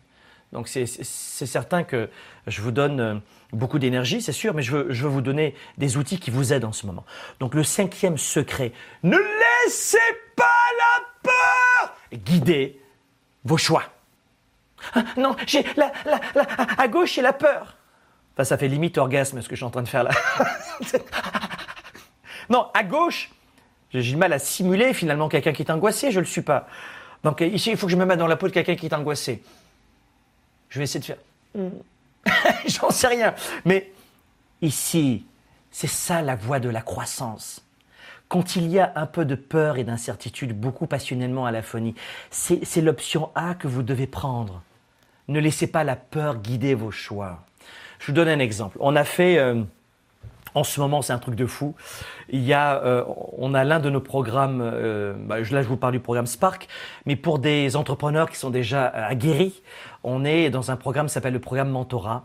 Donc 0.53 0.67
c'est 0.67 0.87
certain 0.87 1.85
que 1.85 2.09
je 2.47 2.63
vous 2.63 2.71
donne 2.71 3.01
euh, 3.01 3.15
beaucoup 3.53 3.79
d'énergie, 3.79 4.23
c'est 4.23 4.33
sûr, 4.33 4.55
mais 4.55 4.63
je 4.63 4.77
veux, 4.77 4.87
je 4.91 5.03
veux 5.05 5.09
vous 5.09 5.21
donner 5.21 5.55
des 5.79 5.97
outils 5.97 6.19
qui 6.19 6.31
vous 6.31 6.53
aident 6.53 6.65
en 6.65 6.73
ce 6.73 6.87
moment. 6.87 7.05
Donc 7.39 7.55
le 7.55 7.63
cinquième 7.63 8.19
secret, 8.19 8.73
ne 9.03 9.17
laissez 9.17 9.99
pas 10.37 10.45
la 10.79 11.31
peur 11.31 11.97
guider 12.13 12.81
vos 13.45 13.59
choix. 13.59 13.85
Ah, 14.95 15.05
non, 15.19 15.37
j'ai 15.47 15.63
la, 15.77 15.93
la, 16.07 16.21
la, 16.35 16.47
à 16.79 16.89
gauche, 16.89 17.15
j'ai 17.15 17.23
la 17.23 17.35
peur 17.35 17.77
ça 18.45 18.59
fait 18.59 18.68
limite 18.68 18.99
orgasme 18.99 19.41
ce 19.43 19.49
que 19.49 19.55
je 19.55 19.61
suis 19.61 19.66
en 19.66 19.70
train 19.70 19.82
de 19.82 19.88
faire 19.88 20.05
là. 20.05 20.11
non, 22.51 22.68
à 22.74 22.84
gauche, 22.84 23.30
j'ai 23.91 24.03
du 24.03 24.16
mal 24.16 24.32
à 24.32 24.38
simuler 24.38 24.95
finalement 24.95 25.28
quelqu'un 25.28 25.53
qui 25.53 25.62
est 25.62 25.70
angoissé, 25.70 26.11
je 26.11 26.16
ne 26.16 26.24
le 26.24 26.30
suis 26.30 26.43
pas. 26.43 26.68
Donc 27.24 27.41
ici, 27.41 27.70
il 27.70 27.76
faut 27.76 27.86
que 27.86 27.93
je 27.93 27.97
me 27.97 28.05
mette 28.05 28.18
dans 28.18 28.26
la 28.26 28.36
peau 28.36 28.49
de 28.49 28.53
quelqu'un 28.53 28.76
qui 28.76 28.86
est 28.86 28.95
angoissé. 28.95 29.43
Je 30.68 30.78
vais 30.78 30.84
essayer 30.84 31.01
de 31.01 31.05
faire. 31.05 31.18
J'en 32.66 32.91
sais 32.91 33.09
rien. 33.09 33.34
Mais 33.64 33.93
ici, 34.62 35.26
c'est 35.70 35.86
ça 35.86 36.22
la 36.22 36.36
voie 36.36 36.61
de 36.61 36.68
la 36.68 36.80
croissance. 36.80 37.64
Quand 38.28 38.55
il 38.55 38.68
y 38.68 38.78
a 38.78 38.93
un 38.95 39.07
peu 39.07 39.24
de 39.24 39.34
peur 39.34 39.76
et 39.76 39.84
d'incertitude, 39.84 40.59
beaucoup 40.59 40.86
passionnellement 40.86 41.47
à 41.47 41.51
la 41.51 41.62
phonie, 41.62 41.97
c'est 42.30 42.80
l'option 42.80 43.30
A 43.34 43.55
que 43.55 43.66
vous 43.66 43.82
devez 43.82 44.07
prendre. 44.07 44.62
Ne 45.26 45.41
laissez 45.41 45.66
pas 45.66 45.82
la 45.82 45.97
peur 45.97 46.36
guider 46.36 46.74
vos 46.74 46.93
choix. 46.93 47.45
Je 48.01 48.07
vous 48.07 48.13
donne 48.13 48.29
un 48.29 48.39
exemple. 48.39 48.79
On 48.81 48.97
a 48.97 49.05
fait, 49.05 49.39
euh, 49.39 49.63
en 50.55 50.65
ce 50.65 50.81
moment, 50.81 51.03
c'est 51.03 51.13
un 51.13 51.19
truc 51.19 51.35
de 51.35 51.45
fou. 51.45 51.75
Il 52.31 52.43
y 52.43 52.55
a, 52.55 52.83
euh, 52.83 53.05
on 53.37 53.53
a 53.53 53.63
l'un 53.63 53.79
de 53.79 53.91
nos 53.91 54.01
programmes. 54.01 54.63
Euh, 54.63 55.13
bah, 55.17 55.39
là, 55.39 55.63
je 55.63 55.69
vous 55.69 55.77
parle 55.77 55.93
du 55.93 56.01
programme 56.01 56.27
Spark, 56.27 56.67
mais 57.05 57.15
pour 57.15 57.39
des 57.39 57.77
entrepreneurs 57.77 58.31
qui 58.31 58.37
sont 58.37 58.49
déjà 58.49 58.87
aguerris, 58.87 59.63
on 60.03 60.25
est 60.25 60.49
dans 60.49 60.71
un 60.71 60.77
programme 60.77 61.07
qui 61.07 61.13
s'appelle 61.13 61.35
le 61.35 61.41
programme 61.41 61.69
Mentorat. 61.69 62.23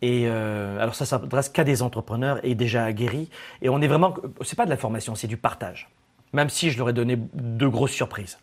Et 0.00 0.28
alors 0.28 0.94
ça 0.94 1.04
s'adresse 1.04 1.48
qu'à 1.48 1.64
des 1.64 1.82
entrepreneurs 1.82 2.38
et 2.44 2.54
déjà 2.54 2.84
aguerris. 2.84 3.28
Et 3.62 3.68
on 3.68 3.80
est 3.80 3.88
vraiment, 3.88 4.14
c'est 4.42 4.54
pas 4.54 4.64
de 4.64 4.70
la 4.70 4.76
formation, 4.76 5.16
c'est 5.16 5.26
du 5.26 5.36
partage. 5.36 5.90
Même 6.32 6.50
si 6.50 6.70
je 6.70 6.78
leur 6.78 6.90
ai 6.90 6.92
donné 6.92 7.18
de 7.34 7.66
grosses 7.66 7.90
surprises. 7.90 8.38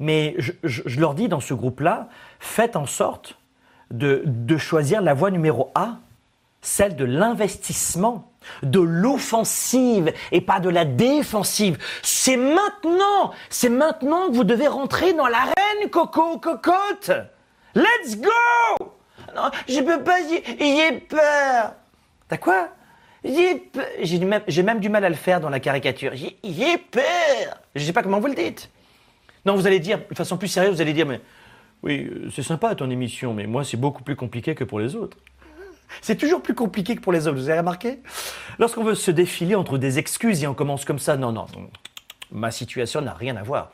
Mais 0.00 0.34
je 0.38 0.98
leur 0.98 1.12
dis 1.12 1.28
dans 1.28 1.40
ce 1.40 1.52
groupe-là, 1.52 2.08
faites 2.40 2.74
en 2.74 2.86
sorte 2.86 3.38
de, 3.98 4.56
choisir 4.56 5.02
la 5.02 5.14
voie 5.14 5.30
numéro 5.30 5.70
A, 5.74 5.98
celle 6.60 6.96
de 6.96 7.04
l'investissement, 7.04 8.30
de 8.62 8.80
l'offensive 8.80 10.12
et 10.32 10.40
pas 10.40 10.60
de 10.60 10.68
la 10.68 10.84
défensive. 10.84 11.78
C'est 12.02 12.36
maintenant, 12.36 13.32
c'est 13.50 13.68
maintenant 13.68 14.28
que 14.28 14.34
vous 14.34 14.44
devez 14.44 14.68
rentrer 14.68 15.12
dans 15.12 15.26
l'arène, 15.26 15.90
Coco, 15.90 16.38
cocotte. 16.38 17.10
Let's 17.74 18.18
go 18.18 18.30
Non, 19.34 19.50
je 19.68 19.80
peux 19.80 20.02
pas, 20.02 20.18
j'ai 20.28 21.00
peur. 21.00 21.74
T'as 22.28 22.36
quoi? 22.36 22.68
J'ai 23.24 24.18
même, 24.18 24.42
même 24.64 24.80
du 24.80 24.88
mal 24.88 25.04
à 25.04 25.08
le 25.08 25.14
faire 25.14 25.40
dans 25.40 25.48
la 25.48 25.60
caricature. 25.60 26.12
J'ai 26.14 26.78
peur. 26.78 27.02
Je 27.74 27.84
sais 27.84 27.92
pas 27.92 28.02
comment 28.02 28.20
vous 28.20 28.26
le 28.26 28.34
dites. 28.34 28.70
Non, 29.46 29.56
vous 29.56 29.66
allez 29.66 29.80
dire, 29.80 30.00
de 30.08 30.14
façon 30.14 30.36
plus 30.36 30.48
sérieuse, 30.48 30.74
vous 30.74 30.80
allez 30.80 30.92
dire, 30.92 31.06
mais 31.06 31.20
oui, 31.84 32.10
euh, 32.10 32.30
c'est 32.34 32.42
sympa 32.42 32.74
ton 32.74 32.90
émission, 32.90 33.34
mais 33.34 33.46
moi 33.46 33.62
c'est 33.62 33.76
beaucoup 33.76 34.02
plus 34.02 34.16
compliqué 34.16 34.54
que 34.54 34.64
pour 34.64 34.80
les 34.80 34.96
autres. 34.96 35.18
C'est 36.00 36.16
toujours 36.16 36.42
plus 36.42 36.54
compliqué 36.54 36.96
que 36.96 37.00
pour 37.00 37.12
les 37.12 37.28
autres, 37.28 37.36
vous 37.36 37.50
avez 37.50 37.58
remarqué? 37.58 38.00
Lorsqu'on 38.58 38.82
veut 38.82 38.94
se 38.94 39.10
défiler 39.10 39.54
entre 39.54 39.78
des 39.78 39.98
excuses 39.98 40.42
et 40.42 40.46
on 40.46 40.54
commence 40.54 40.84
comme 40.84 40.98
ça, 40.98 41.16
non, 41.16 41.30
non, 41.30 41.46
ma 42.32 42.50
situation 42.50 43.00
n'a 43.00 43.14
rien 43.14 43.36
à 43.36 43.42
voir. 43.42 43.70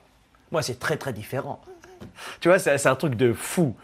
Moi 0.51 0.61
c'est 0.63 0.79
très 0.79 0.97
très 0.97 1.13
différent. 1.13 1.63
Tu 2.41 2.49
vois, 2.49 2.59
c'est 2.59 2.87
un 2.87 2.97
truc 2.97 3.15
de 3.15 3.33
fou. 3.33 3.77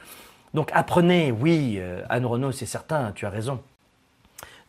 Donc 0.54 0.70
apprenez, 0.72 1.32
oui, 1.32 1.76
euh, 1.78 2.02
Anne 2.08 2.26
Renault, 2.26 2.52
c'est 2.52 2.66
certain, 2.66 3.12
tu 3.12 3.26
as 3.26 3.30
raison. 3.30 3.62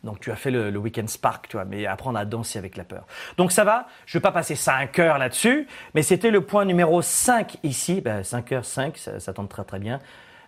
Donc 0.04 0.20
tu 0.20 0.30
as 0.30 0.36
fait 0.36 0.50
le, 0.50 0.76
week-end 0.78 1.06
Spark, 1.06 1.48
tu 1.48 1.56
vois, 1.56 1.64
mais 1.64 1.86
apprendre 1.86 2.18
à 2.18 2.24
danser 2.24 2.58
avec 2.58 2.76
la 2.76 2.84
peur. 2.84 3.04
Donc 3.36 3.50
ça 3.50 3.64
va, 3.64 3.88
je 4.06 4.16
ne 4.16 4.20
vais 4.20 4.22
pas 4.22 4.32
passer 4.32 4.54
5 4.54 4.98
heures 5.00 5.18
là-dessus, 5.18 5.66
mais 5.94 6.02
c'était 6.02 6.30
le 6.30 6.40
point 6.40 6.64
numéro 6.64 7.02
5 7.02 7.58
ici. 7.64 8.00
Ben, 8.00 8.22
5 8.22 8.52
heures 8.52 8.64
5, 8.64 8.96
ça, 8.96 9.20
ça 9.20 9.32
très 9.32 9.64
très 9.64 9.78
bien. 9.78 9.98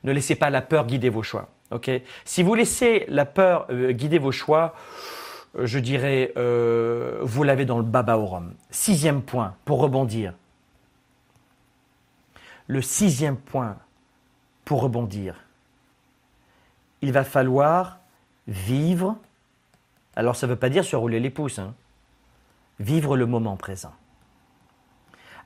Ne 0.04 0.12
laissez 0.12 0.34
pas 0.34 0.50
la 0.50 0.62
peur 0.62 0.86
guider 0.86 1.08
vos 1.08 1.22
choix. 1.22 1.48
ok? 1.70 1.90
Si 2.24 2.42
vous 2.42 2.54
laissez 2.54 3.04
la 3.08 3.24
peur 3.24 3.66
euh, 3.70 3.92
guider 3.92 4.18
vos 4.18 4.32
choix, 4.32 4.74
je 5.58 5.78
dirais, 5.78 6.32
euh, 6.36 7.18
vous 7.22 7.42
l'avez 7.42 7.64
dans 7.64 7.78
le 7.78 7.84
baba 7.84 8.16
au 8.16 8.26
rhum. 8.26 8.54
Sixième 8.70 9.22
point, 9.22 9.56
pour 9.64 9.80
rebondir. 9.80 10.34
Le 12.68 12.82
sixième 12.82 13.36
point, 13.36 13.76
pour 14.64 14.82
rebondir. 14.82 15.34
Il 17.02 17.12
va 17.12 17.24
falloir 17.24 17.98
vivre 18.46 19.16
alors 20.20 20.36
ça 20.36 20.46
ne 20.46 20.52
veut 20.52 20.58
pas 20.58 20.68
dire 20.68 20.84
se 20.84 20.96
rouler 20.96 21.18
les 21.18 21.30
pouces. 21.30 21.58
Hein. 21.58 21.72
Vivre 22.78 23.16
le 23.16 23.24
moment 23.24 23.56
présent. 23.56 23.94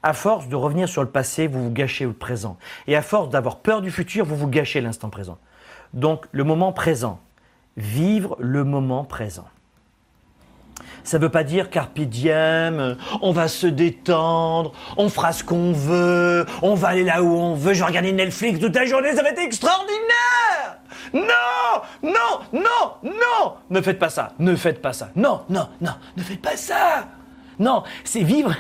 À 0.03 0.13
force 0.13 0.49
de 0.49 0.57
revenir 0.57 0.89
sur 0.89 1.01
le 1.01 1.09
passé, 1.09 1.47
vous 1.47 1.63
vous 1.63 1.71
gâchez 1.71 2.05
le 2.05 2.13
présent. 2.13 2.59
Et 2.89 2.97
à 2.97 3.01
force 3.01 3.29
d'avoir 3.29 3.61
peur 3.61 3.83
du 3.83 3.93
futur, 3.93 4.25
vous 4.25 4.35
vous 4.35 4.49
gâchez 4.49 4.81
l'instant 4.81 5.11
présent. 5.11 5.39
Donc 5.93 6.27
le 6.33 6.43
moment 6.43 6.73
présent. 6.73 7.21
Vivre 7.77 8.37
le 8.41 8.65
moment 8.65 9.05
présent. 9.05 9.47
Ça 11.05 11.19
veut 11.19 11.29
pas 11.29 11.45
dire 11.45 11.69
carpe 11.69 12.01
diem, 12.01 12.97
on 13.21 13.33
va 13.33 13.47
se 13.47 13.67
détendre, 13.67 14.73
on 14.97 15.11
fera 15.11 15.33
ce 15.33 15.45
qu'on 15.45 15.73
veut, 15.73 16.47
on 16.63 16.75
va 16.75 16.89
aller 16.89 17.05
là 17.05 17.23
où 17.23 17.31
on 17.31 17.55
veut, 17.55 17.75
je 17.75 17.81
vais 17.81 17.85
regarder 17.85 18.13
Netflix 18.13 18.59
toute 18.59 18.75
la 18.75 18.87
journée, 18.87 19.13
ça 19.13 19.23
va 19.23 19.29
être 19.29 19.43
extraordinaire! 19.43 20.79
Non! 21.13 21.83
Non! 22.03 22.11
Non! 22.55 22.93
Non! 23.03 23.53
Ne 23.69 23.83
faites 23.83 23.99
pas 23.99 24.09
ça, 24.09 24.33
ne 24.39 24.57
faites 24.57 24.81
pas 24.81 24.95
ça. 24.95 25.11
Non, 25.15 25.43
non, 25.51 25.69
non, 25.83 25.93
ne 26.17 26.23
faites 26.23 26.41
pas 26.41 26.57
ça! 26.57 27.07
Non, 27.59 27.85
c'est 28.03 28.23
vivre, 28.23 28.55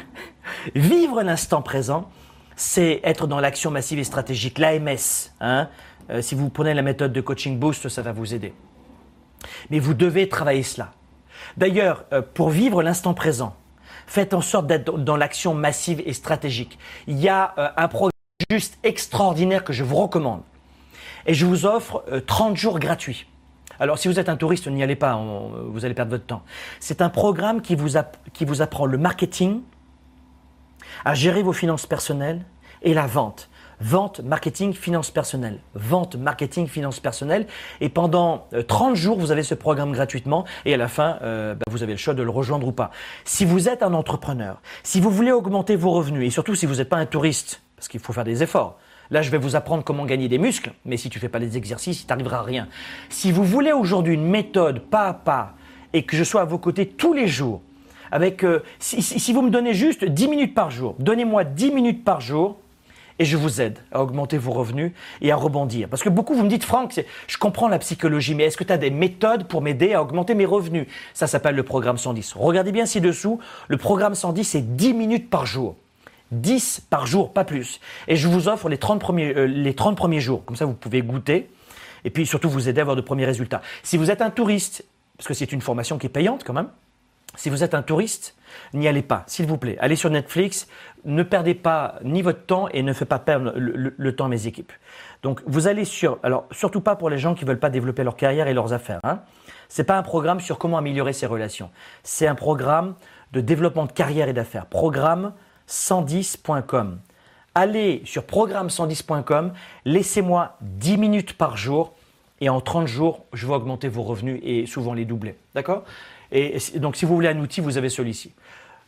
vivre 0.74 1.22
l'instant 1.22 1.62
présent, 1.62 2.10
c'est 2.56 3.00
être 3.04 3.26
dans 3.26 3.40
l'action 3.40 3.70
massive 3.70 3.98
et 3.98 4.04
stratégique, 4.04 4.58
l'AMS. 4.58 5.30
Hein. 5.40 5.68
Euh, 6.10 6.20
si 6.20 6.34
vous 6.34 6.50
prenez 6.50 6.74
la 6.74 6.82
méthode 6.82 7.12
de 7.12 7.20
coaching 7.20 7.58
boost, 7.58 7.88
ça 7.88 8.02
va 8.02 8.12
vous 8.12 8.34
aider. 8.34 8.52
Mais 9.70 9.78
vous 9.78 9.94
devez 9.94 10.28
travailler 10.28 10.62
cela. 10.62 10.92
D'ailleurs, 11.56 12.04
euh, 12.12 12.22
pour 12.22 12.50
vivre 12.50 12.82
l'instant 12.82 13.14
présent, 13.14 13.54
faites 14.06 14.34
en 14.34 14.40
sorte 14.40 14.66
d'être 14.66 14.98
dans 14.98 15.16
l'action 15.16 15.54
massive 15.54 16.02
et 16.04 16.12
stratégique. 16.12 16.78
Il 17.06 17.18
y 17.20 17.28
a 17.28 17.54
euh, 17.58 17.68
un 17.76 17.88
programme 17.88 18.10
juste 18.50 18.78
extraordinaire 18.82 19.64
que 19.64 19.72
je 19.72 19.84
vous 19.84 19.96
recommande. 19.96 20.42
Et 21.26 21.34
je 21.34 21.46
vous 21.46 21.64
offre 21.64 22.04
30 22.26 22.52
euh, 22.52 22.56
jours 22.56 22.78
gratuits. 22.78 23.26
Alors 23.80 23.98
si 23.98 24.08
vous 24.08 24.20
êtes 24.20 24.28
un 24.28 24.36
touriste, 24.36 24.68
n'y 24.68 24.82
allez 24.82 24.94
pas, 24.94 25.20
vous 25.68 25.84
allez 25.84 25.94
perdre 25.94 26.12
votre 26.12 26.26
temps. 26.26 26.42
C'est 26.78 27.02
un 27.02 27.08
programme 27.08 27.60
qui 27.60 27.74
vous, 27.74 27.98
qui 28.32 28.44
vous 28.44 28.62
apprend 28.62 28.86
le 28.86 28.98
marketing, 28.98 29.62
à 31.04 31.14
gérer 31.14 31.42
vos 31.42 31.52
finances 31.52 31.86
personnelles 31.86 32.44
et 32.82 32.94
la 32.94 33.06
vente 33.06 33.48
vente, 33.80 34.20
marketing, 34.20 34.72
finance 34.72 35.10
personnelle. 35.10 35.58
Vente, 35.74 36.16
marketing, 36.16 36.66
finance 36.66 37.00
personnelle. 37.00 37.46
Et 37.80 37.88
pendant 37.88 38.46
30 38.68 38.92
euh, 38.92 38.94
jours, 38.94 39.18
vous 39.18 39.30
avez 39.30 39.42
ce 39.42 39.54
programme 39.54 39.92
gratuitement 39.92 40.44
et 40.64 40.74
à 40.74 40.76
la 40.76 40.88
fin, 40.88 41.18
euh, 41.22 41.54
bah, 41.54 41.64
vous 41.70 41.82
avez 41.82 41.92
le 41.92 41.98
choix 41.98 42.14
de 42.14 42.22
le 42.22 42.30
rejoindre 42.30 42.66
ou 42.66 42.72
pas. 42.72 42.90
Si 43.24 43.44
vous 43.44 43.68
êtes 43.68 43.82
un 43.82 43.94
entrepreneur, 43.94 44.60
si 44.82 45.00
vous 45.00 45.10
voulez 45.10 45.32
augmenter 45.32 45.76
vos 45.76 45.90
revenus 45.90 46.26
et 46.26 46.30
surtout 46.30 46.54
si 46.54 46.66
vous 46.66 46.76
n'êtes 46.76 46.88
pas 46.88 46.98
un 46.98 47.06
touriste, 47.06 47.62
parce 47.76 47.88
qu'il 47.88 48.00
faut 48.00 48.12
faire 48.12 48.24
des 48.24 48.42
efforts. 48.42 48.78
Là, 49.10 49.22
je 49.22 49.30
vais 49.30 49.38
vous 49.38 49.54
apprendre 49.54 49.84
comment 49.84 50.06
gagner 50.06 50.28
des 50.28 50.38
muscles, 50.38 50.72
mais 50.84 50.96
si 50.96 51.10
tu 51.10 51.18
fais 51.18 51.28
pas 51.28 51.38
les 51.38 51.56
exercices, 51.56 52.02
il 52.02 52.06
t'arrivera 52.06 52.42
rien. 52.42 52.68
Si 53.10 53.32
vous 53.32 53.44
voulez 53.44 53.72
aujourd'hui 53.72 54.14
une 54.14 54.26
méthode 54.26 54.80
pas 54.80 55.08
à 55.08 55.14
pas 55.14 55.54
et 55.92 56.04
que 56.04 56.16
je 56.16 56.24
sois 56.24 56.40
à 56.40 56.44
vos 56.44 56.58
côtés 56.58 56.86
tous 56.86 57.12
les 57.12 57.28
jours, 57.28 57.60
avec 58.10 58.44
euh, 58.44 58.62
si, 58.78 59.32
vous 59.32 59.42
me 59.42 59.50
donnez 59.50 59.74
juste 59.74 60.04
10 60.04 60.28
minutes 60.28 60.54
par 60.54 60.70
jour, 60.70 60.94
donnez-moi 60.98 61.44
10 61.44 61.72
minutes 61.72 62.04
par 62.04 62.20
jour, 62.20 62.58
et 63.18 63.24
je 63.24 63.36
vous 63.36 63.60
aide 63.60 63.78
à 63.92 64.02
augmenter 64.02 64.38
vos 64.38 64.52
revenus 64.52 64.92
et 65.20 65.30
à 65.30 65.36
rebondir. 65.36 65.88
Parce 65.88 66.02
que 66.02 66.08
beaucoup, 66.08 66.34
vous 66.34 66.44
me 66.44 66.48
dites, 66.48 66.64
Franck, 66.64 67.00
je 67.26 67.38
comprends 67.38 67.68
la 67.68 67.78
psychologie, 67.78 68.34
mais 68.34 68.44
est-ce 68.44 68.56
que 68.56 68.64
tu 68.64 68.72
as 68.72 68.78
des 68.78 68.90
méthodes 68.90 69.46
pour 69.46 69.62
m'aider 69.62 69.94
à 69.94 70.02
augmenter 70.02 70.34
mes 70.34 70.46
revenus? 70.46 70.86
Ça 71.12 71.26
s'appelle 71.26 71.54
le 71.54 71.62
programme 71.62 71.98
110. 71.98 72.34
Regardez 72.36 72.72
bien 72.72 72.86
ci-dessous, 72.86 73.38
le 73.68 73.76
programme 73.76 74.14
110, 74.14 74.44
c'est 74.44 74.76
10 74.76 74.94
minutes 74.94 75.30
par 75.30 75.46
jour. 75.46 75.76
10 76.32 76.86
par 76.90 77.06
jour, 77.06 77.32
pas 77.32 77.44
plus. 77.44 77.80
Et 78.08 78.16
je 78.16 78.28
vous 78.28 78.48
offre 78.48 78.68
les 78.68 78.78
30 78.78 79.00
premiers, 79.00 79.34
euh, 79.36 79.44
les 79.44 79.74
30 79.74 79.96
premiers 79.96 80.20
jours. 80.20 80.44
Comme 80.44 80.56
ça, 80.56 80.64
vous 80.64 80.74
pouvez 80.74 81.02
goûter. 81.02 81.48
Et 82.04 82.10
puis 82.10 82.26
surtout, 82.26 82.50
vous 82.50 82.68
aider 82.68 82.80
à 82.80 82.82
avoir 82.82 82.96
de 82.96 83.00
premiers 83.00 83.26
résultats. 83.26 83.62
Si 83.82 83.96
vous 83.96 84.10
êtes 84.10 84.20
un 84.20 84.30
touriste, 84.30 84.84
parce 85.16 85.28
que 85.28 85.34
c'est 85.34 85.52
une 85.52 85.60
formation 85.60 85.98
qui 85.98 86.06
est 86.06 86.10
payante 86.10 86.42
quand 86.44 86.52
même, 86.52 86.68
si 87.36 87.50
vous 87.50 87.64
êtes 87.64 87.74
un 87.74 87.82
touriste, 87.82 88.36
n'y 88.72 88.88
allez 88.88 89.02
pas, 89.02 89.24
s'il 89.26 89.46
vous 89.46 89.58
plaît. 89.58 89.76
Allez 89.80 89.96
sur 89.96 90.10
Netflix, 90.10 90.68
ne 91.04 91.22
perdez 91.22 91.54
pas 91.54 91.96
ni 92.02 92.22
votre 92.22 92.46
temps 92.46 92.68
et 92.68 92.82
ne 92.82 92.92
faites 92.92 93.08
pas 93.08 93.18
perdre 93.18 93.52
le, 93.56 94.16
temps 94.16 94.26
à 94.26 94.28
mes 94.28 94.46
équipes. 94.46 94.72
Donc 95.22 95.42
vous 95.46 95.66
allez 95.66 95.84
sur, 95.84 96.18
alors 96.22 96.46
surtout 96.50 96.80
pas 96.80 96.96
pour 96.96 97.10
les 97.10 97.18
gens 97.18 97.34
qui 97.34 97.44
veulent 97.44 97.58
pas 97.58 97.70
développer 97.70 98.04
leur 98.04 98.16
carrière 98.16 98.48
et 98.48 98.54
leurs 98.54 98.72
affaires. 98.72 99.00
Hein. 99.02 99.20
C'est 99.68 99.84
pas 99.84 99.96
un 99.96 100.02
programme 100.02 100.40
sur 100.40 100.58
comment 100.58 100.78
améliorer 100.78 101.12
ses 101.12 101.26
relations. 101.26 101.70
C'est 102.02 102.26
un 102.26 102.34
programme 102.34 102.94
de 103.32 103.40
développement 103.40 103.86
de 103.86 103.92
carrière 103.92 104.28
et 104.28 104.32
d'affaires. 104.32 104.66
Programme 104.66 105.32
110.com. 105.68 106.98
Allez 107.56 108.02
sur 108.04 108.24
programme110.com, 108.24 109.52
laissez-moi 109.84 110.56
10 110.60 110.98
minutes 110.98 111.32
par 111.34 111.56
jour 111.56 111.94
et 112.40 112.48
en 112.48 112.60
30 112.60 112.88
jours, 112.88 113.24
je 113.32 113.46
vais 113.46 113.54
augmenter 113.54 113.88
vos 113.88 114.02
revenus 114.02 114.40
et 114.42 114.66
souvent 114.66 114.92
les 114.92 115.04
doubler. 115.04 115.36
D'accord? 115.54 115.84
Et 116.34 116.58
donc, 116.76 116.96
si 116.96 117.04
vous 117.04 117.14
voulez 117.14 117.28
un 117.28 117.38
outil, 117.38 117.60
vous 117.60 117.78
avez 117.78 117.88
celui-ci. 117.88 118.32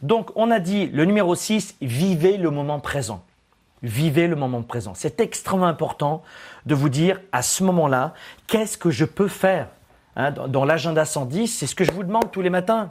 Donc, 0.02 0.30
on 0.34 0.50
a 0.50 0.58
dit 0.58 0.88
le 0.88 1.04
numéro 1.04 1.34
6, 1.34 1.76
vivez 1.80 2.36
le 2.36 2.50
moment 2.50 2.80
présent. 2.80 3.24
Vivez 3.82 4.26
le 4.26 4.34
moment 4.34 4.62
présent. 4.62 4.94
C'est 4.94 5.20
extrêmement 5.20 5.66
important 5.66 6.24
de 6.66 6.74
vous 6.74 6.88
dire 6.88 7.20
à 7.30 7.42
ce 7.42 7.62
moment-là, 7.62 8.14
qu'est-ce 8.48 8.76
que 8.76 8.90
je 8.90 9.04
peux 9.04 9.28
faire 9.28 9.68
hein, 10.16 10.32
Dans, 10.32 10.64
l'agenda 10.64 11.04
110, 11.04 11.46
c'est 11.46 11.66
ce 11.66 11.76
que 11.76 11.84
je 11.84 11.92
vous 11.92 12.02
demande 12.02 12.32
tous 12.32 12.42
les 12.42 12.50
matins. 12.50 12.90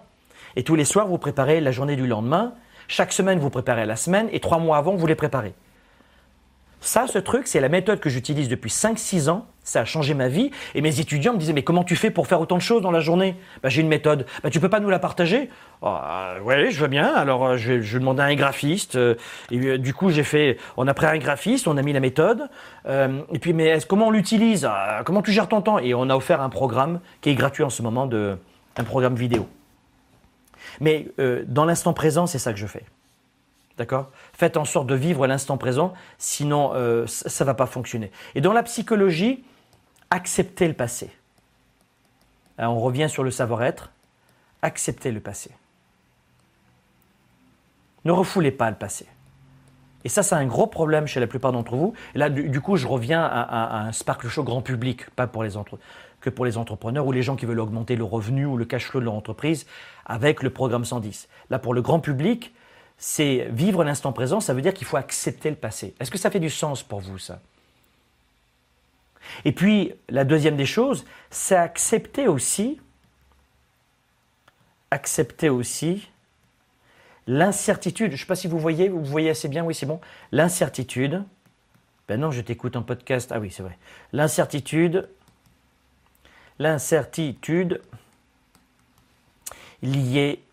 Et 0.55 0.63
tous 0.63 0.75
les 0.75 0.85
soirs, 0.85 1.07
vous 1.07 1.17
préparez 1.17 1.59
la 1.59 1.71
journée 1.71 1.97
du 1.97 2.07
lendemain. 2.07 2.53
Chaque 2.87 3.11
semaine, 3.11 3.39
vous 3.39 3.49
préparez 3.49 3.85
la 3.85 3.97
semaine. 3.97 4.29
Et 4.31 4.39
trois 4.39 4.57
mois 4.57 4.77
avant, 4.77 4.95
vous 4.95 5.07
les 5.07 5.15
préparez. 5.15 5.53
Ça, 6.85 7.07
ce 7.07 7.17
truc, 7.17 7.47
c'est 7.47 7.59
la 7.59 7.67
méthode 7.67 7.99
que 7.99 8.11
j'utilise 8.11 8.47
depuis 8.47 8.69
5-6 8.69 9.27
ans. 9.31 9.47
Ça 9.63 9.81
a 9.81 9.85
changé 9.85 10.13
ma 10.13 10.27
vie. 10.27 10.51
Et 10.75 10.81
mes 10.81 10.99
étudiants 10.99 11.33
me 11.33 11.39
disaient, 11.39 11.51
mais 11.51 11.63
comment 11.63 11.83
tu 11.83 11.95
fais 11.95 12.11
pour 12.11 12.27
faire 12.27 12.39
autant 12.39 12.57
de 12.57 12.61
choses 12.61 12.83
dans 12.83 12.91
la 12.91 12.99
journée? 12.99 13.35
Bah, 13.63 13.69
J'ai 13.69 13.81
une 13.81 13.87
méthode. 13.87 14.27
Bah, 14.43 14.51
tu 14.51 14.59
peux 14.59 14.69
pas 14.69 14.79
nous 14.79 14.91
la 14.91 14.99
partager? 14.99 15.49
Ah, 15.81 16.35
Oui, 16.43 16.69
je 16.69 16.79
veux 16.79 16.87
bien. 16.87 17.11
Alors, 17.11 17.43
euh, 17.43 17.57
je, 17.57 17.81
je 17.81 17.97
demandais 17.97 18.21
à 18.21 18.25
un 18.25 18.35
graphiste. 18.35 18.97
Euh, 18.97 19.15
et 19.49 19.57
euh, 19.57 19.77
du 19.79 19.95
coup, 19.95 20.11
j'ai 20.11 20.21
fait, 20.23 20.57
on 20.77 20.87
a 20.87 20.93
pris 20.93 21.07
un 21.07 21.17
graphiste, 21.17 21.67
on 21.67 21.75
a 21.75 21.81
mis 21.81 21.91
la 21.91 21.99
méthode. 21.99 22.49
et 22.87 23.39
puis, 23.39 23.53
mais 23.53 23.79
comment 23.89 24.09
on 24.09 24.11
l'utilise? 24.11 24.63
Ah, 24.69 25.01
Comment 25.05 25.23
tu 25.23 25.31
gères 25.31 25.47
ton 25.49 25.61
temps? 25.61 25.79
Et 25.79 25.95
on 25.95 26.07
a 26.11 26.15
offert 26.15 26.39
un 26.39 26.49
programme 26.49 26.99
qui 27.21 27.31
est 27.31 27.35
gratuit 27.35 27.63
en 27.63 27.71
ce 27.71 27.81
moment, 27.81 28.05
de, 28.05 28.37
un 28.77 28.83
programme 28.83 29.15
vidéo. 29.15 29.47
Mais 30.81 31.07
dans 31.47 31.65
l'instant 31.65 31.93
présent, 31.93 32.27
c'est 32.27 32.37
ça 32.37 32.53
que 32.53 32.59
je 32.59 32.67
fais. 32.67 32.83
D'accord? 33.77 34.11
Faites 34.33 34.57
en 34.57 34.65
sorte 34.65 34.87
de 34.87 34.95
vivre 34.95 35.27
l'instant 35.27 35.57
présent, 35.57 35.93
sinon 36.17 36.71
euh, 36.73 37.05
ça 37.07 37.43
ne 37.43 37.47
va 37.47 37.53
pas 37.53 37.65
fonctionner. 37.65 38.11
Et 38.33 38.41
dans 38.41 38.53
la 38.53 38.63
psychologie, 38.63 39.43
acceptez 40.09 40.67
le 40.67 40.73
passé. 40.73 41.09
on 42.57 42.79
revient 42.79 43.09
sur 43.09 43.23
le 43.23 43.31
savoir-être, 43.31 43.91
acceptez 44.61 45.11
le 45.11 45.19
passé. 45.19 45.51
Ne 48.05 48.11
refoulez 48.11 48.51
pas 48.51 48.69
le 48.69 48.77
passé. 48.77 49.07
Et 50.05 50.09
ça, 50.09 50.21
c'est 50.21 50.35
un 50.35 50.45
gros 50.45 50.67
problème 50.67 51.07
chez 51.07 51.19
la 51.19 51.25
plupart 51.25 51.51
d'entre 51.51 51.75
vous. 51.75 51.93
Et 52.13 52.19
là, 52.19 52.29
du, 52.29 52.61
coup, 52.61 52.77
je 52.77 52.85
reviens 52.85 53.23
à, 53.23 53.87
un 53.87 53.91
Sparkle 53.91 54.27
Show 54.27 54.43
grand 54.43 54.61
public, 54.61 55.09
pas 55.15 55.25
pour 55.25 55.43
les 55.43 55.53
que 56.21 56.29
pour 56.29 56.45
les 56.45 56.57
entrepreneurs 56.57 57.07
ou 57.07 57.11
les 57.11 57.23
gens 57.23 57.35
qui 57.35 57.47
veulent 57.47 57.59
augmenter 57.59 57.95
le 57.95 58.03
revenu 58.03 58.45
ou 58.45 58.55
le 58.55 58.65
cash 58.65 58.85
flow 58.85 58.99
de 58.99 59.05
leur 59.05 59.15
entreprise 59.15 59.65
avec 60.05 60.43
le 60.43 60.51
programme 60.51 60.85
110. 60.85 61.27
Là, 61.49 61.57
pour 61.57 61.73
le 61.73 61.81
grand 61.81 61.99
public, 61.99 62.53
c'est 62.97 63.47
vivre 63.51 63.83
l'instant 63.83 64.13
présent, 64.13 64.39
ça 64.39 64.53
veut 64.53 64.61
dire 64.61 64.73
qu'il 64.73 64.87
faut 64.87 64.97
accepter 64.97 65.49
le 65.49 65.55
passé. 65.55 65.93
Est-ce 65.99 66.11
que 66.11 66.17
ça 66.17 66.31
fait 66.31 66.39
du 66.39 66.49
sens 66.49 66.83
pour 66.83 67.01
vous, 67.01 67.17
ça? 67.17 67.41
Et 69.43 69.51
puis, 69.51 69.93
la 70.07 70.23
deuxième 70.23 70.55
des 70.55 70.65
choses, 70.65 71.05
c'est 71.29 71.55
accepter 71.55 72.27
aussi, 72.27 72.79
accepter 74.91 75.49
aussi 75.49 76.07
L'incertitude, 77.27 78.11
je 78.11 78.15
ne 78.15 78.17
sais 78.17 78.25
pas 78.25 78.35
si 78.35 78.47
vous 78.47 78.59
voyez, 78.59 78.89
vous 78.89 79.03
voyez 79.03 79.31
assez 79.31 79.47
bien, 79.47 79.63
oui 79.63 79.73
c'est 79.73 79.87
bon. 79.87 79.99
L'incertitude, 80.31 81.23
ben 82.07 82.19
non, 82.19 82.29
je 82.29 82.41
t'écoute 82.41 82.75
en 82.75 82.83
podcast, 82.83 83.31
ah 83.33 83.39
oui 83.39 83.49
c'est 83.49 83.63
vrai. 83.63 83.77
L'incertitude, 84.13 85.09
l'incertitude 86.59 87.81
liée 89.81 90.43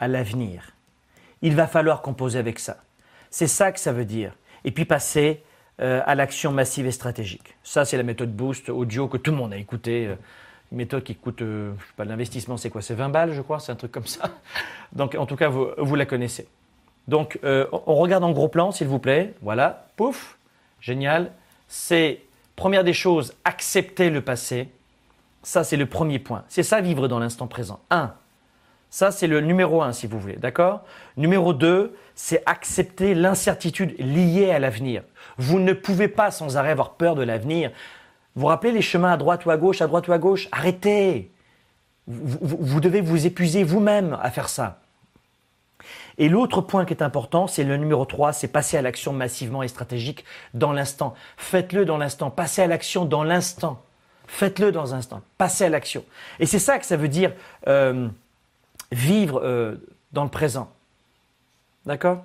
à 0.00 0.08
l'avenir. 0.08 0.72
Il 1.42 1.54
va 1.54 1.68
falloir 1.68 2.02
composer 2.02 2.38
avec 2.38 2.58
ça. 2.58 2.78
C'est 3.30 3.46
ça 3.46 3.70
que 3.70 3.78
ça 3.78 3.92
veut 3.92 4.04
dire. 4.04 4.32
Et 4.64 4.72
puis 4.72 4.84
passer 4.84 5.44
euh, 5.80 6.02
à 6.04 6.16
l'action 6.16 6.50
massive 6.50 6.86
et 6.86 6.90
stratégique. 6.90 7.56
Ça, 7.62 7.84
c'est 7.84 7.96
la 7.96 8.02
méthode 8.02 8.34
Boost 8.34 8.68
audio 8.68 9.06
que 9.06 9.16
tout 9.16 9.30
le 9.30 9.36
monde 9.36 9.52
a 9.52 9.56
écouté. 9.56 10.08
Euh, 10.08 10.16
une 10.70 10.78
méthode 10.78 11.02
qui 11.02 11.16
coûte, 11.16 11.42
euh, 11.42 11.72
je 11.78 11.84
sais 11.84 11.92
pas, 11.96 12.04
l'investissement 12.04 12.56
c'est 12.56 12.70
quoi 12.70 12.82
C'est 12.82 12.94
20 12.94 13.08
balles, 13.08 13.32
je 13.32 13.42
crois, 13.42 13.58
c'est 13.58 13.72
un 13.72 13.76
truc 13.76 13.92
comme 13.92 14.06
ça. 14.06 14.30
Donc 14.92 15.14
en 15.14 15.26
tout 15.26 15.36
cas, 15.36 15.48
vous, 15.48 15.94
la 15.94 16.06
connaissez. 16.06 16.48
Donc 17.08 17.38
euh, 17.44 17.66
on 17.72 17.96
regarde 17.96 18.24
en 18.24 18.30
gros 18.30 18.48
plan, 18.48 18.70
s'il 18.70 18.86
vous 18.86 18.98
plaît. 18.98 19.34
Voilà, 19.42 19.88
pouf, 19.96 20.38
génial. 20.80 21.32
C'est, 21.66 22.22
première 22.56 22.84
des 22.84 22.92
choses, 22.92 23.34
accepter 23.44 24.10
le 24.10 24.20
passé. 24.20 24.68
Ça, 25.42 25.64
c'est 25.64 25.76
le 25.76 25.86
premier 25.86 26.18
point. 26.18 26.44
C'est 26.48 26.62
ça, 26.62 26.80
vivre 26.80 27.08
dans 27.08 27.18
l'instant 27.18 27.46
présent. 27.46 27.80
Un. 27.90 28.14
Ça, 28.90 29.10
c'est 29.10 29.26
le 29.26 29.40
numéro 29.40 29.82
un, 29.82 29.92
si 29.92 30.06
vous 30.06 30.18
voulez. 30.18 30.36
D'accord? 30.36 30.82
Numéro 31.16 31.52
deux, 31.52 31.96
c'est 32.14 32.42
accepter 32.46 33.14
l'incertitude 33.14 33.94
liée 33.98 34.50
à 34.50 34.58
l'avenir. 34.58 35.02
Vous 35.38 35.58
ne 35.58 35.72
pouvez 35.72 36.08
pas 36.08 36.30
sans 36.30 36.56
arrêt 36.56 36.70
avoir 36.70 36.94
peur 36.94 37.14
de 37.14 37.22
l'avenir. 37.22 37.70
Vous 38.34 38.46
rappelez 38.46 38.72
les 38.72 38.82
chemins 38.82 39.12
à 39.12 39.16
droite 39.16 39.46
ou 39.46 39.50
à 39.50 39.56
gauche, 39.56 39.80
à 39.80 39.86
droite 39.86 40.08
ou 40.08 40.12
à 40.12 40.18
gauche? 40.18 40.48
Arrêtez 40.52 41.30
vous, 42.10 42.80
devez 42.80 43.00
vous 43.00 43.26
épuiser 43.26 43.62
vous-même 43.62 44.18
à 44.20 44.30
faire 44.30 44.48
ça. 44.48 44.80
Et 46.18 46.28
l'autre 46.28 46.60
point 46.60 46.84
qui 46.84 46.92
est 46.92 47.02
important, 47.02 47.46
c'est 47.46 47.64
le 47.64 47.76
numéro 47.76 48.04
3, 48.04 48.32
c'est 48.32 48.48
passer 48.48 48.76
à 48.76 48.82
l'action 48.82 49.12
massivement 49.12 49.62
et 49.62 49.68
stratégique 49.68 50.24
dans 50.52 50.72
l'instant. 50.72 51.14
Faites-le 51.36 51.84
dans 51.84 51.96
l'instant, 51.96 52.30
passez 52.30 52.62
à 52.62 52.66
l'action 52.66 53.04
dans 53.04 53.24
l'instant. 53.24 53.82
Faites-le 54.26 54.70
dans 54.70 54.84
l'instant, 54.84 55.22
passez 55.38 55.64
à 55.64 55.68
l'action. 55.68 56.04
Et 56.38 56.46
c'est 56.46 56.58
ça 56.58 56.78
que 56.78 56.86
ça 56.86 56.96
veut 56.96 57.08
dire 57.08 57.32
euh, 57.68 58.08
vivre 58.92 59.40
euh, 59.42 59.76
dans 60.12 60.24
le 60.24 60.30
présent. 60.30 60.70
D'accord? 61.86 62.22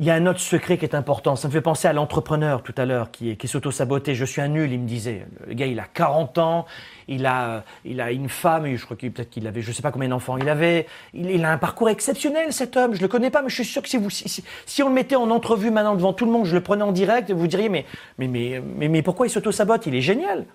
Il 0.00 0.06
y 0.06 0.10
a 0.10 0.14
un 0.14 0.24
autre 0.24 0.40
secret 0.40 0.78
qui 0.78 0.86
est 0.86 0.94
important. 0.94 1.36
Ça 1.36 1.46
me 1.48 1.52
fait 1.52 1.60
penser 1.60 1.86
à 1.86 1.92
l'entrepreneur 1.92 2.62
tout 2.62 2.72
à 2.78 2.86
l'heure 2.86 3.10
qui, 3.10 3.36
qui 3.36 3.46
s'auto-sabotait. 3.46 4.14
Je 4.14 4.24
suis 4.24 4.40
un 4.40 4.48
nul, 4.48 4.72
il 4.72 4.80
me 4.80 4.88
disait. 4.88 5.26
Le 5.46 5.52
gars, 5.52 5.66
il 5.66 5.78
a 5.78 5.84
40 5.84 6.38
ans, 6.38 6.64
il 7.06 7.26
a, 7.26 7.64
il 7.84 8.00
a 8.00 8.10
une 8.10 8.30
femme, 8.30 8.74
je 8.74 8.82
crois 8.82 8.96
qu'il 8.96 9.12
peut-être 9.12 9.28
qu'il 9.28 9.46
avait, 9.46 9.60
je 9.60 9.72
sais 9.72 9.82
pas 9.82 9.92
combien 9.92 10.08
d'enfants 10.08 10.38
il 10.38 10.48
avait. 10.48 10.86
Il, 11.12 11.44
a 11.44 11.52
un 11.52 11.58
parcours 11.58 11.90
exceptionnel, 11.90 12.54
cet 12.54 12.78
homme. 12.78 12.94
Je 12.94 13.02
le 13.02 13.08
connais 13.08 13.28
pas, 13.28 13.42
mais 13.42 13.50
je 13.50 13.56
suis 13.56 13.64
sûr 13.66 13.82
que 13.82 13.90
si 13.90 13.98
vous, 13.98 14.08
si, 14.08 14.82
on 14.82 14.88
le 14.88 14.94
mettait 14.94 15.16
en 15.16 15.30
entrevue 15.30 15.70
maintenant 15.70 15.96
devant 15.96 16.14
tout 16.14 16.24
le 16.24 16.32
monde, 16.32 16.46
je 16.46 16.54
le 16.54 16.62
prenais 16.62 16.82
en 16.82 16.92
direct, 16.92 17.30
vous 17.30 17.46
diriez, 17.46 17.68
mais, 17.68 17.84
mais, 18.16 18.26
mais, 18.26 18.62
mais, 18.64 18.88
mais 18.88 19.02
pourquoi 19.02 19.26
il 19.26 19.30
s'auto-sabote? 19.30 19.84
Il 19.84 19.94
est 19.94 20.00
génial. 20.00 20.46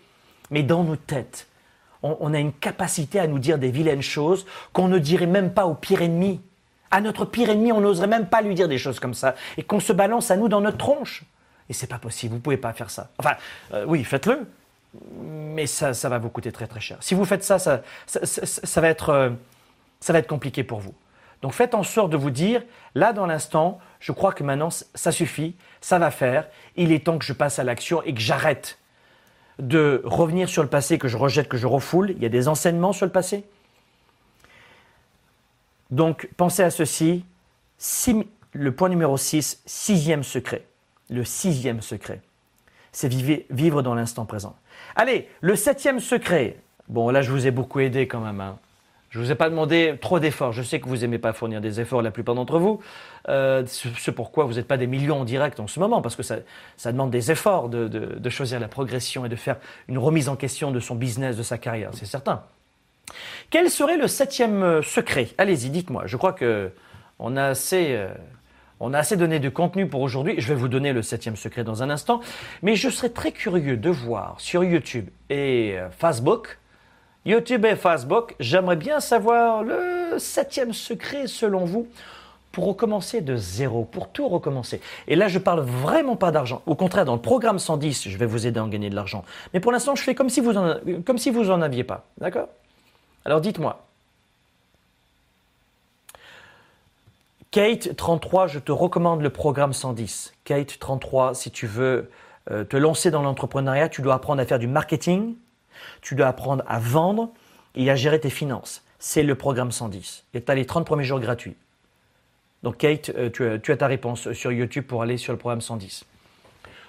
Mais 0.50 0.64
dans 0.64 0.84
nos 0.84 0.96
têtes, 0.96 1.46
on, 2.06 2.34
a 2.34 2.40
une 2.40 2.54
capacité 2.54 3.20
à 3.20 3.28
nous 3.28 3.40
dire 3.40 3.58
des 3.58 3.72
vilaines 3.72 4.02
choses 4.02 4.46
qu'on 4.74 4.88
ne 4.88 5.00
dirait 5.00 5.26
même 5.26 5.52
pas 5.52 5.66
au 5.66 5.74
pire 5.74 6.02
ennemi. 6.02 6.42
À 6.92 7.02
notre 7.02 7.26
pire 7.26 7.50
ennemi, 7.50 7.72
on 7.72 7.82
n'oserait 7.82 8.08
même 8.08 8.28
pas 8.28 8.42
lui 8.42 8.56
dire 8.56 8.68
des 8.68 8.78
choses 8.78 9.00
comme 9.00 9.14
ça. 9.14 9.36
Et 9.58 9.64
qu'on 9.64 9.80
se 9.80 9.92
balance 9.92 10.32
à 10.32 10.38
nous 10.38 10.48
dans 10.48 10.62
notre 10.62 10.78
tronche. 10.78 11.24
Et 11.70 11.74
c'est 11.74 11.88
pas 11.88 11.98
possible, 11.98 12.36
vous 12.36 12.40
pouvez 12.40 12.58
pas 12.58 12.74
faire 12.74 12.92
ça. 12.92 13.10
Enfin, 13.18 13.36
euh, 13.74 13.86
oui, 13.88 14.04
faites-le, 14.04 14.48
mais 15.20 15.66
ça, 15.66 15.94
ça 15.94 16.10
va 16.10 16.20
vous 16.20 16.30
coûter 16.30 16.52
très 16.52 16.68
très 16.68 16.80
cher. 16.80 16.98
Si 17.02 17.16
vous 17.16 17.26
faites 17.26 17.44
ça, 17.44 17.58
ça, 17.58 17.82
ça, 18.06 18.82
va, 18.82 18.88
être, 18.88 19.10
euh, 19.10 19.30
ça 20.00 20.14
va 20.14 20.20
être 20.20 20.28
compliqué 20.28 20.64
pour 20.64 20.80
vous. 20.80 20.94
Donc 21.42 21.54
faites 21.54 21.74
en 21.74 21.84
sorte 21.84 22.12
de 22.12 22.18
vous 22.18 22.30
dire, 22.30 22.62
là 22.94 23.14
dans 23.14 23.26
l'instant, 23.26 23.80
je 24.00 24.12
crois 24.12 24.32
que 24.32 24.44
maintenant 24.44 24.70
ça 24.70 25.12
suffit, 25.12 25.56
ça 25.82 26.00
va 26.00 26.12
faire, 26.12 26.48
il 26.76 26.92
est 26.92 27.06
temps 27.06 27.18
que 27.18 27.26
je 27.26 27.34
passe 27.34 27.60
à 27.60 27.64
l'action 27.64 28.02
et 28.04 28.14
que 28.14 28.22
j'arrête 28.22 28.78
de 29.60 30.02
revenir 30.04 30.50
sur 30.50 30.64
le 30.64 30.70
passé, 30.70 30.98
que 30.98 31.08
je 31.08 31.18
rejette, 31.18 31.48
que 31.48 31.58
je 31.58 31.68
refoule. 31.68 32.12
Il 32.12 32.22
y 32.22 32.26
a 32.26 32.30
des 32.30 32.48
enseignements 32.48 32.94
sur 32.94 33.06
le 33.06 33.12
passé. 33.12 33.44
Donc 35.92 36.30
pensez 36.38 36.64
à 36.64 36.72
ceci. 36.72 37.24
le 38.54 38.72
point 38.72 38.90
numéro 38.90 39.18
6, 39.18 39.62
sixième 39.66 40.24
secret. 40.24 40.66
Le 41.10 41.24
sixième 41.24 41.82
secret, 41.82 42.22
c'est 42.92 43.08
vivre 43.08 43.84
dans 43.84 43.94
l'instant 43.94 44.26
présent. 44.26 44.56
Allez, 44.96 45.30
le 45.42 45.56
septième 45.56 46.00
secret. 46.00 46.58
Bon, 46.88 47.10
là, 47.10 47.22
je 47.22 47.32
vous 47.32 47.46
ai 47.46 47.52
beaucoup 47.52 47.80
aidé 47.80 48.08
quand 48.08 48.22
même. 48.22 48.42
Hein. 48.42 48.58
Je 49.16 49.22
ne 49.22 49.26
vous 49.28 49.32
ai 49.32 49.36
pas 49.36 49.50
demandé 49.50 49.96
trop 50.02 50.20
d'efforts. 50.20 50.52
Je 50.52 50.62
sais 50.62 50.82
que 50.82 50.90
vous 50.90 50.98
n'aimez 50.98 51.20
pas 51.20 51.32
fournir 51.32 51.62
des 51.62 51.80
efforts, 51.80 52.02
la 52.02 52.12
plupart 52.12 52.36
d'entre 52.36 52.60
vous. 52.60 52.82
Euh, 53.30 53.64
c'est 53.66 54.12
pourquoi 54.12 54.44
vous 54.44 54.56
n'êtes 54.56 54.68
pas 54.68 54.76
des 54.76 54.88
millions 54.88 55.22
en 55.22 55.24
direct 55.24 55.62
en 55.62 55.68
ce 55.68 55.80
moment, 55.80 56.02
parce 56.02 56.18
que 56.18 56.22
ça, 56.24 56.42
demande 56.92 57.12
des 57.12 57.32
efforts 57.32 57.70
de 57.70 58.30
choisir 58.30 58.60
la 58.60 58.68
progression 58.68 59.26
et 59.26 59.30
de 59.30 59.38
faire 59.38 59.56
une 59.88 59.98
remise 60.00 60.28
en 60.28 60.36
question 60.36 60.70
de 60.72 60.82
son 60.82 60.96
business, 60.96 61.38
de 61.38 61.44
sa 61.44 61.58
carrière, 61.58 61.92
c'est 61.94 62.06
certain. 62.06 62.44
Quel 63.52 63.70
serait 63.70 63.96
le 63.96 64.10
septième 64.10 64.62
euh, 64.64 64.82
secret? 64.82 65.30
Allez-y, 65.38 65.70
dites-moi. 65.70 66.04
Je 66.08 66.18
crois 66.18 66.34
que 66.34 66.74
on 67.18 67.38
a 67.38 67.46
assez, 67.46 67.96
euh, 67.96 68.10
on 68.82 68.94
a 68.94 69.00
assez 69.00 69.16
donné 69.16 69.40
de 69.40 69.48
contenu 69.48 69.88
pour 69.88 70.02
aujourd'hui. 70.02 70.36
Je 70.40 70.50
vais 70.50 70.56
vous 70.56 70.68
donner 70.68 70.92
le 70.92 71.02
septième 71.02 71.38
secret 71.38 71.64
dans 71.64 71.84
un 71.84 71.90
instant. 71.90 72.20
Mais 72.64 72.76
je 72.76 72.90
serais 72.90 73.12
très 73.12 73.32
curieux 73.32 73.78
de 73.78 73.90
voir 73.90 74.36
sur 74.40 74.66
YouTube 74.66 75.08
et 75.30 75.78
Facebook, 75.98 76.60
YouTube 77.26 77.66
et 77.66 77.76
Facebook, 77.76 78.36
j'aimerais 78.40 78.76
bien 78.76 79.00
savoir 79.00 79.64
le 79.64 80.20
septième 80.20 80.74
secret 80.74 81.26
selon 81.26 81.66
vous 81.66 81.88
pour 82.52 82.68
recommencer 82.68 83.20
de 83.20 83.36
zéro, 83.36 83.84
pour 83.84 84.10
tout 84.10 84.30
recommencer. 84.30 84.80
Et 85.08 85.16
là, 85.16 85.28
je 85.28 85.40
parle 85.40 85.60
vraiment 85.60 86.16
pas 86.16 86.32
d'argent. 86.32 86.62
Au 86.68 86.76
contraire, 86.76 87.04
dans 87.04 87.16
le 87.16 87.22
programme 87.22 87.60
110, 87.60 88.08
je 88.08 88.18
vais 88.18 88.26
vous 88.26 88.48
aider 88.48 88.60
à 88.60 88.64
en 88.64 88.68
gagner 88.68 88.90
de 88.90 88.96
l'argent. 88.96 89.26
Mais 89.54 89.60
pour 89.60 89.72
l'instant, 89.72 89.96
je 89.96 90.04
fais 90.04 90.16
comme 90.16 90.30
si 90.30 90.40
vous 90.40 90.56
en, 90.56 90.76
comme 91.06 91.18
si 91.18 91.32
vous 91.32 91.50
en 91.52 91.62
aviez 91.62 91.84
pas. 91.84 92.06
D'accord? 92.20 92.48
Alors 93.26 93.42
dites-moi, 93.42 93.84
Kate 97.52 97.96
33, 97.96 98.48
je 98.48 98.60
te 98.60 98.72
recommande 98.72 99.22
le 99.22 99.32
programme 99.32 99.74
110. 99.74 100.34
Kate 100.44 100.78
33, 100.78 101.34
si 101.34 101.52
tu 101.52 101.68
veux 101.68 102.10
euh, 102.52 102.64
te 102.64 102.78
lancer 102.78 103.12
dans 103.12 103.22
l'entrepreneuriat, 103.22 103.90
tu 103.90 104.02
dois 104.02 104.14
apprendre 104.14 104.42
à 104.42 104.46
faire 104.46 104.60
du 104.60 104.68
marketing, 104.68 105.36
tu 106.02 106.16
dois 106.16 106.28
apprendre 106.28 106.64
à 106.68 106.80
vendre 106.80 107.32
et 107.76 107.90
à 107.90 107.96
gérer 107.96 108.20
tes 108.20 108.30
finances. 108.30 108.84
C'est 109.00 109.24
le 109.24 109.36
programme 109.36 109.72
110. 109.72 110.26
Et 110.34 110.42
tu 110.42 110.52
as 110.52 110.56
les 110.56 110.66
30 110.66 110.86
premiers 110.86 111.04
jours 111.04 111.20
gratuits. 111.20 111.56
Donc 112.64 112.78
Kate, 112.78 113.10
euh, 113.16 113.30
tu, 113.30 113.62
tu, 113.62 113.72
as 113.72 113.78
ta 113.78 113.88
réponse 113.88 114.32
sur 114.34 114.52
YouTube 114.52 114.86
pour 114.86 115.02
aller 115.02 115.18
sur 115.18 115.34
le 115.34 115.40
programme 115.40 115.62
110. 115.62 116.06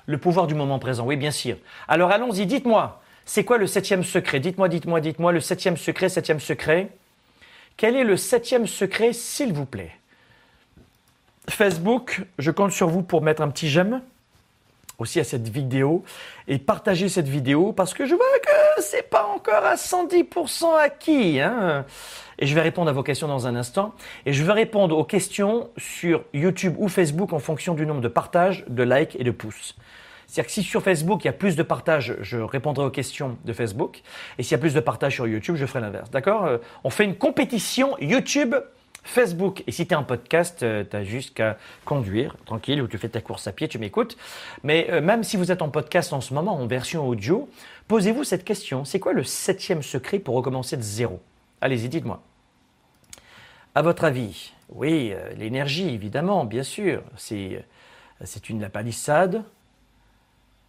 Le 0.07 0.19
pouvoir 0.19 0.47
du 0.47 0.55
moment 0.55 0.79
présent, 0.79 1.05
oui 1.05 1.17
bien 1.17 1.33
sûr. 1.33 1.57
Alors 1.89 2.11
allons-y, 2.11 2.47
dites-moi, 2.47 3.03
c'est 3.25 3.45
quoi 3.45 3.59
le 3.59 3.67
septième 3.67 4.05
secret? 4.05 4.41
Dites-moi, 4.41 4.69
dites-moi, 4.69 5.01
dites-moi, 5.01 5.33
le 5.33 5.41
septième 5.41 5.77
secret, 5.77 6.09
septième 6.09 6.41
secret. 6.41 6.91
Quel 7.77 7.97
est 7.97 8.05
le 8.05 8.17
septième 8.17 8.67
secret, 8.67 9.13
s'il 9.13 9.53
vous 9.53 9.67
plaît? 9.67 9.91
Facebook, 11.51 12.23
je 12.39 12.51
compte 12.51 12.73
sur 12.73 12.89
vous 12.89 13.03
pour 13.03 13.23
mettre 13.23 13.43
un 13.43 13.51
petit 13.51 13.69
j'aime 13.69 14.01
aussi 14.99 15.21
à 15.21 15.25
cette 15.25 15.49
vidéo 15.49 16.05
et 16.49 16.59
partager 16.59 17.09
cette 17.09 17.29
vidéo 17.29 17.73
parce 17.73 17.95
que 17.95 18.07
je 18.07 18.15
vois 18.15 18.25
que 18.43 18.83
c'est 18.83 19.09
pas 19.09 19.27
encore 19.27 19.65
à 19.65 19.75
110% 19.75 20.77
acquis. 20.79 21.41
Hein 21.41 21.85
et 22.39 22.47
je 22.47 22.55
vais 22.55 22.61
répondre 22.61 22.91
à 22.91 22.93
vos 22.93 23.03
questions 23.03 23.29
dans 23.29 23.47
un 23.47 23.57
instant. 23.57 23.95
Et 24.25 24.33
je 24.33 24.45
vais 24.45 24.53
répondre 24.53 24.97
aux 24.97 25.05
questions 25.05 25.71
sur 25.77 26.25
YouTube 26.35 26.75
ou 26.79 26.89
Facebook 26.89 27.33
en 27.33 27.39
fonction 27.39 27.75
du 27.75 27.87
nombre 27.87 28.01
de 28.01 28.09
partages, 28.09 28.65
de 28.69 28.83
likes 28.83 29.17
et 29.19 29.25
de 29.25 29.31
pouces. 29.31 29.77
C'est-à-dire 30.27 30.47
que 30.47 30.53
si 30.53 30.63
sur 30.63 30.83
Facebook, 30.83 31.23
il 31.25 31.27
y 31.27 31.31
a 31.31 31.33
plus 31.33 31.55
de 31.55 31.63
partages, 31.63 32.17
je 32.21 32.39
répondrai 32.39 32.85
aux 32.85 32.91
questions 32.91 33.39
de 33.45 33.53
Facebook. 33.53 34.03
Et 34.39 34.43
s'il 34.43 34.53
y 34.53 34.55
a 34.57 34.59
plus 34.59 34.75
de 34.75 34.81
partages 34.81 35.15
sur 35.15 35.27
YouTube, 35.27 35.55
je 35.55 35.67
ferai 35.67 35.81
l'inverse. 35.81 36.11
D'accord? 36.11 36.45
Euh, 36.45 36.59
On 36.83 36.91
fait 36.91 37.05
une 37.05 37.17
compétition 37.17 37.97
YouTube 38.01 38.55
Facebook. 39.07 39.63
Et 39.67 39.73
si 39.73 39.87
tu 39.87 39.95
es 39.95 39.97
en 39.97 40.05
podcast, 40.05 40.59
tu 40.59 40.97
as 40.97 41.05
juste 41.05 41.35
qu'à 41.35 41.57
conduire, 41.85 42.37
tranquille, 42.45 42.83
ou 42.83 42.89
tu 42.89 42.99
fais 42.99 43.09
ta 43.09 43.21
course 43.21 43.47
à 43.47 43.53
pied, 43.53 43.69
tu 43.69 43.79
m'écoutes. 43.79 44.17
Mais 44.63 44.89
euh, 44.91 45.01
même 45.01 45.25
si 45.25 45.37
vous 45.37 45.51
êtes 45.51 45.63
en 45.63 45.71
podcast 45.71 46.13
en 46.13 46.21
ce 46.21 46.35
moment, 46.35 46.55
en 46.55 46.67
version 46.67 47.07
audio, 47.07 47.49
posez-vous 47.89 48.25
cette 48.25 48.45
question. 48.45 48.85
C'est 48.85 49.01
quoi 49.01 49.13
le 49.13 49.25
septième 49.25 49.83
secret 49.83 50.19
pour 50.19 50.35
recommencer 50.35 50.77
de 50.77 50.83
zéro? 50.83 51.21
Allez-y, 51.61 51.89
dites-moi. 51.89 52.23
À 53.75 53.83
votre 53.83 54.05
avis, 54.05 54.53
oui, 54.71 55.13
euh, 55.13 55.35
l'énergie, 55.35 55.89
évidemment, 55.89 56.45
bien 56.45 56.63
sûr. 56.63 57.03
C'est, 57.17 57.57
euh, 57.57 58.25
c'est 58.25 58.49
une 58.49 58.61
la 58.61 58.71
palissade. 58.71 59.45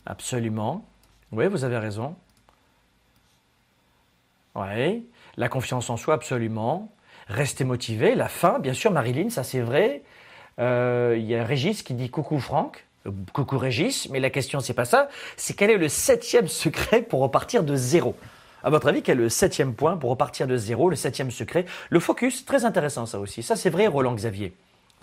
Absolument. 0.06 0.86
Oui, 1.32 1.48
vous 1.48 1.64
avez 1.64 1.78
raison. 1.78 2.16
Oui. 4.56 5.08
La 5.38 5.50
confiance 5.50 5.90
en 5.90 5.98
soi, 5.98 6.16
absolument. 6.16 6.92
Rester 7.30 7.64
motivé. 7.64 8.16
La 8.16 8.28
fin, 8.28 8.60
bien 8.60 8.74
sûr, 8.74 8.92
Marilyn, 8.92 9.30
ça 9.30 9.44
c'est 9.44 9.62
vrai. 9.62 10.02
Euh, 10.60 11.16
il 11.18 11.26
y 11.26 11.36
a 11.36 11.44
Régis 11.44 11.84
qui 11.84 11.94
dit 11.94 12.10
coucou 12.10 12.40
Franck. 12.40 12.86
Coucou 13.32 13.58
Régis, 13.58 14.10
mais 14.10 14.20
la 14.20 14.30
question 14.30 14.60
c'est 14.60 14.74
pas 14.74 14.84
ça, 14.84 15.08
c'est 15.38 15.56
quel 15.56 15.70
est 15.70 15.78
le 15.78 15.88
septième 15.88 16.50
secret 16.50 17.02
pour 17.02 17.22
repartir 17.22 17.64
de 17.64 17.74
zéro? 17.74 18.18
À 18.64 18.70
votre 18.70 18.88
avis, 18.88 19.02
quel 19.02 19.20
est 19.20 19.22
le 19.22 19.30
septième 19.30 19.76
point 19.76 19.96
pour 19.96 20.10
repartir 20.10 20.46
de 20.46 20.58
zéro, 20.58 20.90
le 20.90 20.98
septième 20.98 21.32
secret? 21.32 21.64
Le 21.90 22.02
focus, 22.02 22.44
très 22.44 22.66
intéressant 22.66 23.06
ça 23.06 23.20
aussi. 23.20 23.44
Ça 23.44 23.56
c'est 23.56 23.70
vrai, 23.70 23.88
Roland 23.88 24.14
Xavier. 24.14 24.52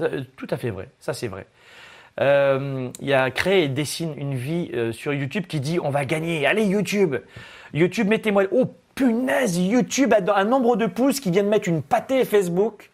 Euh, 0.01 0.22
tout 0.37 0.49
à 0.51 0.59
fait 0.59 0.68
vrai, 0.68 0.89
ça 1.01 1.14
c'est 1.14 1.29
vrai. 1.29 1.47
Euh, 2.20 2.91
il 3.01 3.09
y 3.09 3.14
a 3.14 3.31
Créé 3.31 3.64
et 3.64 3.68
dessine 3.68 4.12
une 4.18 4.35
vie 4.35 4.70
euh, 4.75 4.93
sur 4.93 5.14
YouTube 5.14 5.47
qui 5.47 5.61
dit 5.61 5.81
on 5.81 5.89
va 5.89 6.05
gagner. 6.05 6.47
Allez 6.47 6.64
YouTube, 6.64 7.16
YouTube 7.72 8.09
mettez-moi. 8.09 8.45
Oh 8.53 8.70
punaise, 8.95 9.59
YouTube 9.59 10.15
a 10.15 10.39
un 10.39 10.45
nombre 10.45 10.77
de 10.77 10.87
pouces 10.87 11.21
qui 11.21 11.31
viennent 11.31 11.49
mettre 11.49 11.69
une 11.69 11.83
pâtée 11.83 12.25
Facebook. 12.25 12.91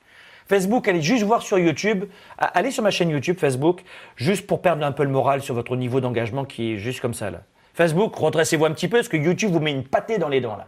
Facebook, 0.49 0.89
allez 0.89 1.03
juste 1.03 1.23
voir 1.23 1.43
sur 1.43 1.59
YouTube, 1.59 2.07
allez 2.39 2.73
sur 2.73 2.83
ma 2.83 2.91
chaîne 2.91 3.11
YouTube 3.11 3.39
Facebook, 3.39 3.85
juste 4.17 4.47
pour 4.47 4.61
perdre 4.61 4.85
un 4.85 4.91
peu 4.91 5.05
le 5.05 5.11
moral 5.11 5.43
sur 5.43 5.55
votre 5.55 5.77
niveau 5.77 6.01
d'engagement 6.01 6.45
qui 6.45 6.73
est 6.73 6.79
juste 6.79 7.01
comme 7.01 7.15
ça 7.15 7.31
là. 7.31 7.43
Facebook, 7.75 8.17
redressez-vous 8.17 8.65
un 8.65 8.73
petit 8.73 8.89
peu 8.89 8.97
parce 8.99 9.09
que 9.09 9.17
YouTube 9.17 9.53
vous 9.53 9.61
met 9.61 9.71
une 9.71 9.85
pâtée 9.85 10.19
dans 10.19 10.29
les 10.29 10.41
dents 10.41 10.57
là. 10.57 10.67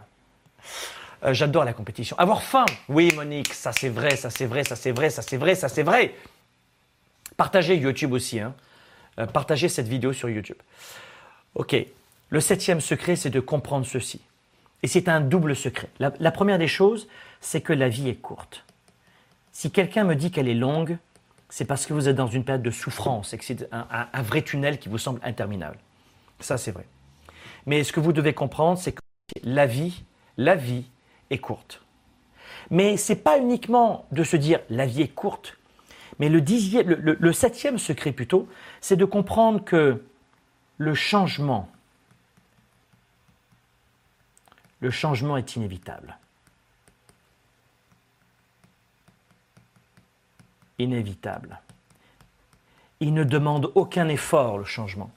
Euh, 1.25 1.33
j'adore 1.33 1.65
la 1.65 1.73
compétition. 1.73 2.17
Avoir 2.17 2.43
faim. 2.43 2.65
Oui, 2.87 3.11
Monique, 3.15 3.53
ça 3.53 3.71
c'est 3.71 3.89
vrai, 3.89 4.15
ça 4.15 4.29
c'est 4.29 4.45
vrai, 4.45 4.63
ça 4.63 4.75
c'est 4.75 4.91
vrai, 4.91 5.09
ça 5.09 5.21
c'est 5.21 5.37
vrai, 5.37 5.55
ça 5.55 5.67
c'est 5.69 5.83
vrai. 5.83 6.15
Partagez 7.35 7.75
YouTube 7.75 8.13
aussi. 8.13 8.39
Hein. 8.39 8.53
Euh, 9.19 9.25
partagez 9.25 9.69
cette 9.69 9.87
vidéo 9.87 10.13
sur 10.13 10.29
YouTube. 10.29 10.57
Ok. 11.55 11.75
Le 12.29 12.39
septième 12.39 12.81
secret, 12.81 13.15
c'est 13.15 13.29
de 13.29 13.39
comprendre 13.39 13.85
ceci. 13.85 14.21
Et 14.83 14.87
c'est 14.87 15.07
un 15.07 15.21
double 15.21 15.55
secret. 15.55 15.89
La, 15.99 16.31
première 16.31 16.59
des 16.59 16.67
choses, 16.67 17.07
c'est 17.41 17.61
que 17.61 17.73
la 17.73 17.89
vie 17.89 18.09
est 18.09 18.15
courte. 18.15 18.65
Si 19.51 19.71
quelqu'un 19.71 20.03
me 20.03 20.15
dit 20.15 20.29
qu'elle 20.29 20.49
est 20.49 20.53
longue, 20.53 20.97
c'est 21.49 21.65
parce 21.65 21.85
que 21.85 21.93
vous 21.93 22.09
êtes 22.09 22.15
dans 22.15 22.27
une 22.27 22.43
période 22.43 22.63
de 22.63 22.71
souffrance 22.71 23.33
et 23.33 23.37
que 23.37 23.45
c'est 23.45 23.69
un 23.71 24.21
vrai 24.21 24.41
tunnel 24.41 24.79
qui 24.79 24.89
vous 24.89 24.97
semble 24.97 25.19
interminable. 25.23 25.77
Ça, 26.39 26.57
c'est 26.57 26.71
vrai. 26.71 26.85
Mais 27.65 27.83
ce 27.83 27.93
que 27.93 27.99
vous 27.99 28.13
devez 28.13 28.33
comprendre, 28.33 28.77
c'est 28.77 28.91
que 28.91 29.01
la 29.43 29.65
vie, 29.65 30.03
la 30.37 30.55
vie 30.55 30.85
est 31.29 31.37
courte. 31.37 31.81
Mais 32.69 32.97
ce 32.97 33.13
n'est 33.13 33.19
pas 33.19 33.37
uniquement 33.37 34.05
de 34.11 34.23
se 34.23 34.35
dire 34.35 34.59
la 34.69 34.85
vie 34.85 35.01
est 35.01 35.13
courte, 35.13 35.57
mais 36.19 36.29
le, 36.29 36.41
le 37.19 37.33
septième 37.33 37.77
secret 37.77 38.11
plutôt, 38.11 38.47
c'est 38.81 38.95
de 38.95 39.05
comprendre 39.05 39.63
que 39.63 40.03
le 40.77 40.93
changement, 40.93 41.69
le 44.83 44.91
changement 44.91 45.37
est 45.37 45.55
inévitable. 45.55 46.17
Inévitable. 50.77 51.61
Il 52.99 53.13
ne 53.13 53.23
demande 53.23 53.71
aucun 53.75 54.09
effort, 54.09 54.57
le 54.57 54.65
changement. 54.65 55.09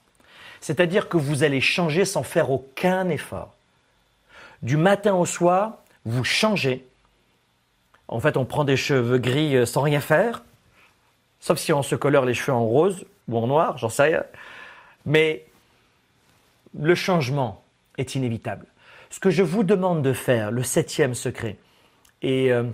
C'est-à-dire 0.61 1.09
que 1.09 1.17
vous 1.17 1.43
allez 1.43 1.61
changer 1.61 2.05
sans 2.05 2.23
faire 2.23 2.53
aucun 2.53 3.09
effort. 3.09 3.57
Du 4.63 4.77
matin 4.77 5.15
au 5.15 5.27
soir, 5.27 5.79
vous 6.05 6.23
changez. 6.23 6.87
En 8.07 8.21
fait, 8.21 8.37
on 8.37 8.45
prend 8.45 8.63
des 8.63 8.77
cheveux 8.77 9.19
gris 9.19 9.57
euh, 9.57 9.67
sans 9.67 9.83
rien 9.83 10.01
faire, 10.01 10.45
sauf 11.41 11.59
si 11.59 11.73
on 11.73 11.83
se 11.83 11.97
colore 11.97 12.25
les 12.25 12.35
cheveux 12.35 12.57
en 12.57 12.65
rose 12.65 13.05
ou 13.27 13.37
en 13.37 13.49
noir, 13.49 13.79
j'en 13.79 13.89
sais 13.89 14.05
rien. 14.05 14.23
Mais 15.07 15.45
le 16.79 16.95
changement 16.95 17.65
est 17.99 18.15
inévitable. 18.15 18.67
Ce 19.11 19.21
que 19.21 19.31
je 19.31 19.43
vous 19.43 19.63
demande 19.63 20.03
de 20.03 20.13
faire, 20.13 20.51
le 20.51 20.63
septième 20.63 21.15
secret, 21.15 21.57
et 22.23 22.53
euh, 22.53 22.65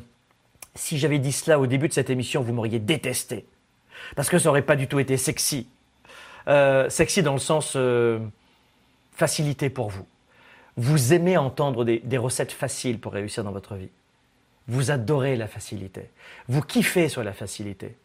si 0.75 0.99
j'avais 0.99 1.19
dit 1.19 1.33
cela 1.33 1.59
au 1.59 1.67
début 1.67 1.89
de 1.89 1.93
cette 1.93 2.11
émission, 2.11 2.43
vous 2.43 2.53
m'auriez 2.53 2.79
détesté, 2.79 3.47
parce 4.17 4.29
que 4.29 4.39
ça 4.39 4.49
n'aurait 4.49 4.63
pas 4.63 4.77
du 4.77 4.89
tout 4.89 4.99
été 4.99 5.17
sexy. 5.17 5.69
Euh, 6.49 6.89
sexy 6.89 7.23
dans 7.23 7.35
le 7.35 7.39
sens 7.39 7.75
euh, 7.77 8.19
facilité 9.13 9.71
pour 9.71 9.91
vous. 9.91 10.07
Vous 10.77 11.13
aimez 11.13 11.37
entendre 11.37 11.85
des, 11.85 12.19
recettes 12.19 12.53
faciles 12.53 12.99
pour 12.99 13.13
réussir 13.13 13.45
dans 13.45 13.53
votre 13.53 13.75
vie. 13.75 13.91
Vous 14.69 14.91
adorez 14.91 15.37
la 15.37 15.47
facilité. 15.47 16.09
Vous 16.49 16.63
kiffez 16.63 17.11
sur 17.11 17.23
la 17.23 17.35
facilité. 17.35 17.97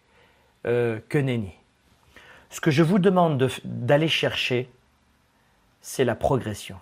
Que 0.63 1.17
nenni. 1.17 1.53
Ce 2.49 2.59
que 2.59 2.71
je 2.71 2.84
vous 2.84 2.99
demande 2.99 3.49
d'aller 3.63 4.09
chercher, 4.09 4.69
c'est 5.80 6.03
la 6.03 6.15
progression. 6.15 6.75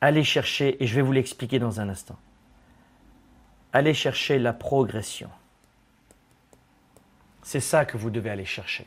Allez 0.00 0.24
chercher, 0.24 0.82
et 0.82 0.86
je 0.86 0.94
vais 0.94 1.02
vous 1.02 1.12
l'expliquer 1.12 1.58
dans 1.58 1.80
un 1.80 1.88
instant. 1.88 2.16
Allez 3.72 3.94
chercher 3.94 4.38
la 4.38 4.52
progression. 4.52 5.30
C'est 7.42 7.60
ça 7.60 7.84
que 7.84 7.96
vous 7.96 8.10
devez 8.10 8.30
aller 8.30 8.44
chercher. 8.44 8.86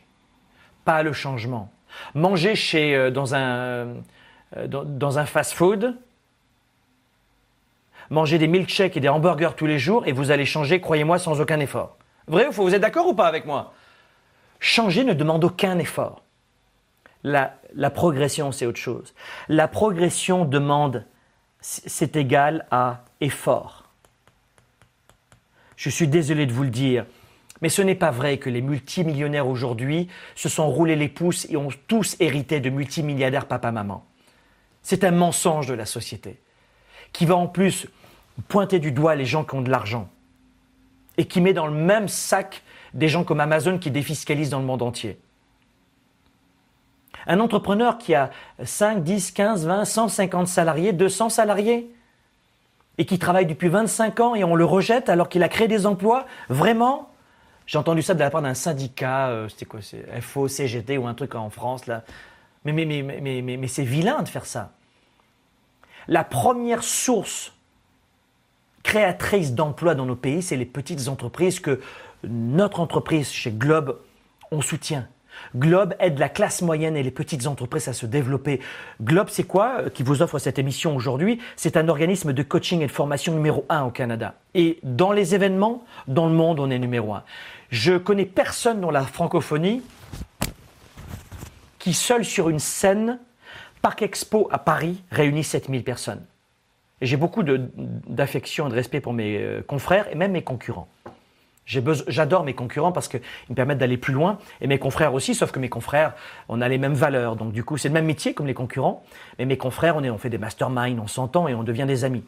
Pas 0.85 1.03
le 1.03 1.13
changement. 1.13 1.71
Manger 2.13 2.55
chez, 2.55 2.95
euh, 2.95 3.09
dans 3.09 3.33
un, 3.33 4.01
euh, 4.57 4.67
dans, 4.67 5.17
un 5.17 5.25
fast-food, 5.25 5.95
manger 8.09 8.37
des 8.37 8.47
milkshakes 8.47 8.97
et 8.97 8.99
des 8.99 9.09
hamburgers 9.09 9.51
tous 9.55 9.65
les 9.65 9.79
jours 9.79 10.07
et 10.07 10.11
vous 10.11 10.31
allez 10.31 10.45
changer, 10.45 10.81
croyez-moi, 10.81 11.19
sans 11.19 11.39
aucun 11.41 11.59
effort. 11.59 11.97
Vrai 12.27 12.47
ou 12.47 12.51
faux 12.51 12.63
Vous 12.63 12.75
êtes 12.75 12.81
d'accord 12.81 13.07
ou 13.07 13.13
pas 13.13 13.27
avec 13.27 13.45
moi? 13.45 13.73
Changer 14.59 15.03
ne 15.03 15.13
demande 15.13 15.43
aucun 15.43 15.79
effort. 15.79 16.21
La, 17.23 17.89
progression, 17.89 18.51
c'est 18.51 18.65
autre 18.65 18.79
chose. 18.79 19.13
La 19.47 19.67
progression 19.67 20.45
demande, 20.45 21.05
c'est 21.61 22.15
égal 22.15 22.65
à 22.71 23.03
effort. 23.19 23.85
Je 25.75 25.89
suis 25.89 26.07
désolé 26.07 26.45
de 26.45 26.53
vous 26.53 26.63
le 26.63 26.69
dire, 26.69 27.05
mais 27.61 27.69
ce 27.69 27.81
n'est 27.81 27.95
pas 27.95 28.11
vrai 28.11 28.37
que 28.37 28.49
les 28.49 28.61
multimillionnaires 28.61 29.47
aujourd'hui 29.47 30.07
se 30.35 30.49
sont 30.49 30.69
roulés 30.69 30.95
les 30.95 31.09
pouces 31.09 31.45
et 31.49 31.57
ont 31.57 31.69
tous 31.87 32.15
hérité 32.19 32.59
de 32.59 32.69
multimilliardaires 32.69 33.47
papa-maman. 33.47 34.05
C'est 34.81 35.03
un 35.03 35.11
mensonge 35.11 35.67
de 35.67 35.73
la 35.73 35.85
société, 35.85 36.39
qui 37.11 37.25
va 37.25 37.35
en 37.35 37.47
plus 37.47 37.87
pointer 38.47 38.79
du 38.79 38.91
doigt 38.91 39.15
les 39.15 39.25
gens 39.25 39.43
qui 39.43 39.55
ont 39.55 39.61
de 39.61 39.69
l'argent, 39.69 40.09
et 41.17 41.25
qui 41.25 41.41
met 41.41 41.53
dans 41.53 41.67
le 41.67 41.73
même 41.73 42.07
sac 42.07 42.63
des 42.93 43.09
gens 43.09 43.25
comme 43.25 43.41
Amazon 43.41 43.77
qui 43.77 43.91
défiscalisent 43.91 44.49
dans 44.49 44.59
le 44.59 44.65
monde 44.65 44.81
entier. 44.81 45.19
Un 47.29 47.39
entrepreneur 47.39 47.97
qui 47.97 48.15
a 48.15 48.31
5, 48.61 49.03
10, 49.03 49.31
15, 49.31 49.67
20, 49.67 49.85
150 49.85 50.47
salariés, 50.47 50.91
200 50.91 51.29
salariés, 51.29 51.93
et 52.97 53.05
qui 53.05 53.17
travaille 53.17 53.45
depuis 53.45 53.69
25 53.69 54.19
ans 54.19 54.35
et 54.35 54.43
on 54.43 54.55
le 54.55 54.65
rejette 54.65 55.07
alors 55.07 55.29
qu'il 55.29 55.41
a 55.41 55.47
créé 55.47 55.69
des 55.69 55.85
emplois, 55.85 56.25
vraiment 56.49 57.09
j'ai 57.65 57.77
entendu 57.77 58.01
ça 58.01 58.15
de 58.15 58.19
la 58.19 58.31
part 58.31 58.41
d'un 58.41 58.55
syndicat, 58.55 59.27
euh, 59.27 59.47
c'était 59.47 59.65
quoi, 59.65 59.79
c'est 59.81 60.03
FO, 60.21 60.47
CGT 60.47 60.97
ou 60.97 61.05
un 61.05 61.13
truc 61.13 61.35
en 61.35 61.51
France 61.51 61.85
là. 61.85 62.03
Mais, 62.65 62.73
mais, 62.73 62.83
mais, 62.85 63.03
mais, 63.03 63.41
mais, 63.43 63.57
mais 63.57 63.67
c'est 63.67 63.83
vilain 63.83 64.23
de 64.23 64.27
faire 64.27 64.47
ça. 64.47 64.71
La 66.07 66.23
première 66.23 66.83
source 66.83 67.53
créatrice 68.81 69.53
d'emplois 69.53 69.93
dans 69.93 70.07
nos 70.07 70.15
pays, 70.15 70.41
c'est 70.41 70.57
les 70.57 70.65
petites 70.65 71.07
entreprises 71.07 71.59
que 71.59 71.79
notre 72.23 72.79
entreprise 72.79 73.29
chez 73.29 73.51
Globe, 73.51 73.99
on 74.49 74.61
soutient. 74.61 75.07
Globe 75.55 75.93
aide 75.99 76.19
la 76.19 76.29
classe 76.29 76.61
moyenne 76.61 76.95
et 76.95 77.03
les 77.03 77.11
petites 77.11 77.47
entreprises 77.47 77.87
à 77.87 77.93
se 77.93 78.05
développer. 78.05 78.59
Globe, 79.01 79.27
c'est 79.29 79.43
quoi 79.43 79.81
euh, 79.81 79.89
qui 79.89 80.03
vous 80.03 80.21
offre 80.21 80.39
cette 80.39 80.59
émission 80.59 80.95
aujourd'hui? 80.95 81.39
C'est 81.55 81.77
un 81.77 81.87
organisme 81.89 82.33
de 82.33 82.43
coaching 82.43 82.81
et 82.81 82.87
de 82.87 82.91
formation 82.91 83.33
numéro 83.33 83.65
un 83.69 83.83
au 83.83 83.91
Canada. 83.91 84.35
Et 84.53 84.79
dans 84.83 85.11
les 85.11 85.35
événements, 85.35 85.83
dans 86.07 86.27
le 86.27 86.33
monde, 86.33 86.59
on 86.59 86.69
est 86.69 86.79
numéro 86.79 87.13
un. 87.13 87.23
Je 87.69 87.97
connais 87.97 88.25
personne 88.25 88.81
dans 88.81 88.91
la 88.91 89.03
francophonie 89.03 89.81
qui, 91.77 91.93
seul 91.93 92.25
sur 92.25 92.49
une 92.49 92.59
scène, 92.59 93.19
Parc 93.81 94.01
Expo 94.01 94.49
à 94.51 94.59
Paris, 94.59 95.03
réunit 95.11 95.43
7000 95.43 95.83
personnes. 95.83 96.23
j'ai 97.01 97.15
beaucoup 97.15 97.43
d'affection 97.43 98.67
et 98.67 98.69
de 98.69 98.75
respect 98.75 98.99
pour 98.99 99.13
mes 99.13 99.37
euh, 99.37 99.61
confrères 99.61 100.11
et 100.11 100.15
même 100.15 100.33
mes 100.33 100.43
concurrents. 100.43 100.89
J'adore 101.69 102.43
mes 102.43 102.55
concurrents 102.55 102.91
parce 102.91 103.07
qu'ils 103.07 103.21
me 103.49 103.55
permettent 103.55 103.77
d'aller 103.77 103.97
plus 103.97 104.13
loin 104.13 104.39
et 104.59 104.65
mes 104.65 104.79
confrères 104.79 105.13
aussi, 105.13 105.35
sauf 105.35 105.51
que 105.51 105.59
mes 105.59 105.69
confrères, 105.69 106.13
on 106.47 106.61
a 106.61 106.67
les 106.67 106.79
mêmes 106.79 106.95
valeurs. 106.95 107.35
Donc 107.35 107.53
du 107.53 107.63
coup, 107.63 107.77
c'est 107.77 107.89
le 107.89 107.93
même 107.93 108.07
métier 108.07 108.33
comme 108.33 108.47
les 108.47 108.55
concurrents, 108.55 109.03
mais 109.37 109.45
mes 109.45 109.57
confrères, 109.57 109.95
on, 109.95 110.03
on 110.03 110.17
fait 110.17 110.31
des 110.31 110.39
masterminds, 110.39 110.99
on 110.99 111.07
s'entend 111.07 111.47
et 111.47 111.53
on 111.53 111.63
devient 111.63 111.85
des 111.85 112.03
amis. 112.05 112.23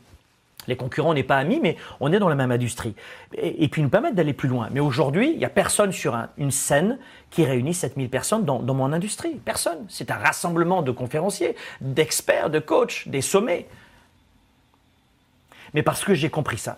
Les 0.67 0.75
concurrents, 0.75 1.15
n'est 1.15 1.23
pas 1.23 1.37
amis, 1.37 1.59
mais 1.61 1.75
on 1.99 2.13
est 2.13 2.19
dans 2.19 2.29
la 2.29 2.35
même 2.35 2.51
industrie. 2.51 2.93
Et, 3.33 3.67
puis 3.67 3.81
nous 3.81 3.89
permettre 3.89 4.15
d'aller 4.15 4.33
plus 4.33 4.47
loin. 4.47 4.69
Mais 4.71 4.79
aujourd'hui, 4.79 5.31
il 5.31 5.37
n'y 5.37 5.45
a 5.45 5.49
personne 5.49 5.91
sur 5.91 6.15
une 6.37 6.51
scène 6.51 6.99
qui 7.31 7.43
réunit 7.43 7.73
7000 7.73 8.09
personnes 8.09 8.45
dans, 8.45 8.59
dans 8.59 8.75
mon 8.75 8.93
industrie. 8.93 9.39
Personne. 9.43 9.85
C'est 9.87 10.11
un 10.11 10.17
rassemblement 10.17 10.83
de 10.83 10.91
conférenciers, 10.91 11.55
d'experts, 11.81 12.51
de 12.51 12.59
coachs, 12.59 13.07
des 13.07 13.21
sommets. 13.21 13.67
Mais 15.73 15.81
parce 15.81 16.03
que 16.03 16.13
j'ai 16.13 16.29
compris 16.29 16.59
ça. 16.59 16.77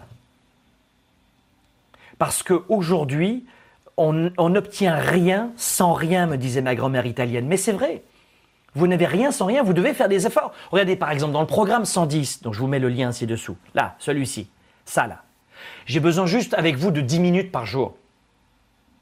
Parce 2.23 2.41
qu'aujourd'hui, 2.41 3.43
on 3.97 4.13
n'obtient 4.13 4.95
rien 4.95 5.51
sans 5.57 5.91
rien, 5.91 6.25
me 6.25 6.37
disait 6.37 6.61
ma 6.61 6.73
grand-mère 6.73 7.05
italienne. 7.05 7.47
Mais 7.47 7.57
c'est 7.57 7.73
vrai. 7.73 8.01
Vous 8.75 8.87
n'avez 8.87 9.07
rien 9.07 9.33
sans 9.33 9.45
rien, 9.45 9.61
vous 9.61 9.73
devez 9.73 9.93
faire 9.93 10.07
des 10.07 10.25
efforts. 10.25 10.53
Regardez 10.71 10.95
par 10.95 11.11
exemple 11.11 11.33
dans 11.33 11.41
le 11.41 11.47
programme 11.47 11.83
110, 11.83 12.41
donc 12.41 12.53
je 12.53 12.59
vous 12.59 12.67
mets 12.67 12.79
le 12.79 12.87
lien 12.87 13.11
ci-dessous. 13.11 13.57
Là, 13.75 13.97
celui-ci. 13.99 14.47
Ça 14.85 15.05
là. 15.05 15.23
J'ai 15.85 15.99
besoin 15.99 16.25
juste 16.25 16.53
avec 16.53 16.77
vous 16.77 16.91
de 16.91 17.01
10 17.01 17.19
minutes 17.19 17.51
par 17.51 17.65
jour. 17.65 17.97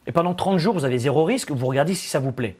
Et 0.07 0.11
pendant 0.11 0.33
30 0.33 0.57
jours, 0.57 0.73
vous 0.73 0.85
avez 0.85 0.97
zéro 0.97 1.23
risque, 1.23 1.51
vous 1.51 1.67
regardez 1.67 1.93
si 1.93 2.07
ça 2.07 2.17
vous 2.17 2.31
plaît. 2.31 2.57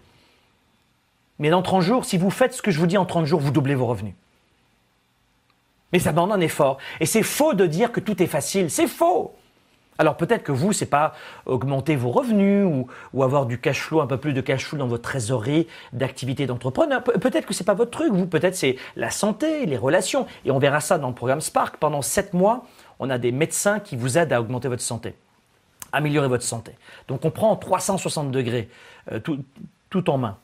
Mais 1.39 1.49
dans 1.49 1.63
30 1.63 1.81
jours, 1.81 2.05
si 2.05 2.19
vous 2.19 2.29
faites 2.29 2.53
ce 2.53 2.61
que 2.61 2.69
je 2.69 2.77
vous 2.77 2.85
dis 2.85 2.99
en 2.99 3.07
30 3.07 3.25
jours, 3.25 3.39
vous 3.39 3.49
doublez 3.49 3.73
vos 3.73 3.87
revenus. 3.87 4.13
Mais 5.91 5.97
ça 5.97 6.11
demande 6.11 6.31
un 6.31 6.39
effort. 6.39 6.77
Et 6.99 7.07
c'est 7.07 7.23
faux 7.23 7.55
de 7.55 7.65
dire 7.65 7.91
que 7.91 7.99
tout 7.99 8.21
est 8.21 8.27
facile. 8.27 8.69
C'est 8.69 8.85
faux. 8.85 9.33
Alors 10.01 10.17
peut-être 10.17 10.41
que 10.41 10.51
vous, 10.51 10.73
c'est 10.73 10.87
pas 10.87 11.13
augmenter 11.45 11.95
vos 11.95 12.09
revenus 12.09 12.65
ou, 13.13 13.23
avoir 13.23 13.45
du 13.45 13.61
cash 13.61 13.79
flow, 13.81 14.01
un 14.01 14.07
peu 14.07 14.17
plus 14.17 14.33
de 14.33 14.41
cash 14.41 14.65
flow 14.65 14.79
dans 14.79 14.87
votre 14.87 15.03
trésorerie 15.03 15.67
d'activité 15.93 16.47
d'entrepreneur. 16.47 17.03
peut-être 17.03 17.45
que 17.45 17.53
c'est 17.53 17.63
pas 17.63 17.75
votre 17.75 17.91
truc. 17.91 18.11
Vous, 18.11 18.25
peut-être 18.25 18.55
c'est 18.55 18.77
la 18.95 19.11
santé, 19.11 19.67
les 19.67 19.77
relations. 19.77 20.25
Et 20.43 20.49
on 20.49 20.57
verra 20.57 20.79
ça 20.79 20.97
dans 20.97 21.09
le 21.09 21.13
programme 21.13 21.39
Spark. 21.39 21.77
Pendant 21.77 22.01
sept 22.01 22.33
mois, 22.33 22.65
on 22.97 23.11
a 23.11 23.19
des 23.19 23.31
médecins 23.31 23.79
qui 23.79 23.95
vous 23.95 24.17
aident 24.17 24.33
à 24.33 24.41
augmenter 24.41 24.69
votre 24.69 24.81
santé, 24.81 25.13
améliorer 25.91 26.29
votre 26.29 26.45
santé. 26.45 26.71
Donc 27.07 27.23
on 27.23 27.29
prend 27.29 27.55
360 27.55 28.31
degrés, 28.31 28.69
euh, 29.11 29.19
tout, 29.19 30.09
en 30.09 30.17
main. 30.17 30.39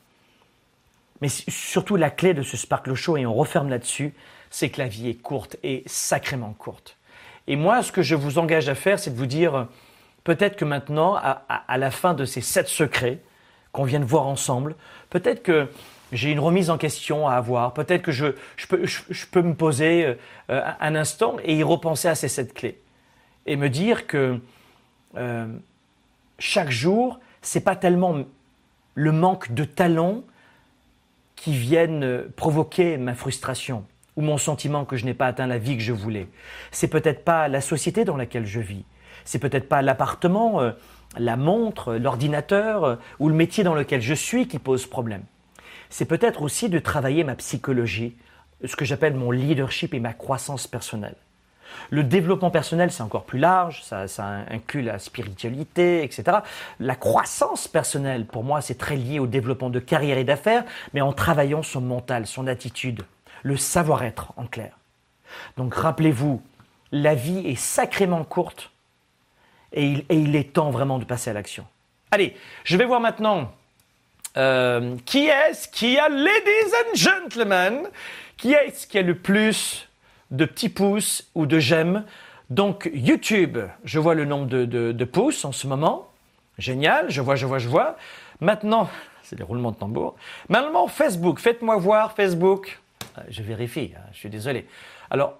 Mais 1.20 1.28
surtout 1.28 1.96
la 1.96 2.10
clé 2.10 2.32
de 2.32 2.42
ce 2.42 2.56
Spark 2.56 2.94
Show, 2.94 3.16
et 3.16 3.26
on 3.26 3.34
referme 3.34 3.70
là-dessus, 3.70 4.14
c'est 4.50 4.70
que 4.70 4.80
la 4.80 4.86
vie 4.86 5.08
est 5.08 5.20
courte 5.20 5.56
et 5.64 5.82
sacrément 5.86 6.52
courte. 6.52 6.97
Et 7.48 7.56
moi, 7.56 7.82
ce 7.82 7.90
que 7.90 8.02
je 8.02 8.14
vous 8.14 8.38
engage 8.38 8.68
à 8.68 8.74
faire, 8.74 8.98
c'est 8.98 9.10
de 9.10 9.16
vous 9.16 9.26
dire, 9.26 9.66
peut-être 10.22 10.54
que 10.54 10.66
maintenant, 10.66 11.16
à, 11.16 11.78
la 11.78 11.90
fin 11.90 12.12
de 12.12 12.26
ces 12.26 12.42
sept 12.42 12.68
secrets 12.68 13.20
qu'on 13.72 13.84
vient 13.84 14.00
de 14.00 14.04
voir 14.04 14.26
ensemble, 14.26 14.76
peut-être 15.08 15.42
que 15.42 15.66
j'ai 16.12 16.30
une 16.30 16.40
remise 16.40 16.68
en 16.68 16.76
question 16.76 17.26
à 17.26 17.32
avoir, 17.32 17.72
peut-être 17.72 18.02
que 18.02 18.12
je, 18.12 18.26
peux, 18.68 19.42
me 19.42 19.54
poser 19.54 20.16
euh, 20.50 20.62
un 20.78 20.94
instant 20.94 21.36
et 21.42 21.56
y 21.56 21.62
repenser 21.62 22.08
à 22.08 22.14
ces 22.14 22.28
sept 22.28 22.52
clés. 22.52 22.78
Et 23.46 23.56
me 23.56 23.70
dire 23.70 24.06
que 24.06 24.38
euh, 25.16 25.46
chaque 26.38 26.70
jour, 26.70 27.18
c'est 27.40 27.64
pas 27.64 27.76
tellement 27.76 28.24
le 28.94 29.12
manque 29.12 29.52
de 29.54 29.64
talent 29.64 30.22
qui 31.34 31.54
viennent 31.54 32.24
provoquer 32.36 32.98
ma 32.98 33.14
frustration 33.14 33.86
ou 34.18 34.20
mon 34.20 34.36
sentiment 34.36 34.84
que 34.84 34.96
je 34.96 35.04
n'ai 35.04 35.14
pas 35.14 35.28
atteint 35.28 35.46
la 35.46 35.58
vie 35.58 35.76
que 35.76 35.82
je 35.82 35.92
voulais. 35.92 36.26
C'est 36.72 36.88
peut-être 36.88 37.24
pas 37.24 37.46
la 37.46 37.60
société 37.60 38.04
dans 38.04 38.16
laquelle 38.16 38.46
je 38.46 38.58
vis. 38.58 38.84
C'est 39.24 39.38
peut-être 39.38 39.68
pas 39.68 39.80
l'appartement, 39.80 40.60
euh, 40.60 40.72
la 41.16 41.36
montre, 41.36 41.94
l'ordinateur 41.94 42.82
euh, 42.82 42.96
ou 43.20 43.28
le 43.28 43.36
métier 43.36 43.62
dans 43.62 43.76
lequel 43.76 44.02
je 44.02 44.14
suis 44.14 44.48
qui 44.48 44.58
pose 44.58 44.86
problème. 44.86 45.22
C'est 45.88 46.04
peut-être 46.04 46.42
aussi 46.42 46.68
de 46.68 46.80
travailler 46.80 47.22
ma 47.22 47.36
psychologie, 47.36 48.16
ce 48.64 48.74
que 48.74 48.84
j'appelle 48.84 49.14
mon 49.14 49.30
leadership 49.30 49.94
et 49.94 50.00
ma 50.00 50.14
croissance 50.14 50.66
personnelle. 50.66 51.14
Le 51.90 52.02
développement 52.02 52.50
personnel, 52.50 52.90
c'est 52.90 53.04
encore 53.04 53.24
plus 53.24 53.38
large, 53.38 53.84
ça, 53.84 54.08
ça, 54.08 54.24
inclut 54.50 54.82
la 54.82 54.98
spiritualité, 54.98 56.02
etc. 56.02 56.38
La 56.80 56.96
croissance 56.96 57.68
personnelle, 57.68 58.26
pour 58.26 58.42
moi, 58.42 58.62
c'est 58.62 58.78
très 58.78 58.96
lié 58.96 59.20
au 59.20 59.28
développement 59.28 59.70
de 59.70 59.78
carrière 59.78 60.18
et 60.18 60.24
d'affaires, 60.24 60.64
mais 60.92 61.02
en 61.02 61.12
travaillant 61.12 61.62
son 61.62 61.82
mental, 61.82 62.26
son 62.26 62.48
attitude, 62.48 63.04
le 63.42 63.56
savoir-être 63.56 64.32
en 64.36 64.46
clair. 64.46 64.76
Donc 65.56 65.74
rappelez-vous, 65.74 66.42
la 66.92 67.14
vie 67.14 67.46
est 67.46 67.56
sacrément 67.56 68.24
courte 68.24 68.70
et 69.72 70.04
il, 70.08 70.34
est 70.36 70.54
temps 70.54 70.70
vraiment 70.70 70.98
de 70.98 71.04
passer 71.04 71.30
à 71.30 71.32
l'action. 71.32 71.66
Allez, 72.10 72.34
je 72.64 72.76
vais 72.76 72.86
voir 72.86 73.00
maintenant 73.00 73.52
euh, 74.36 74.96
qui 75.04 75.26
est-ce 75.26 75.68
qui 75.68 75.98
a, 75.98 76.08
ladies 76.08 76.72
and 76.74 76.94
gentlemen, 76.94 77.88
qui 78.36 78.52
est-ce 78.52 78.86
qui 78.86 78.98
a 78.98 79.02
le 79.02 79.14
plus 79.14 79.88
de 80.30 80.44
petits 80.44 80.70
pouces 80.70 81.28
ou 81.34 81.44
de 81.44 81.58
j'aime 81.58 82.04
Donc 82.48 82.90
YouTube, 82.94 83.58
je 83.84 83.98
vois 83.98 84.14
le 84.14 84.24
nombre 84.24 84.46
de, 84.46 84.64
de 84.64 85.04
pouces 85.04 85.44
en 85.44 85.52
ce 85.52 85.66
moment. 85.66 86.10
Génial, 86.56 87.10
je 87.10 87.20
vois, 87.20 87.36
je 87.36 87.46
vois, 87.46 87.58
je 87.58 87.68
vois. 87.68 87.96
Maintenant, 88.40 88.88
c'est 89.22 89.36
des 89.36 89.44
roulements 89.44 89.72
de 89.72 89.76
tambour. 89.76 90.16
Maintenant, 90.48 90.86
Facebook, 90.88 91.40
faites-moi 91.40 91.76
voir 91.76 92.12
Facebook. 92.12 92.80
Euh, 93.18 93.22
je 93.28 93.42
vérifie, 93.42 93.92
hein, 93.96 94.00
je 94.12 94.18
suis 94.18 94.30
désolé. 94.30 94.66
Alors, 95.10 95.38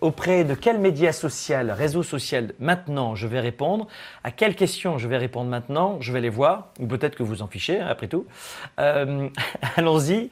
auprès 0.00 0.44
de 0.44 0.54
quel 0.54 0.78
média 0.78 1.12
social, 1.12 1.70
réseau 1.70 2.02
social 2.02 2.52
maintenant 2.60 3.14
je 3.14 3.26
vais 3.26 3.40
répondre? 3.40 3.86
À 4.24 4.30
quelles 4.30 4.54
questions 4.54 4.98
je 4.98 5.08
vais 5.08 5.16
répondre 5.16 5.50
maintenant? 5.50 5.98
Je 6.00 6.12
vais 6.12 6.20
les 6.20 6.28
voir, 6.28 6.68
ou 6.78 6.86
peut-être 6.86 7.16
que 7.16 7.22
vous 7.22 7.42
en 7.42 7.46
fichez, 7.46 7.80
hein, 7.80 7.86
après 7.88 8.08
tout. 8.08 8.26
Euh, 8.78 9.28
allons-y. 9.76 10.30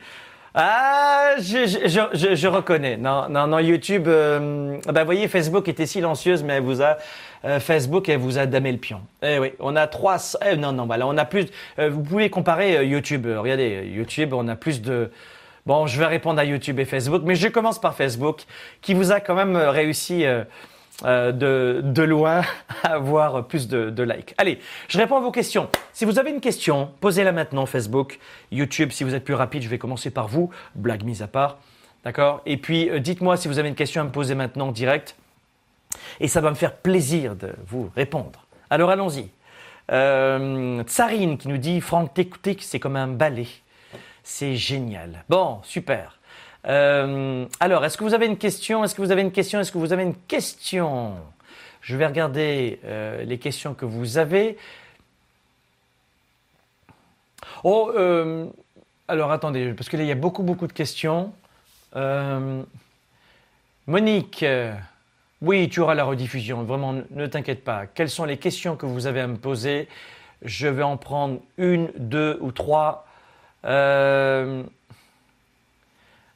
Ah, 0.59 1.35
je, 1.39 2.47
reconnais. 2.47 2.97
Non, 2.97 3.29
non, 3.29 3.47
non, 3.47 3.59
YouTube. 3.59 4.09
Euh, 4.09 4.79
vous 4.87 5.05
voyez, 5.05 5.29
Facebook 5.29 5.69
était 5.69 5.85
silencieuse, 5.85 6.43
mais 6.43 6.55
elle 6.55 6.63
vous 6.63 6.81
a 6.81 6.97
Facebook, 7.61 8.09
elle 8.09 8.19
vous 8.19 8.39
a 8.39 8.47
damé 8.47 8.73
le 8.73 8.79
pion. 8.79 9.03
Eh 9.23 9.39
oui, 9.39 9.53
on 9.61 9.77
a 9.77 9.87
trois. 9.87 10.17
Eh, 10.45 10.57
non, 10.57 10.73
non, 10.73 10.87
bah 10.87 10.97
là, 10.97 11.07
on 11.07 11.19
a 11.19 11.27
plus. 11.27 11.49
vous 11.77 12.03
pouvez 12.03 12.31
comparer 12.31 12.87
YouTube. 12.87 13.27
Regardez, 13.27 13.87
YouTube, 13.95 14.33
on 14.33 14.49
a 14.49 14.57
plus 14.57 14.81
de 14.81 15.11
Bon, 15.67 15.89
je 15.89 15.99
vais 15.99 16.07
répondre 16.07 16.39
à 16.39 16.45
YouTube 16.45 16.79
et 16.79 16.85
Facebook, 16.85 17.23
mais 17.25 17.35
je 17.35 17.49
commence 17.49 17.81
par 17.81 17.97
Facebook, 17.97 18.45
qui 18.83 18.95
vous 18.95 19.11
a 19.11 19.19
quand 19.19 19.35
même 19.35 19.57
euh, 19.57 19.73
réussi 19.73 20.25
euh, 20.25 20.45
euh, 21.05 21.33
de, 21.33 22.03
loin 22.03 22.43
à 22.85 22.95
avoir 22.95 23.49
plus 23.49 23.67
de, 23.67 24.03
likes. 24.05 24.33
Allez, 24.39 24.61
je 24.87 24.97
réponds 24.97 25.17
à 25.17 25.21
vos 25.21 25.33
questions. 25.33 25.69
Si 25.93 26.05
vous 26.05 26.21
avez 26.21 26.31
une 26.31 26.41
question, 26.41 26.93
posez-la 27.01 27.33
maintenant 27.33 27.67
Facebook, 27.67 28.21
YouTube. 28.53 28.93
Si 28.93 29.03
vous 29.03 29.17
êtes 29.17 29.25
plus 29.25 29.35
rapide, 29.35 29.63
je 29.63 29.69
vais 29.69 29.79
commencer 29.79 30.11
par 30.11 30.29
vous, 30.29 30.51
blague 30.77 31.03
mise 31.03 31.21
à 31.21 31.27
part. 31.27 31.59
D'accord? 32.05 32.43
Et 32.47 32.59
puis, 32.59 32.89
dites-moi 33.01 33.37
si 33.37 33.49
vous 33.49 33.59
avez 33.59 33.69
une 33.69 33.75
question 33.75 34.01
à 34.01 34.05
me 34.05 34.11
poser 34.11 34.37
maintenant 34.37 34.71
direct. 34.71 35.17
Et 36.21 36.29
ça 36.29 36.41
va 36.41 36.51
me 36.51 36.55
faire 36.55 36.77
plaisir 36.77 37.35
de 37.35 37.53
vous 37.67 37.91
répondre. 37.97 38.47
Alors 38.71 38.91
allons-y. 38.91 39.31
Tsarine 39.89 41.39
qui 41.39 41.49
nous 41.49 41.59
dit 41.59 41.81
Franck, 41.81 42.15
t'écouter, 42.15 42.57
c'est 42.61 42.79
comme 42.79 42.95
un 42.95 43.09
balai. 43.09 43.49
C'est 44.29 44.57
génial. 44.57 45.23
Bon, 45.29 45.61
super. 45.63 46.19
Euh, 46.67 47.47
alors, 47.61 47.85
est-ce 47.85 47.97
que 47.97 48.03
vous 48.03 48.13
avez 48.13 48.27
une 48.27 48.37
question? 48.37 48.83
Est-ce 48.83 48.93
que 48.93 49.01
vous 49.01 49.13
avez 49.13 49.23
une 49.23 49.31
question? 49.31 49.61
Est-ce 49.61 49.71
que 49.71 49.79
vous 49.79 49.93
avez 49.93 50.03
une 50.03 50.17
question? 50.17 51.15
Je 51.81 51.97
vais 51.97 52.07
regarder 52.07 52.81
euh, 52.85 53.23
les 53.23 53.39
questions 53.39 53.73
que 53.73 53.85
vous 53.85 54.19
avez. 54.19 54.59
Oh, 57.63 57.93
euh, 57.95 58.49
alors 59.07 59.31
attendez, 59.31 59.73
parce 59.75 59.89
que 59.89 59.97
là, 59.97 60.03
il 60.03 60.09
y 60.09 60.13
a 60.13 60.17
beaucoup, 60.17 60.43
beaucoup 60.43 60.67
de 60.67 60.73
questions. 60.73 61.33
Monique, 63.87 64.45
oui, 65.41 65.69
tu 65.69 65.79
auras 65.79 65.95
la 65.95 66.03
rediffusion. 66.03 66.65
Vraiment, 66.65 66.97
ne 67.11 67.27
t'inquiète 67.29 67.63
pas. 67.63 67.87
Quelles 67.87 68.11
sont 68.11 68.25
les 68.25 68.39
questions 68.39 68.75
que 68.75 68.87
vous 68.87 69.07
avez 69.07 69.21
à 69.21 69.29
me 69.29 69.37
poser? 69.37 69.89
Je 70.43 70.67
vais 70.67 70.83
en 70.83 70.97
prendre 70.97 71.39
une, 71.59 71.93
deux 71.97 72.39
ou 72.41 72.51
trois 72.51 73.07
euh, 73.67 74.63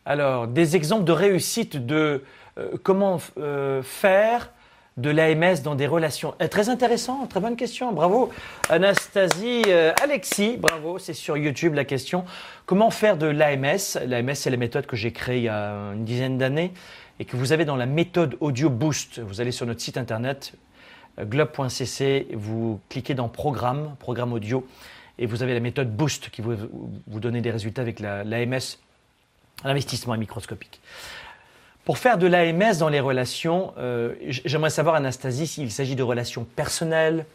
alors, 0.05 0.49
des 0.49 0.77
exemples 0.77 1.05
de 1.05 1.13
réussite 1.13 1.87
de 1.87 2.25
euh, 2.59 2.71
comment 2.83 3.21
euh, 3.39 3.83
faire 3.83 4.51
de 4.97 5.09
l'AMS 5.09 5.63
dans 5.63 5.77
des 5.77 5.87
relations. 5.87 6.35
très 6.51 6.69
intéressant, 6.69 7.27
très 7.27 7.41
bonne 7.41 7.57
question, 7.57 7.93
bravo. 7.93 8.31
Anastasie, 8.69 9.63
Alexis, 10.03 10.59
bravo, 10.59 10.99
c'est 10.99 11.15
sur 11.15 11.39
YouTube 11.39 11.75
la 11.75 11.85
question. 11.85 12.25
Comment 12.67 12.91
faire 12.91 13.17
de 13.17 13.27
l'AMS 13.27 13.99
L'AMS, 14.07 14.35
c'est 14.35 14.51
la 14.51 14.59
méthode 14.59 14.85
que 14.85 14.97
j'ai 14.97 15.13
créée 15.13 15.39
il 15.39 15.45
y 15.45 15.49
a 15.49 15.93
une 15.95 16.05
dizaine 16.05 16.37
d'années 16.37 16.73
et 17.19 17.25
que 17.25 17.37
vous 17.37 17.53
avez 17.53 17.65
dans 17.65 17.77
la 17.77 17.87
méthode 17.87 18.37
Audio 18.41 18.69
Boost. 18.69 19.21
Vous 19.21 19.41
allez 19.41 19.53
sur 19.53 19.65
notre 19.65 19.81
site 19.81 19.97
internet 19.97 20.53
globe.cc, 21.19 22.27
vous 22.35 22.81
cliquez 22.91 23.15
dans 23.15 23.29
Programme, 23.29 23.95
Programme 24.01 24.35
Audio 24.35 24.67
et 25.21 25.27
vous 25.27 25.43
avez 25.43 25.55
la 25.55 25.61
méthode 25.61 25.95
Boost 25.95 26.31
qui 26.31 26.41
vous, 26.41 26.57
vous 27.07 27.21
donner 27.21 27.43
des 27.43 27.51
résultats 27.51 27.83
avec 27.83 28.01
l'AMS, 28.01 28.79
l'investissement 29.65 30.17
microscopique. 30.17 30.81
Pour 31.85 31.99
faire 31.99 32.17
de 32.19 32.27
l'AMS 32.27 32.79
dans 32.79 32.89
les 32.89 33.01
relations, 33.01 33.75
euh, 33.79 34.15
j'aimerais 34.23 34.71
savoir, 34.71 34.95
Anastasie, 34.95 35.47
s'il 35.47 35.71
s'agit 35.71 35.95
de 35.95 36.03
relations 36.03 36.45
personnelles, 36.45 37.27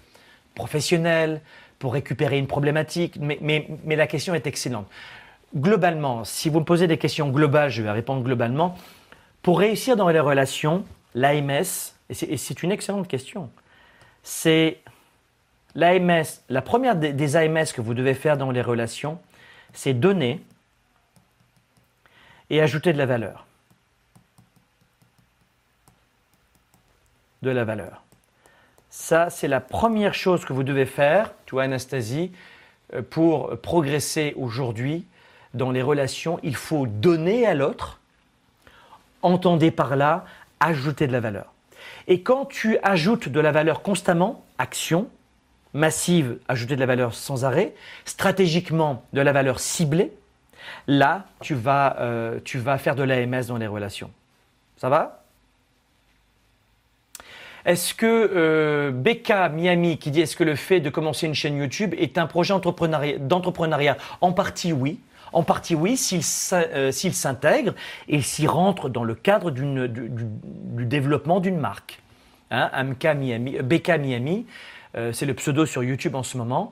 professionnelles, 0.55 1.41
pour 1.77 1.93
récupérer 1.93 2.39
une 2.39 2.47
problématique, 2.47 3.17
mais, 3.19 3.37
mais, 3.41 3.95
la 3.95 4.07
question 4.07 4.33
est 4.33 4.47
excellente. 4.47 4.87
Globalement, 5.55 6.23
si 6.23 6.49
vous 6.49 6.61
me 6.61 6.65
posez 6.65 6.87
des 6.87 6.97
questions 6.97 7.29
globales, 7.29 7.69
je 7.69 7.83
vais 7.83 7.91
répondre 7.91 8.23
globalement. 8.23 8.75
Pour 9.43 9.59
réussir 9.59 9.95
dans 9.95 10.09
les 10.09 10.19
relations, 10.19 10.85
l'AMS, 11.13 11.93
et 12.09 12.37
c'est 12.37 12.63
une 12.63 12.71
excellente 12.71 13.07
question, 13.07 13.51
c'est 14.23 14.79
la 15.75 16.61
première 16.61 16.95
des 16.95 17.35
AMS 17.35 17.65
que 17.73 17.81
vous 17.81 17.93
devez 17.93 18.13
faire 18.13 18.37
dans 18.37 18.51
les 18.51 18.61
relations, 18.61 19.19
c'est 19.73 19.93
donner 19.93 20.41
et 22.49 22.61
ajouter 22.61 22.93
de 22.93 22.97
la 22.97 23.05
valeur. 23.05 23.45
De 27.41 27.49
la 27.49 27.63
valeur. 27.63 28.03
Ça, 28.89 29.29
c'est 29.29 29.49
la 29.49 29.59
première 29.59 30.13
chose 30.13 30.45
que 30.45 30.53
vous 30.53 30.63
devez 30.63 30.85
faire, 30.85 31.33
tu 31.45 31.55
vois, 31.55 31.63
Anastasie, 31.63 32.31
euh, 32.93 33.01
pour 33.01 33.59
progresser 33.59 34.33
aujourd'hui 34.37 35.05
dans 35.53 35.71
les 35.71 35.81
relations. 35.81 36.39
Il 36.43 36.55
faut 36.55 36.87
donner 36.87 37.45
à 37.45 37.53
l'autre. 37.53 37.99
Entendez 39.21 39.71
par 39.71 39.95
là, 39.95 40.25
ajouter 40.59 41.07
de 41.07 41.11
la 41.11 41.19
valeur. 41.19 41.51
Et 42.07 42.21
quand 42.21 42.45
tu 42.45 42.77
ajoutes 42.83 43.27
de 43.27 43.39
la 43.39 43.51
valeur 43.51 43.81
constamment, 43.81 44.43
action, 44.57 45.09
massive, 45.75 46.37
ajouter 46.47 46.75
de 46.75 46.79
la 46.79 46.85
valeur 46.87 47.13
sans 47.13 47.45
arrêt, 47.45 47.73
stratégiquement 48.05 49.03
de 49.13 49.21
la 49.21 49.33
valeur 49.33 49.59
ciblée, 49.59 50.11
là, 50.87 51.25
tu 51.41 51.53
vas, 51.53 51.97
euh, 51.99 52.39
tu 52.43 52.57
vas 52.57 52.77
faire 52.77 52.95
de 52.95 53.03
l'AMS 53.03 53.47
dans 53.47 53.57
les 53.57 53.67
relations. 53.67 54.09
Ça 54.77 54.89
va? 54.89 55.21
Est-ce 57.65 57.93
que 57.93 58.05
euh, 58.05 58.91
Becca 58.91 59.49
Miami 59.49 59.97
qui 59.97 60.11
dit 60.11 60.21
est-ce 60.21 60.35
que 60.35 60.43
le 60.43 60.55
fait 60.55 60.79
de 60.79 60.89
commencer 60.89 61.25
une 61.25 61.33
chaîne 61.33 61.57
YouTube 61.57 61.93
est 61.97 62.17
un 62.17 62.27
projet 62.27 62.53
d'entrepreneuriat? 62.53 63.97
En 64.21 64.31
partie 64.31 64.71
oui. 64.71 64.99
En 65.33 65.43
partie 65.43 65.75
oui, 65.75 65.97
s'il 65.97 66.21
euh, 66.53 66.91
s'intègre 66.91 67.73
et 68.07 68.21
s'il 68.21 68.47
rentre 68.47 68.87
dans 68.87 69.03
le 69.03 69.15
cadre 69.15 69.51
du, 69.51 69.65
développement 70.85 71.41
d'une 71.41 71.57
marque. 71.57 71.99
Hein, 72.51 72.69
Miami, 73.15 73.57
Becca 73.63 73.97
Miami, 73.97 74.45
euh, 74.95 75.11
c'est 75.13 75.25
le 75.25 75.33
pseudo 75.33 75.65
sur 75.65 75.83
YouTube 75.83 76.15
en 76.15 76.23
ce 76.23 76.37
moment. 76.37 76.71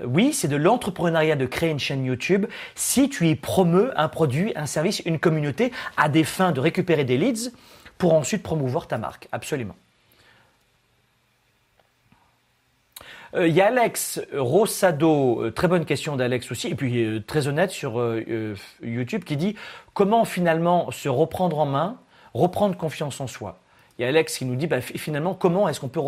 Euh, 0.00 0.06
oui, 0.06 0.32
c'est 0.32 0.48
de 0.48 0.56
l'entrepreneuriat 0.56 1.36
de 1.36 1.46
créer 1.46 1.70
une 1.70 1.78
chaîne 1.78 2.04
YouTube 2.04 2.46
si 2.74 3.08
tu 3.08 3.28
y 3.28 3.34
promeus 3.34 3.92
un 3.96 4.08
produit, 4.08 4.52
un 4.56 4.66
service, 4.66 5.00
une 5.00 5.18
communauté 5.18 5.72
à 5.96 6.08
des 6.08 6.24
fins 6.24 6.52
de 6.52 6.60
récupérer 6.60 7.04
des 7.04 7.18
leads 7.18 7.52
pour 7.98 8.14
ensuite 8.14 8.42
promouvoir 8.42 8.86
ta 8.86 8.98
marque. 8.98 9.28
Absolument. 9.32 9.76
Euh, 13.34 13.46
il 13.46 13.54
y 13.54 13.60
a 13.60 13.66
Alex 13.66 14.22
Rosado, 14.32 15.50
très 15.50 15.68
bonne 15.68 15.84
question 15.84 16.16
d'Alex 16.16 16.50
aussi, 16.50 16.68
et 16.68 16.74
puis 16.74 17.22
très 17.26 17.46
honnête 17.46 17.70
sur 17.70 18.02
YouTube, 18.82 19.24
qui 19.24 19.36
dit 19.36 19.54
comment 19.92 20.24
finalement 20.24 20.90
se 20.90 21.10
reprendre 21.10 21.58
en 21.58 21.66
main, 21.66 21.98
reprendre 22.32 22.76
confiance 22.76 23.20
en 23.20 23.26
soi? 23.26 23.58
Il 23.98 24.02
y 24.02 24.04
a 24.06 24.08
Alex 24.08 24.38
qui 24.38 24.46
nous 24.46 24.54
dit 24.54 24.66
bah, 24.66 24.80
finalement 24.80 25.34
comment 25.34 25.68
est-ce 25.68 25.80
qu'on 25.80 25.88
peut 25.88 26.00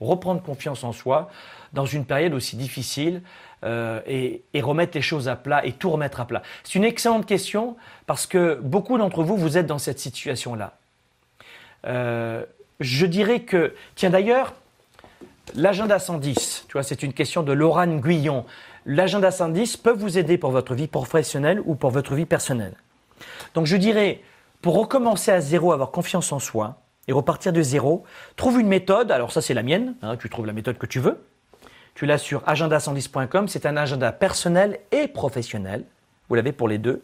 reprendre 0.00 0.42
confiance 0.42 0.84
en 0.84 0.92
soi 0.92 1.30
dans 1.72 1.86
une 1.86 2.04
période 2.04 2.34
aussi 2.34 2.56
difficile 2.56 3.22
euh, 3.64 4.00
et, 4.06 4.42
remettre 4.60 4.94
les 4.94 5.02
choses 5.02 5.28
à 5.28 5.36
plat 5.36 5.64
et 5.64 5.72
tout 5.72 5.90
remettre 5.90 6.20
à 6.20 6.26
plat 6.26 6.42
C'est 6.62 6.74
une 6.74 6.84
excellente 6.84 7.26
question 7.26 7.76
parce 8.06 8.26
que 8.26 8.60
beaucoup 8.62 8.98
d'entre 8.98 9.22
vous, 9.22 9.36
vous 9.36 9.58
êtes 9.58 9.66
dans 9.66 9.78
cette 9.78 9.98
situation-là. 9.98 10.76
Euh, 11.86 12.44
je 12.80 13.06
dirais 13.06 13.40
que, 13.40 13.74
tiens 13.94 14.10
d'ailleurs, 14.10 14.54
l'agenda 15.54 15.98
110, 15.98 16.66
tu 16.68 16.72
vois, 16.72 16.82
c'est 16.82 17.02
une 17.02 17.12
question 17.12 17.42
de 17.42 17.52
Laurent 17.52 17.86
Guillon. 17.86 18.44
L'agenda 18.86 19.30
110 19.30 19.76
peut 19.78 19.92
vous 19.92 20.18
aider 20.18 20.38
pour 20.38 20.50
votre 20.50 20.74
vie 20.74 20.88
professionnelle 20.88 21.60
ou 21.64 21.74
pour 21.74 21.90
votre 21.90 22.14
vie 22.14 22.26
personnelle. 22.26 22.74
Donc 23.54 23.66
je 23.66 23.76
dirais, 23.76 24.20
pour 24.60 24.76
recommencer 24.76 25.30
à 25.30 25.40
zéro, 25.40 25.72
avoir 25.72 25.90
confiance 25.90 26.32
en 26.32 26.38
soi, 26.38 26.78
et 27.08 27.12
repartir 27.12 27.52
de 27.52 27.62
zéro. 27.62 28.04
Trouve 28.36 28.60
une 28.60 28.68
méthode, 28.68 29.10
alors 29.10 29.32
ça 29.32 29.40
c'est 29.40 29.54
la 29.54 29.62
mienne, 29.62 29.94
hein, 30.02 30.16
tu 30.16 30.28
trouves 30.28 30.46
la 30.46 30.52
méthode 30.52 30.78
que 30.78 30.86
tu 30.86 31.00
veux. 31.00 31.24
Tu 31.94 32.06
l'as 32.06 32.18
sur 32.18 32.42
agenda110.com, 32.42 33.48
c'est 33.48 33.66
un 33.66 33.76
agenda 33.76 34.10
personnel 34.12 34.80
et 34.90 35.06
professionnel, 35.06 35.84
vous 36.28 36.34
l'avez 36.34 36.52
pour 36.52 36.68
les 36.68 36.78
deux. 36.78 37.02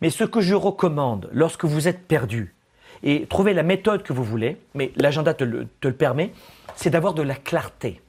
Mais 0.00 0.10
ce 0.10 0.24
que 0.24 0.40
je 0.40 0.54
recommande 0.54 1.28
lorsque 1.32 1.64
vous 1.64 1.88
êtes 1.88 2.06
perdu, 2.06 2.54
et 3.02 3.26
trouver 3.26 3.54
la 3.54 3.62
méthode 3.62 4.02
que 4.02 4.12
vous 4.12 4.24
voulez, 4.24 4.58
mais 4.74 4.92
l'agenda 4.96 5.34
te 5.34 5.44
le, 5.44 5.66
te 5.80 5.88
le 5.88 5.94
permet, 5.94 6.32
c'est 6.76 6.90
d'avoir 6.90 7.14
de 7.14 7.22
la 7.22 7.34
clarté. 7.34 8.00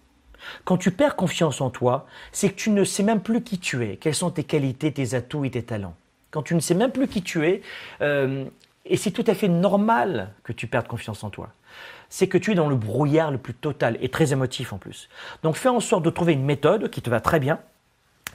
Quand 0.66 0.78
tu 0.78 0.92
perds 0.92 1.16
confiance 1.16 1.62
en 1.62 1.70
toi, 1.70 2.08
c'est 2.32 2.50
que 2.50 2.56
tu 2.56 2.72
ne 2.72 2.84
sais 2.84 3.04
même 3.04 3.22
plus 3.22 3.44
qui 3.44 3.60
tu 3.60 3.86
es, 3.86 3.98
quelles 3.98 4.16
sont 4.16 4.32
tes 4.32 4.44
qualités, 4.44 4.92
tes 4.92 5.14
atouts 5.14 5.46
et 5.46 5.52
tes 5.52 5.64
talents. 5.64 5.96
Quand 6.32 6.42
tu 6.42 6.56
ne 6.56 6.60
sais 6.60 6.74
même 6.74 6.92
plus 6.92 7.08
qui 7.08 7.22
tu 7.22 7.46
es, 7.46 7.62
euh, 8.02 8.46
et 8.86 8.98
c'est 8.98 9.12
tout 9.12 9.24
à 9.28 9.34
fait 9.34 9.48
normal 9.48 10.34
que 10.44 10.54
tu 10.54 10.68
perdes 10.68 10.88
confiance 10.88 11.24
en 11.24 11.30
toi. 11.30 11.50
C'est 12.10 12.28
que 12.28 12.38
tu 12.38 12.52
es 12.52 12.56
dans 12.56 12.68
le 12.68 12.76
brouillard 12.76 13.32
le 13.32 13.38
plus 13.38 13.54
total 13.54 13.98
et 14.02 14.10
très 14.10 14.34
émotif 14.34 14.74
en 14.74 14.78
plus. 14.78 15.10
Donc 15.44 15.56
fais 15.56 15.70
en 15.70 15.80
sorte 15.80 16.04
de 16.04 16.10
trouver 16.10 16.34
une 16.34 16.44
méthode 16.44 16.90
qui 16.90 17.02
te 17.02 17.10
va 17.10 17.22
très 17.22 17.40
bien 17.40 17.60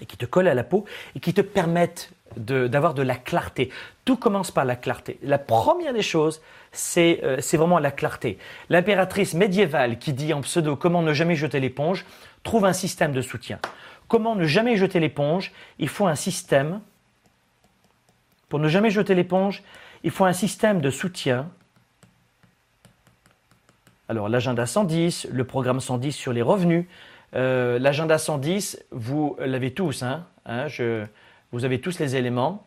et 0.00 0.06
qui 0.06 0.16
te 0.16 0.24
colle 0.24 0.48
à 0.48 0.54
la 0.54 0.64
peau 0.64 0.84
et 1.14 1.20
qui 1.20 1.34
te 1.34 1.40
permette 1.40 2.10
d'avoir 2.36 2.94
de, 2.94 3.02
la 3.02 3.14
clarté. 3.14 3.70
Tout 4.04 4.16
commence 4.16 4.50
par 4.50 4.64
la 4.64 4.76
clarté. 4.76 5.18
La 5.22 5.38
première 5.38 5.92
des 5.92 6.02
choses, 6.02 6.42
c'est 6.72 7.20
euh, 7.22 7.40
vraiment 7.54 7.78
la 7.78 7.90
clarté. 7.90 8.38
L'impératrice 8.68 9.34
médiévale 9.34 9.98
qui 9.98 10.12
dit 10.12 10.32
en 10.32 10.40
pseudo 10.40 10.76
comment 10.76 11.02
ne 11.02 11.12
jamais 11.12 11.36
jeter 11.36 11.60
l'éponge 11.60 12.04
trouve 12.42 12.64
un 12.64 12.72
système 12.72 13.12
de 13.12 13.22
soutien. 13.22 13.58
Comment 14.08 14.36
ne 14.36 14.44
jamais 14.44 14.76
jeter 14.76 15.00
l'éponge? 15.00 15.52
Il 15.78 15.88
faut 15.88 16.06
un 16.06 16.14
système. 16.14 16.80
Pour 18.48 18.58
ne 18.58 18.68
jamais 18.68 18.90
jeter 18.90 19.14
l'éponge, 19.14 19.62
il 20.06 20.12
faut 20.12 20.24
un 20.24 20.32
système 20.32 20.80
de 20.80 20.88
soutien. 20.88 21.50
Alors 24.08 24.28
l'agenda 24.28 24.64
110, 24.64 25.26
le 25.32 25.42
programme 25.42 25.80
110 25.80 26.12
sur 26.12 26.32
les 26.32 26.42
revenus. 26.42 26.86
Euh, 27.34 27.80
l'agenda 27.80 28.16
110, 28.16 28.84
vous 28.92 29.36
l'avez 29.40 29.74
tous, 29.74 30.04
hein, 30.04 30.24
hein 30.46 30.68
vous 31.50 31.64
avez 31.64 31.80
tous 31.80 31.98
les 31.98 32.14
éléments. 32.14 32.64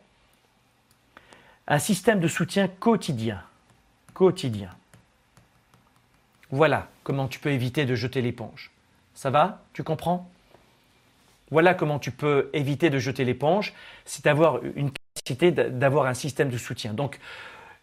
Un 1.66 1.78
système 1.78 2.20
de 2.20 2.28
soutien 2.28 2.68
quotidien. 2.68 3.42
Quotidien. 4.12 4.68
Voilà 6.50 6.88
comment 7.04 7.26
tu 7.26 7.38
peux 7.38 7.52
éviter 7.52 7.86
de 7.86 7.94
jeter 7.94 8.20
l'éponge. 8.20 8.70
Ça 9.14 9.30
va? 9.30 9.62
Tu 9.72 9.82
comprends? 9.82 10.28
Voilà 11.50 11.72
comment 11.72 11.98
tu 11.98 12.10
peux 12.10 12.50
éviter 12.52 12.90
de 12.90 12.98
jeter 12.98 13.24
l'éponge, 13.24 13.72
c'est 14.04 14.26
d'avoir 14.26 14.62
une 14.76 14.90
d'avoir 15.34 16.06
un 16.06 16.14
système 16.14 16.48
de 16.48 16.58
soutien. 16.58 16.92
Donc, 16.92 17.18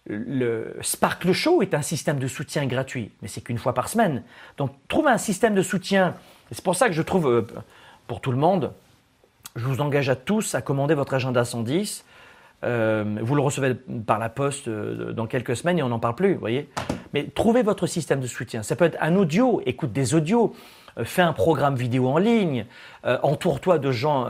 le 0.10 0.78
Sparkle 0.82 1.34
Show 1.34 1.62
est 1.62 1.74
un 1.74 1.82
système 1.82 2.20
de 2.20 2.28
soutien 2.28 2.66
gratuit, 2.66 3.12
mais 3.22 3.28
c'est 3.28 3.42
qu'une 3.42 3.58
fois 3.58 3.74
par 3.74 3.90
semaine. 3.90 4.24
Donc, 4.58 4.72
trouve 4.88 5.08
un 5.08 5.18
système 5.18 5.54
de 5.54 5.62
soutien. 5.62 6.16
C'est 6.52 6.64
pour 6.64 6.76
ça 6.76 6.88
que 6.88 6.94
je 6.94 7.02
trouve, 7.02 7.28
euh, 7.28 7.48
pour 8.08 8.22
tout 8.22 8.32
le 8.32 8.38
monde, 8.38 8.72
je 9.56 9.66
vous 9.66 9.82
engage 9.82 10.10
à 10.10 10.16
tous 10.16 10.56
à 10.56 10.62
commander 10.62 10.94
votre 10.94 11.14
agenda 11.14 11.44
110. 11.44 12.06
Euh, 12.64 13.18
vous 13.22 13.36
le 13.36 13.42
recevez 13.42 13.76
par 13.76 14.18
la 14.18 14.30
poste 14.30 14.68
euh, 14.68 15.12
dans 15.12 15.28
quelques 15.28 15.56
semaines 15.58 15.78
et 15.78 15.84
on 15.84 15.90
n'en 15.90 16.00
parle 16.00 16.16
plus, 16.16 16.34
vous 16.34 16.40
voyez. 16.40 16.70
Mais 17.14 17.26
trouvez 17.26 17.62
votre 17.62 17.86
système 17.86 18.22
de 18.22 18.28
soutien. 18.28 18.64
Ça 18.64 18.76
peut 18.76 18.86
être 18.86 18.98
un 19.02 19.16
audio, 19.16 19.62
écoute 19.66 19.92
des 19.92 20.16
audios, 20.16 20.56
fais 21.04 21.22
un 21.22 21.34
programme 21.34 21.76
vidéo 21.76 22.08
en 22.08 22.18
ligne, 22.18 22.66
entoure-toi 23.04 23.78
de 23.78 23.92
gens 23.92 24.28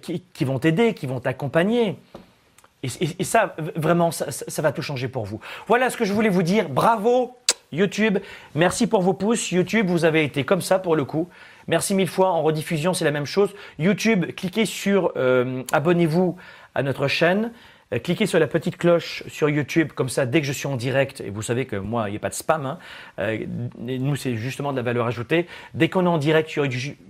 qui, 0.00 0.44
vont 0.44 0.58
t'aider, 0.58 0.94
qui 0.94 1.06
vont 1.06 1.20
t'accompagner. 1.20 1.98
Et, 2.82 3.24
ça, 3.24 3.54
vraiment, 3.76 4.10
ça, 4.10 4.62
va 4.62 4.72
tout 4.72 4.82
changer 4.82 5.08
pour 5.08 5.24
vous. 5.24 5.40
Voilà 5.68 5.88
ce 5.88 5.96
que 5.96 6.04
je 6.04 6.12
voulais 6.12 6.28
vous 6.28 6.42
dire. 6.42 6.68
Bravo 6.68 7.36
YouTube. 7.70 8.18
Merci 8.54 8.86
pour 8.86 9.02
vos 9.02 9.14
pouces. 9.14 9.50
YouTube, 9.52 9.86
vous 9.88 10.04
avez 10.04 10.24
été 10.24 10.44
comme 10.44 10.60
ça 10.60 10.78
pour 10.78 10.96
le 10.96 11.04
coup. 11.04 11.28
Merci 11.68 11.94
mille 11.94 12.08
fois. 12.08 12.30
En 12.30 12.42
rediffusion, 12.42 12.92
c'est 12.92 13.04
la 13.04 13.12
même 13.12 13.26
chose. 13.26 13.54
YouTube, 13.78 14.26
cliquez 14.34 14.66
sur 14.66 15.12
euh, 15.16 15.62
abonnez-vous 15.72 16.36
à 16.74 16.82
notre 16.82 17.08
chaîne. 17.08 17.52
Euh, 17.92 17.98
cliquez 17.98 18.26
sur 18.26 18.38
la 18.38 18.46
petite 18.46 18.76
cloche 18.76 19.22
sur 19.28 19.48
YouTube, 19.48 19.92
comme 19.94 20.08
ça, 20.08 20.26
dès 20.26 20.40
que 20.40 20.46
je 20.46 20.52
suis 20.52 20.66
en 20.66 20.76
direct, 20.76 21.20
et 21.20 21.30
vous 21.30 21.42
savez 21.42 21.66
que 21.66 21.76
moi, 21.76 22.08
il 22.08 22.12
n'y 22.12 22.16
a 22.16 22.20
pas 22.20 22.30
de 22.30 22.34
spam, 22.34 22.66
hein, 22.66 22.78
euh, 23.18 23.38
nous, 23.78 24.16
c'est 24.16 24.36
justement 24.36 24.72
de 24.72 24.76
la 24.76 24.82
valeur 24.82 25.06
ajoutée. 25.06 25.46
Dès 25.74 25.88
qu'on 25.88 26.04
est 26.04 26.08
en 26.08 26.18
direct 26.18 26.48
sur, 26.48 26.66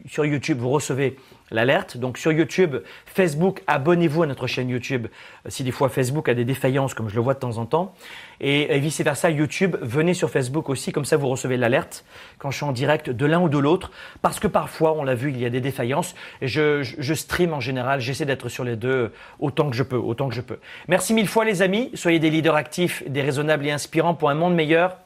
sur 0.07 0.25
YouTube, 0.25 0.59
vous 0.59 0.71
recevez 0.71 1.17
l'alerte. 1.53 1.97
Donc 1.97 2.19
sur 2.19 2.33
YouTube, 2.33 2.77
Facebook, 3.07 3.63
abonnez-vous 3.67 4.23
à 4.23 4.27
notre 4.27 4.47
chaîne 4.47 4.69
YouTube 4.69 5.07
euh, 5.47 5.51
si 5.51 5.65
des 5.65 5.71
fois 5.71 5.89
Facebook 5.89 6.29
a 6.29 6.35
des 6.35 6.45
défaillances, 6.45 6.95
comme 6.95 7.09
je 7.09 7.15
le 7.15 7.21
vois 7.21 7.35
de 7.35 7.39
temps 7.39 7.59
en 7.59 7.67
temps. 7.67 7.95
Et, 8.41 8.77
vice-versa, 8.81 9.31
YouTube, 9.31 9.77
venez 9.81 10.15
sur 10.15 10.29
Facebook 10.29 10.69
aussi, 10.69 10.91
comme 10.91 11.05
ça 11.05 11.17
vous 11.17 11.29
recevez 11.29 11.57
l'alerte 11.57 12.05
quand 12.39 12.51
je 12.51 12.57
suis 12.57 12.67
en 12.67 12.73
direct 12.73 13.09
de 13.09 13.27
l'un 13.27 13.41
ou 13.41 13.49
de 13.49 13.59
l'autre. 13.59 13.93
Parce 14.21 14.41
que 14.41 14.49
parfois, 14.49 14.95
on 14.95 15.05
l'a 15.05 15.15
vu, 15.15 15.31
il 15.31 15.39
y 15.39 15.47
a 15.47 15.51
des 15.51 15.61
défaillances. 15.61 16.17
Et 16.41 16.49
je, 16.49 16.83
je 16.83 17.15
stream 17.15 17.53
en 17.53 17.61
général, 17.61 18.01
j'essaie 18.01 18.27
d'être 18.27 18.49
sur 18.49 18.65
les 18.65 18.75
deux 18.75 19.13
autant 19.39 19.71
que 19.71 19.77
je 19.77 19.85
peux, 19.85 19.97
autant 19.97 20.29
que 20.29 20.35
je 20.35 20.41
peux. 20.41 20.59
Merci 20.89 21.15
mille 21.15 21.29
fois 21.29 21.45
les 21.45 21.63
amis, 21.63 21.91
soyez 21.95 22.19
des 22.19 22.31
leaders 22.31 22.57
actifs, 22.57 23.05
des 23.09 23.23
raisonnables 23.23 23.67
et 23.67 23.71
inspirants 23.71 24.15
pour 24.15 24.31
un 24.31 24.35
monde 24.35 24.55
meilleur. 24.55 24.97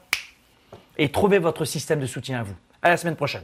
Et 0.97 1.09
trouvez 1.09 1.37
votre 1.37 1.63
système 1.63 1.99
de 1.99 2.07
soutien 2.07 2.39
à 2.39 2.43
vous. 2.43 2.55
À 2.81 2.89
la 2.89 2.97
semaine 2.97 3.15
prochaine. 3.15 3.43